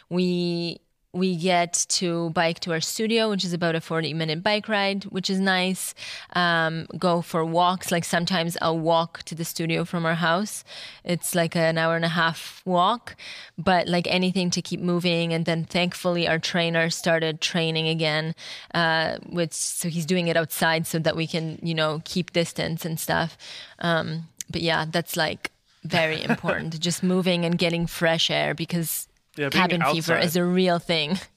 we 0.09 0.81
we 1.13 1.37
get 1.37 1.87
to 1.89 2.31
bike 2.31 2.61
to 2.61 2.73
our 2.73 2.81
studio, 2.81 3.31
which 3.31 3.45
is 3.45 3.53
about 3.53 3.75
a 3.75 3.81
40 3.81 4.15
minute 4.15 4.43
bike 4.45 4.69
ride, 4.69 5.05
which 5.05 5.29
is 5.29 5.41
nice. 5.41 5.93
Um, 6.35 6.87
go 6.99 7.21
for 7.21 7.45
walks. 7.45 7.91
Like 7.91 8.05
sometimes 8.05 8.57
I'll 8.63 8.79
walk 8.79 9.25
to 9.25 9.35
the 9.35 9.45
studio 9.45 9.85
from 9.85 10.07
our 10.07 10.15
house. 10.15 10.63
It's 11.03 11.35
like 11.35 11.57
an 11.57 11.79
hour 11.79 11.97
and 11.97 12.05
a 12.05 12.09
half 12.09 12.63
walk, 12.65 13.17
but 13.59 13.89
like 13.89 14.07
anything 14.07 14.51
to 14.51 14.63
keep 14.63 14.81
moving. 14.81 15.33
And 15.33 15.47
then 15.47 15.65
thankfully, 15.65 16.29
our 16.29 16.39
trainer 16.39 16.91
started 16.91 17.41
training 17.41 17.89
again, 17.89 18.35
uh, 18.73 19.17
which 19.29 19.53
so 19.53 19.89
he's 19.89 20.07
doing 20.07 20.29
it 20.29 20.37
outside 20.37 20.87
so 20.87 21.01
that 21.01 21.17
we 21.17 21.27
can, 21.27 21.59
you 21.61 21.75
know, 21.75 22.03
keep 22.05 22.33
distance 22.33 22.85
and 22.85 23.01
stuff. 23.01 23.37
Um, 23.81 24.29
but 24.49 24.63
yeah, 24.63 24.85
that's 24.89 25.17
like 25.17 25.51
very 25.83 26.23
important. 26.29 26.79
Just 26.79 27.03
moving 27.03 27.45
and 27.45 27.59
getting 27.59 27.89
fresh 27.89 28.31
air 28.31 28.55
because 28.55 29.09
yeah, 29.41 29.49
cabin 29.49 29.83
outside. 29.83 29.95
fever 29.95 30.19
is 30.19 30.37
a 30.37 30.45
real 30.45 30.79
thing. 30.79 31.19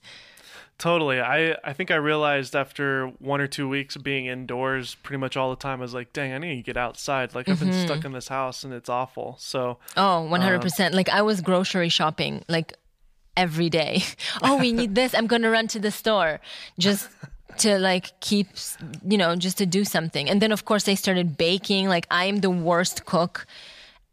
Totally. 0.78 1.22
I, 1.22 1.56
I 1.64 1.72
think 1.72 1.91
I 1.91 1.95
realized 1.95 2.56
after 2.56 3.08
one 3.20 3.39
or 3.39 3.47
two 3.47 3.70
weeks 3.70 3.95
of 3.95 4.04
being 4.04 4.26
indoors 4.26 4.95
pretty 4.95 5.20
much 5.20 5.38
all 5.38 5.49
the 5.49 5.56
time, 5.56 5.80
I 5.80 5.84
was 5.84 5.93
like, 5.93 6.12
dang, 6.12 6.34
I 6.34 6.38
need 6.39 6.58
to 6.58 6.62
get 6.62 6.76
outside. 6.76 7.34
Like, 7.34 7.47
I've 7.47 7.60
been 7.60 7.70
mm-hmm. 7.70 7.86
stuck 7.86 8.04
in 8.04 8.12
this 8.12 8.28
house 8.28 8.66
and 8.66 8.74
it's 8.74 8.89
awful. 8.89 9.38
So, 9.39 9.78
oh, 9.95 10.28
100%. 10.30 10.88
Um, 10.88 10.93
like, 10.93 11.08
I 11.10 11.22
was 11.22 11.39
grocery 11.39 11.88
shopping 11.88 12.43
like 12.49 12.74
every 13.38 13.70
day. 13.70 14.04
oh, 14.41 14.58
we 14.58 14.74
need 14.74 14.95
this. 14.95 15.16
I'm 15.16 15.28
going 15.28 15.43
to 15.43 15.49
run 15.49 15.68
to 15.70 15.80
the 15.80 15.91
store 15.91 16.41
just 16.78 17.08
to 17.60 17.78
like 17.78 18.20
keep, 18.20 18.47
you 19.08 19.18
know, 19.18 19.36
just 19.38 19.60
to 19.60 19.66
do 19.66 19.86
something. 19.86 20.30
And 20.30 20.41
then, 20.41 20.51
of 20.51 20.66
course, 20.66 20.89
I 20.89 20.95
started 20.95 21.38
baking. 21.38 21.88
Like, 21.88 22.08
I 22.12 22.26
am 22.26 22.38
the 22.39 22.49
worst 22.49 23.06
cook 23.06 23.45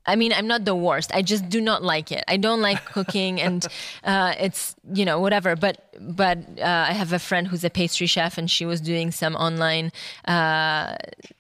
I 0.07 0.17
mean, 0.17 0.33
I'm 0.33 0.47
not 0.47 0.65
the 0.65 0.75
worst. 0.75 1.15
I 1.15 1.23
just 1.23 1.49
do 1.49 1.61
not 1.61 1.83
like 1.83 2.11
it. 2.11 2.25
I 2.27 2.37
don't 2.37 2.61
like 2.63 2.85
cooking, 2.85 3.41
and 3.41 3.67
uh, 4.05 4.35
it's 4.39 4.75
you 4.93 5.05
know 5.05 5.21
whatever. 5.21 5.57
But 5.57 5.95
but 6.01 6.39
uh, 6.59 6.87
I 6.89 6.93
have 6.93 7.13
a 7.13 7.19
friend 7.19 7.47
who's 7.47 7.65
a 7.65 7.71
pastry 7.71 8.07
chef, 8.07 8.39
and 8.39 8.51
she 8.51 8.65
was 8.65 8.81
doing 8.81 9.11
some 9.11 9.37
online 9.37 9.93
uh, 10.27 10.97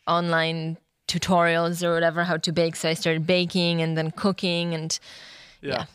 online 0.06 0.76
tutorials 1.08 1.82
or 1.82 1.94
whatever 1.94 2.24
how 2.24 2.36
to 2.36 2.52
bake. 2.52 2.76
So 2.76 2.88
I 2.88 2.94
started 2.94 3.26
baking 3.26 3.80
and 3.80 3.96
then 3.96 4.10
cooking, 4.10 4.74
and 4.74 4.98
yeah, 5.62 5.86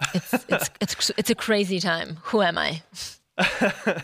yeah. 0.00 0.06
it's 0.14 0.32
it's 0.48 0.70
it's 0.80 1.10
it's 1.18 1.30
a 1.30 1.34
crazy 1.34 1.80
time. 1.80 2.18
Who 2.24 2.42
am 2.42 2.56
I? 2.58 2.82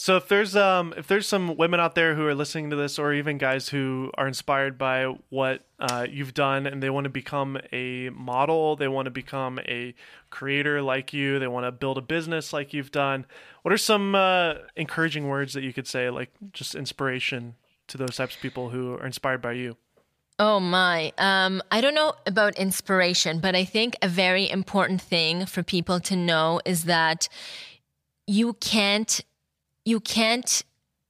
So 0.00 0.16
if 0.16 0.28
there's 0.28 0.56
um 0.56 0.94
if 0.96 1.08
there's 1.08 1.28
some 1.28 1.58
women 1.58 1.78
out 1.78 1.94
there 1.94 2.14
who 2.14 2.26
are 2.26 2.34
listening 2.34 2.70
to 2.70 2.76
this, 2.76 2.98
or 2.98 3.12
even 3.12 3.36
guys 3.36 3.68
who 3.68 4.10
are 4.16 4.26
inspired 4.26 4.78
by 4.78 5.04
what 5.28 5.60
uh, 5.78 6.06
you've 6.08 6.32
done, 6.32 6.66
and 6.66 6.82
they 6.82 6.88
want 6.88 7.04
to 7.04 7.10
become 7.10 7.58
a 7.70 8.08
model, 8.08 8.76
they 8.76 8.88
want 8.88 9.04
to 9.04 9.10
become 9.10 9.58
a 9.68 9.94
creator 10.30 10.80
like 10.80 11.12
you, 11.12 11.38
they 11.38 11.48
want 11.48 11.66
to 11.66 11.70
build 11.70 11.98
a 11.98 12.00
business 12.00 12.50
like 12.50 12.72
you've 12.72 12.90
done. 12.90 13.26
What 13.60 13.74
are 13.74 13.76
some 13.76 14.14
uh, 14.14 14.54
encouraging 14.74 15.28
words 15.28 15.52
that 15.52 15.64
you 15.64 15.74
could 15.74 15.86
say, 15.86 16.08
like 16.08 16.30
just 16.54 16.74
inspiration 16.74 17.56
to 17.88 17.98
those 17.98 18.16
types 18.16 18.36
of 18.36 18.40
people 18.40 18.70
who 18.70 18.94
are 18.94 19.04
inspired 19.04 19.42
by 19.42 19.52
you? 19.52 19.76
Oh 20.38 20.60
my. 20.60 21.12
Um, 21.18 21.62
I 21.70 21.82
don't 21.82 21.94
know 21.94 22.14
about 22.26 22.56
inspiration, 22.56 23.38
but 23.38 23.54
I 23.54 23.66
think 23.66 23.96
a 24.00 24.08
very 24.08 24.48
important 24.48 25.02
thing 25.02 25.44
for 25.44 25.62
people 25.62 26.00
to 26.00 26.16
know 26.16 26.62
is 26.64 26.84
that 26.84 27.28
you 28.26 28.54
can't 28.54 29.20
you 29.84 30.00
can't 30.00 30.62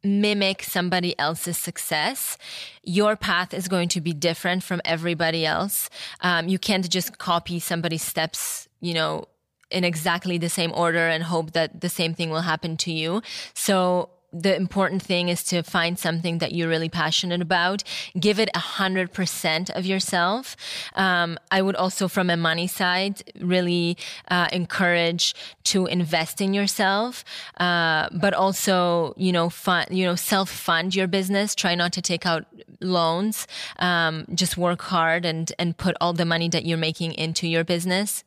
mimic 0.02 0.62
somebody 0.62 1.18
else's 1.18 1.58
success. 1.58 2.38
Your 2.82 3.16
path 3.16 3.52
is 3.52 3.68
going 3.68 3.88
to 3.90 4.00
be 4.00 4.12
different 4.12 4.62
from 4.62 4.80
everybody 4.84 5.44
else. 5.44 5.90
Um, 6.22 6.48
you 6.48 6.58
can't 6.58 6.88
just 6.88 7.18
copy 7.18 7.58
somebody's 7.58 8.02
steps, 8.02 8.68
you 8.80 8.94
know, 8.94 9.26
in 9.70 9.84
exactly 9.84 10.38
the 10.38 10.48
same 10.48 10.72
order 10.74 11.06
and 11.08 11.22
hope 11.22 11.52
that 11.52 11.80
the 11.80 11.88
same 11.88 12.14
thing 12.14 12.30
will 12.30 12.40
happen 12.40 12.76
to 12.78 12.92
you. 12.92 13.22
So 13.54 14.10
the 14.32 14.54
important 14.54 15.02
thing 15.02 15.28
is 15.28 15.42
to 15.44 15.62
find 15.62 15.98
something 15.98 16.38
that 16.38 16.52
you're 16.52 16.68
really 16.68 16.88
passionate 16.88 17.40
about. 17.40 17.82
Give 18.18 18.38
it 18.38 18.48
a 18.54 18.58
hundred 18.58 19.12
percent 19.12 19.70
of 19.70 19.84
yourself. 19.86 20.56
Um, 20.94 21.38
I 21.50 21.62
would 21.62 21.76
also, 21.76 22.08
from 22.08 22.30
a 22.30 22.36
money 22.36 22.66
side, 22.66 23.22
really 23.40 23.96
uh, 24.28 24.48
encourage 24.52 25.34
to 25.64 25.86
invest 25.86 26.40
in 26.40 26.54
yourself, 26.54 27.24
uh, 27.58 28.08
but 28.12 28.34
also, 28.34 29.14
you 29.16 29.32
know, 29.32 29.50
fund, 29.50 29.88
you 29.90 30.04
know, 30.04 30.14
self 30.14 30.50
fund 30.50 30.94
your 30.94 31.06
business. 31.06 31.54
Try 31.54 31.74
not 31.74 31.92
to 31.94 32.02
take 32.02 32.26
out 32.26 32.46
loans. 32.80 33.46
Um, 33.78 34.26
just 34.34 34.56
work 34.56 34.82
hard 34.82 35.24
and 35.24 35.52
and 35.58 35.76
put 35.76 35.96
all 36.00 36.12
the 36.12 36.24
money 36.24 36.48
that 36.48 36.64
you're 36.64 36.78
making 36.78 37.12
into 37.14 37.48
your 37.48 37.64
business 37.64 38.24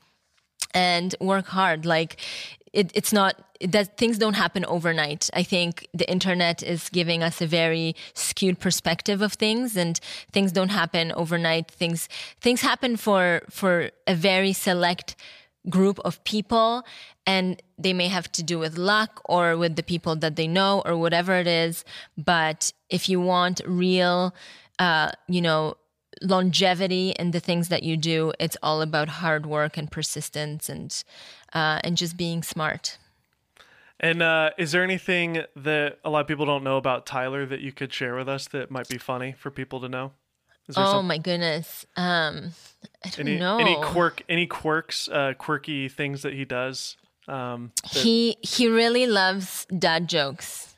and 0.74 1.16
work 1.20 1.48
hard. 1.48 1.86
Like 1.86 2.18
it, 2.74 2.92
it's 2.96 3.14
not 3.14 3.36
that 3.62 3.98
things 3.98 4.18
don't 4.18 4.34
happen 4.34 4.66
overnight. 4.66 5.30
I 5.34 5.44
think 5.44 5.88
the 5.94 6.10
internet 6.10 6.64
is 6.64 6.90
giving 6.90 7.24
us 7.24 7.40
a 7.40 7.48
very 7.48 7.96
skewed 8.14 8.60
perspective 8.60 9.22
of 9.22 9.34
things, 9.34 9.78
and 9.78 10.00
things 10.32 10.52
don't 10.52 10.70
happen 10.70 11.12
overnight. 11.14 11.70
Things 11.70 12.10
things 12.42 12.62
happen 12.62 12.98
for 12.98 13.44
for 13.50 13.92
a 14.08 14.16
very 14.16 14.54
select 14.54 15.16
group 15.70 16.00
of 16.04 16.22
people, 16.24 16.84
and 17.26 17.62
they 17.78 17.94
may 17.94 18.08
have 18.08 18.32
to 18.34 18.44
do 18.44 18.60
with 18.60 18.78
luck 18.78 19.22
or 19.26 19.56
with 19.56 19.76
the 19.76 19.84
people 19.84 20.16
that 20.18 20.36
they 20.36 20.48
know 20.48 20.82
or 20.86 20.98
whatever 20.98 21.36
it 21.36 21.48
is. 21.48 21.86
But 22.18 22.74
if 22.90 23.08
you 23.08 23.22
want 23.22 23.62
real, 23.66 24.34
uh, 24.80 25.12
you 25.28 25.42
know, 25.42 25.78
longevity 26.22 27.12
in 27.20 27.32
the 27.32 27.40
things 27.40 27.70
that 27.70 27.84
you 27.84 27.98
do, 27.98 28.34
it's 28.40 28.58
all 28.62 28.82
about 28.82 29.10
hard 29.10 29.46
work 29.46 29.78
and 29.78 29.92
persistence 29.92 30.70
and 30.70 31.04
uh, 31.54 31.80
and 31.84 31.98
just 31.98 32.18
being 32.18 32.44
smart. 32.44 32.98
And 34.00 34.22
uh, 34.22 34.52
is 34.58 34.72
there 34.72 34.84
anything 34.84 35.44
that 35.56 36.00
a 36.04 36.10
lot 36.10 36.22
of 36.22 36.28
people 36.28 36.46
don't 36.46 36.64
know 36.64 36.78
about 36.78 37.06
Tyler 37.06 37.46
that 37.46 37.62
you 37.62 37.72
could 37.72 37.94
share 37.94 38.16
with 38.16 38.28
us 38.28 38.48
that 38.50 38.70
might 38.70 38.90
be 38.90 38.98
funny 38.98 39.32
for 39.32 39.50
people 39.50 39.80
to 39.82 39.88
know? 39.88 40.12
Oh 40.76 40.94
some... 40.94 41.08
my 41.08 41.18
goodness, 41.18 41.86
um, 41.98 42.52
I 43.04 43.10
don't 43.10 43.28
any, 43.28 43.38
know. 43.38 43.58
Any 43.60 43.76
quirk, 43.82 44.24
any 44.30 44.48
quirks, 44.48 45.10
uh, 45.10 45.34
quirky 45.38 45.90
things 45.90 46.22
that 46.22 46.34
he 46.34 46.46
does? 46.46 46.96
Um, 47.28 47.72
that... 47.84 47.94
He 47.94 48.38
he 48.42 48.68
really 48.68 49.06
loves 49.06 49.66
dad 49.66 50.08
jokes 50.08 50.73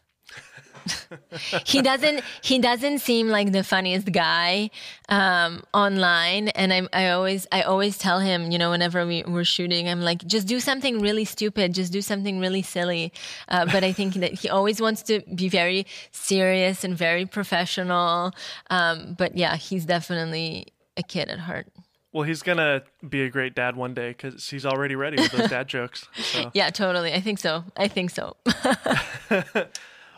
he 1.65 1.81
doesn't 1.81 2.23
he 2.41 2.59
doesn't 2.59 2.99
seem 2.99 3.27
like 3.27 3.51
the 3.51 3.63
funniest 3.63 4.11
guy 4.11 4.69
um, 5.09 5.63
online 5.73 6.49
and 6.49 6.73
I, 6.73 6.87
I 6.93 7.09
always 7.09 7.47
i 7.51 7.61
always 7.61 7.97
tell 7.97 8.19
him 8.19 8.51
you 8.51 8.57
know 8.57 8.69
whenever 8.69 9.05
we, 9.05 9.23
we're 9.27 9.43
shooting 9.43 9.87
i'm 9.89 10.01
like 10.01 10.25
just 10.25 10.47
do 10.47 10.59
something 10.59 10.99
really 10.99 11.25
stupid 11.25 11.73
just 11.73 11.91
do 11.91 12.01
something 12.01 12.39
really 12.39 12.61
silly 12.61 13.11
uh, 13.49 13.65
but 13.65 13.83
i 13.83 13.91
think 13.91 14.15
that 14.15 14.33
he 14.33 14.49
always 14.49 14.81
wants 14.81 15.01
to 15.03 15.21
be 15.33 15.49
very 15.49 15.85
serious 16.11 16.83
and 16.83 16.97
very 16.97 17.25
professional 17.25 18.31
um, 18.69 19.15
but 19.17 19.37
yeah 19.37 19.55
he's 19.55 19.85
definitely 19.85 20.67
a 20.97 21.03
kid 21.03 21.29
at 21.29 21.39
heart 21.39 21.67
well, 22.15 22.23
he's 22.23 22.43
gonna 22.43 22.81
be 23.09 23.23
a 23.23 23.29
great 23.29 23.55
dad 23.55 23.75
one 23.75 23.93
day 23.93 24.11
because 24.11 24.47
he's 24.47 24.65
already 24.65 24.95
ready 24.95 25.17
with 25.21 25.33
those 25.33 25.49
dad 25.49 25.67
jokes. 25.77 26.07
So. 26.15 26.49
Yeah, 26.53 26.69
totally. 26.69 27.11
I 27.11 27.19
think 27.19 27.39
so. 27.39 27.65
I 27.75 27.89
think 27.89 28.09
so. 28.09 28.37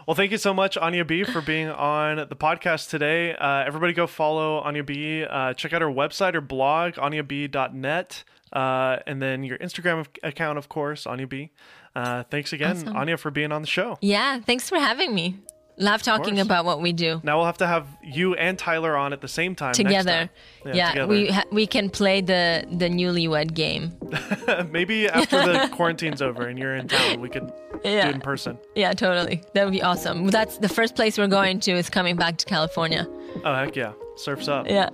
Well, 0.08 0.16
thank 0.16 0.32
you 0.32 0.38
so 0.38 0.54
much, 0.54 0.78
Ania 0.78 1.06
B, 1.06 1.26
for 1.26 1.42
being 1.42 1.68
on 1.68 2.16
the 2.16 2.36
podcast 2.36 2.90
today. 2.90 3.36
Uh, 3.36 3.66
everybody 3.66 3.92
go 3.92 4.08
follow 4.08 4.64
Ania 4.64 4.86
B. 4.86 5.26
Uh, 5.26 5.54
check 5.54 5.74
out 5.74 5.82
her 5.82 5.90
website 5.90 6.34
or 6.34 6.40
blog, 6.40 6.94
aniab.net. 6.94 8.24
Uh, 8.54 9.00
and 9.06 9.22
then 9.22 9.44
your 9.44 9.58
Instagram 9.58 10.08
account, 10.24 10.58
of 10.58 10.70
course, 10.70 11.04
Ania 11.04 11.28
B. 11.28 11.52
Uh, 11.94 12.24
thanks 12.24 12.54
again, 12.54 12.78
awesome. 12.78 12.94
Ania, 12.94 13.20
for 13.20 13.32
being 13.32 13.52
on 13.52 13.62
the 13.62 13.68
show. 13.68 13.98
Yeah, 14.00 14.40
thanks 14.40 14.70
for 14.70 14.78
having 14.78 15.14
me. 15.14 15.40
Love 15.80 16.02
talking 16.02 16.40
about 16.40 16.66
what 16.66 16.82
we 16.82 16.92
do. 16.92 17.22
Now 17.24 17.38
we'll 17.38 17.46
have 17.46 17.60
to 17.60 17.68
have 17.68 17.88
you 18.02 18.34
and 18.34 18.58
Tyler 18.58 18.98
on 18.98 19.14
at 19.14 19.22
the 19.22 19.28
same 19.28 19.54
time 19.54 19.74
together. 19.74 20.12
Time. 20.12 20.30
Yeah, 20.66 20.74
yeah 20.74 20.90
together. 20.90 21.08
we 21.08 21.28
ha- 21.28 21.46
we 21.52 21.68
can 21.68 21.90
play 21.92 22.22
the 22.22 22.66
the 22.72 22.90
newlywed 22.90 23.54
game. 23.54 23.96
Maybe 24.72 25.08
after 25.08 25.38
the 25.38 25.70
quarantine's 25.74 26.22
over 26.22 26.48
and 26.48 26.58
you're 26.58 26.76
in 26.76 26.88
town, 26.88 27.22
we 27.22 27.30
could 27.30 27.52
yeah. 27.84 28.04
do 28.04 28.10
it 28.10 28.16
in 28.16 28.22
person. 28.22 28.58
Yeah, 28.76 28.94
totally. 28.94 29.44
That 29.54 29.66
would 29.66 29.74
be 29.74 29.84
awesome. 29.84 30.28
That's 30.28 30.58
the 30.58 30.70
first 30.70 30.96
place 30.96 31.18
we're 31.18 31.28
going 31.28 31.60
to 31.62 31.72
is 31.74 31.90
coming 31.90 32.16
back 32.16 32.38
to 32.38 32.46
California. 32.46 33.08
Oh 33.46 33.54
heck 33.54 33.76
yeah, 33.76 33.94
surfs 34.16 34.48
up. 34.48 34.68
Yeah. 34.68 34.90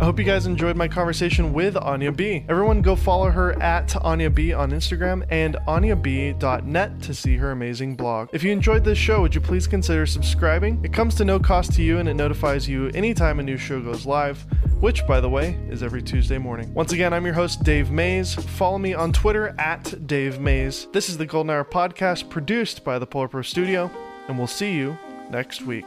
I 0.00 0.06
hope 0.06 0.18
you 0.18 0.24
guys 0.24 0.46
enjoyed 0.46 0.76
my 0.76 0.88
conversation 0.88 1.52
with 1.52 1.74
Ania 1.74 2.14
B. 2.14 2.44
Everyone 2.48 2.82
go 2.82 2.96
follow 2.96 3.30
her 3.30 3.52
at 3.62 3.90
Ania 3.90 4.34
B 4.34 4.52
on 4.52 4.72
Instagram 4.72 5.24
and 5.30 5.54
AniaB.net 5.68 7.00
to 7.02 7.14
see 7.14 7.36
her 7.36 7.52
amazing 7.52 7.94
blog. 7.94 8.28
If 8.32 8.42
you 8.42 8.50
enjoyed 8.50 8.82
this 8.82 8.98
show, 8.98 9.22
would 9.22 9.36
you 9.36 9.40
please 9.40 9.68
consider 9.68 10.04
subscribing? 10.04 10.80
It 10.84 10.92
comes 10.92 11.14
to 11.14 11.24
no 11.24 11.38
cost 11.38 11.72
to 11.74 11.82
you 11.82 11.98
and 11.98 12.08
it 12.08 12.14
notifies 12.14 12.68
you 12.68 12.88
anytime 12.88 13.38
a 13.38 13.44
new 13.44 13.56
show 13.56 13.80
goes 13.80 14.04
live, 14.04 14.44
which, 14.80 15.06
by 15.06 15.20
the 15.20 15.30
way, 15.30 15.56
is 15.70 15.84
every 15.84 16.02
Tuesday 16.02 16.38
morning. 16.38 16.74
Once 16.74 16.92
again, 16.92 17.14
I'm 17.14 17.24
your 17.24 17.34
host, 17.34 17.62
Dave 17.62 17.92
Maze. 17.92 18.34
Follow 18.34 18.78
me 18.78 18.94
on 18.94 19.12
Twitter 19.12 19.54
at 19.60 20.08
Dave 20.08 20.40
Maze. 20.40 20.88
This 20.92 21.08
is 21.08 21.18
the 21.18 21.26
Golden 21.26 21.50
Hour 21.50 21.64
Podcast 21.64 22.28
produced 22.28 22.82
by 22.82 22.98
the 22.98 23.06
PolarPro 23.06 23.44
Studio, 23.44 23.88
and 24.26 24.36
we'll 24.36 24.48
see 24.48 24.74
you 24.74 24.98
next 25.30 25.62
week. 25.62 25.86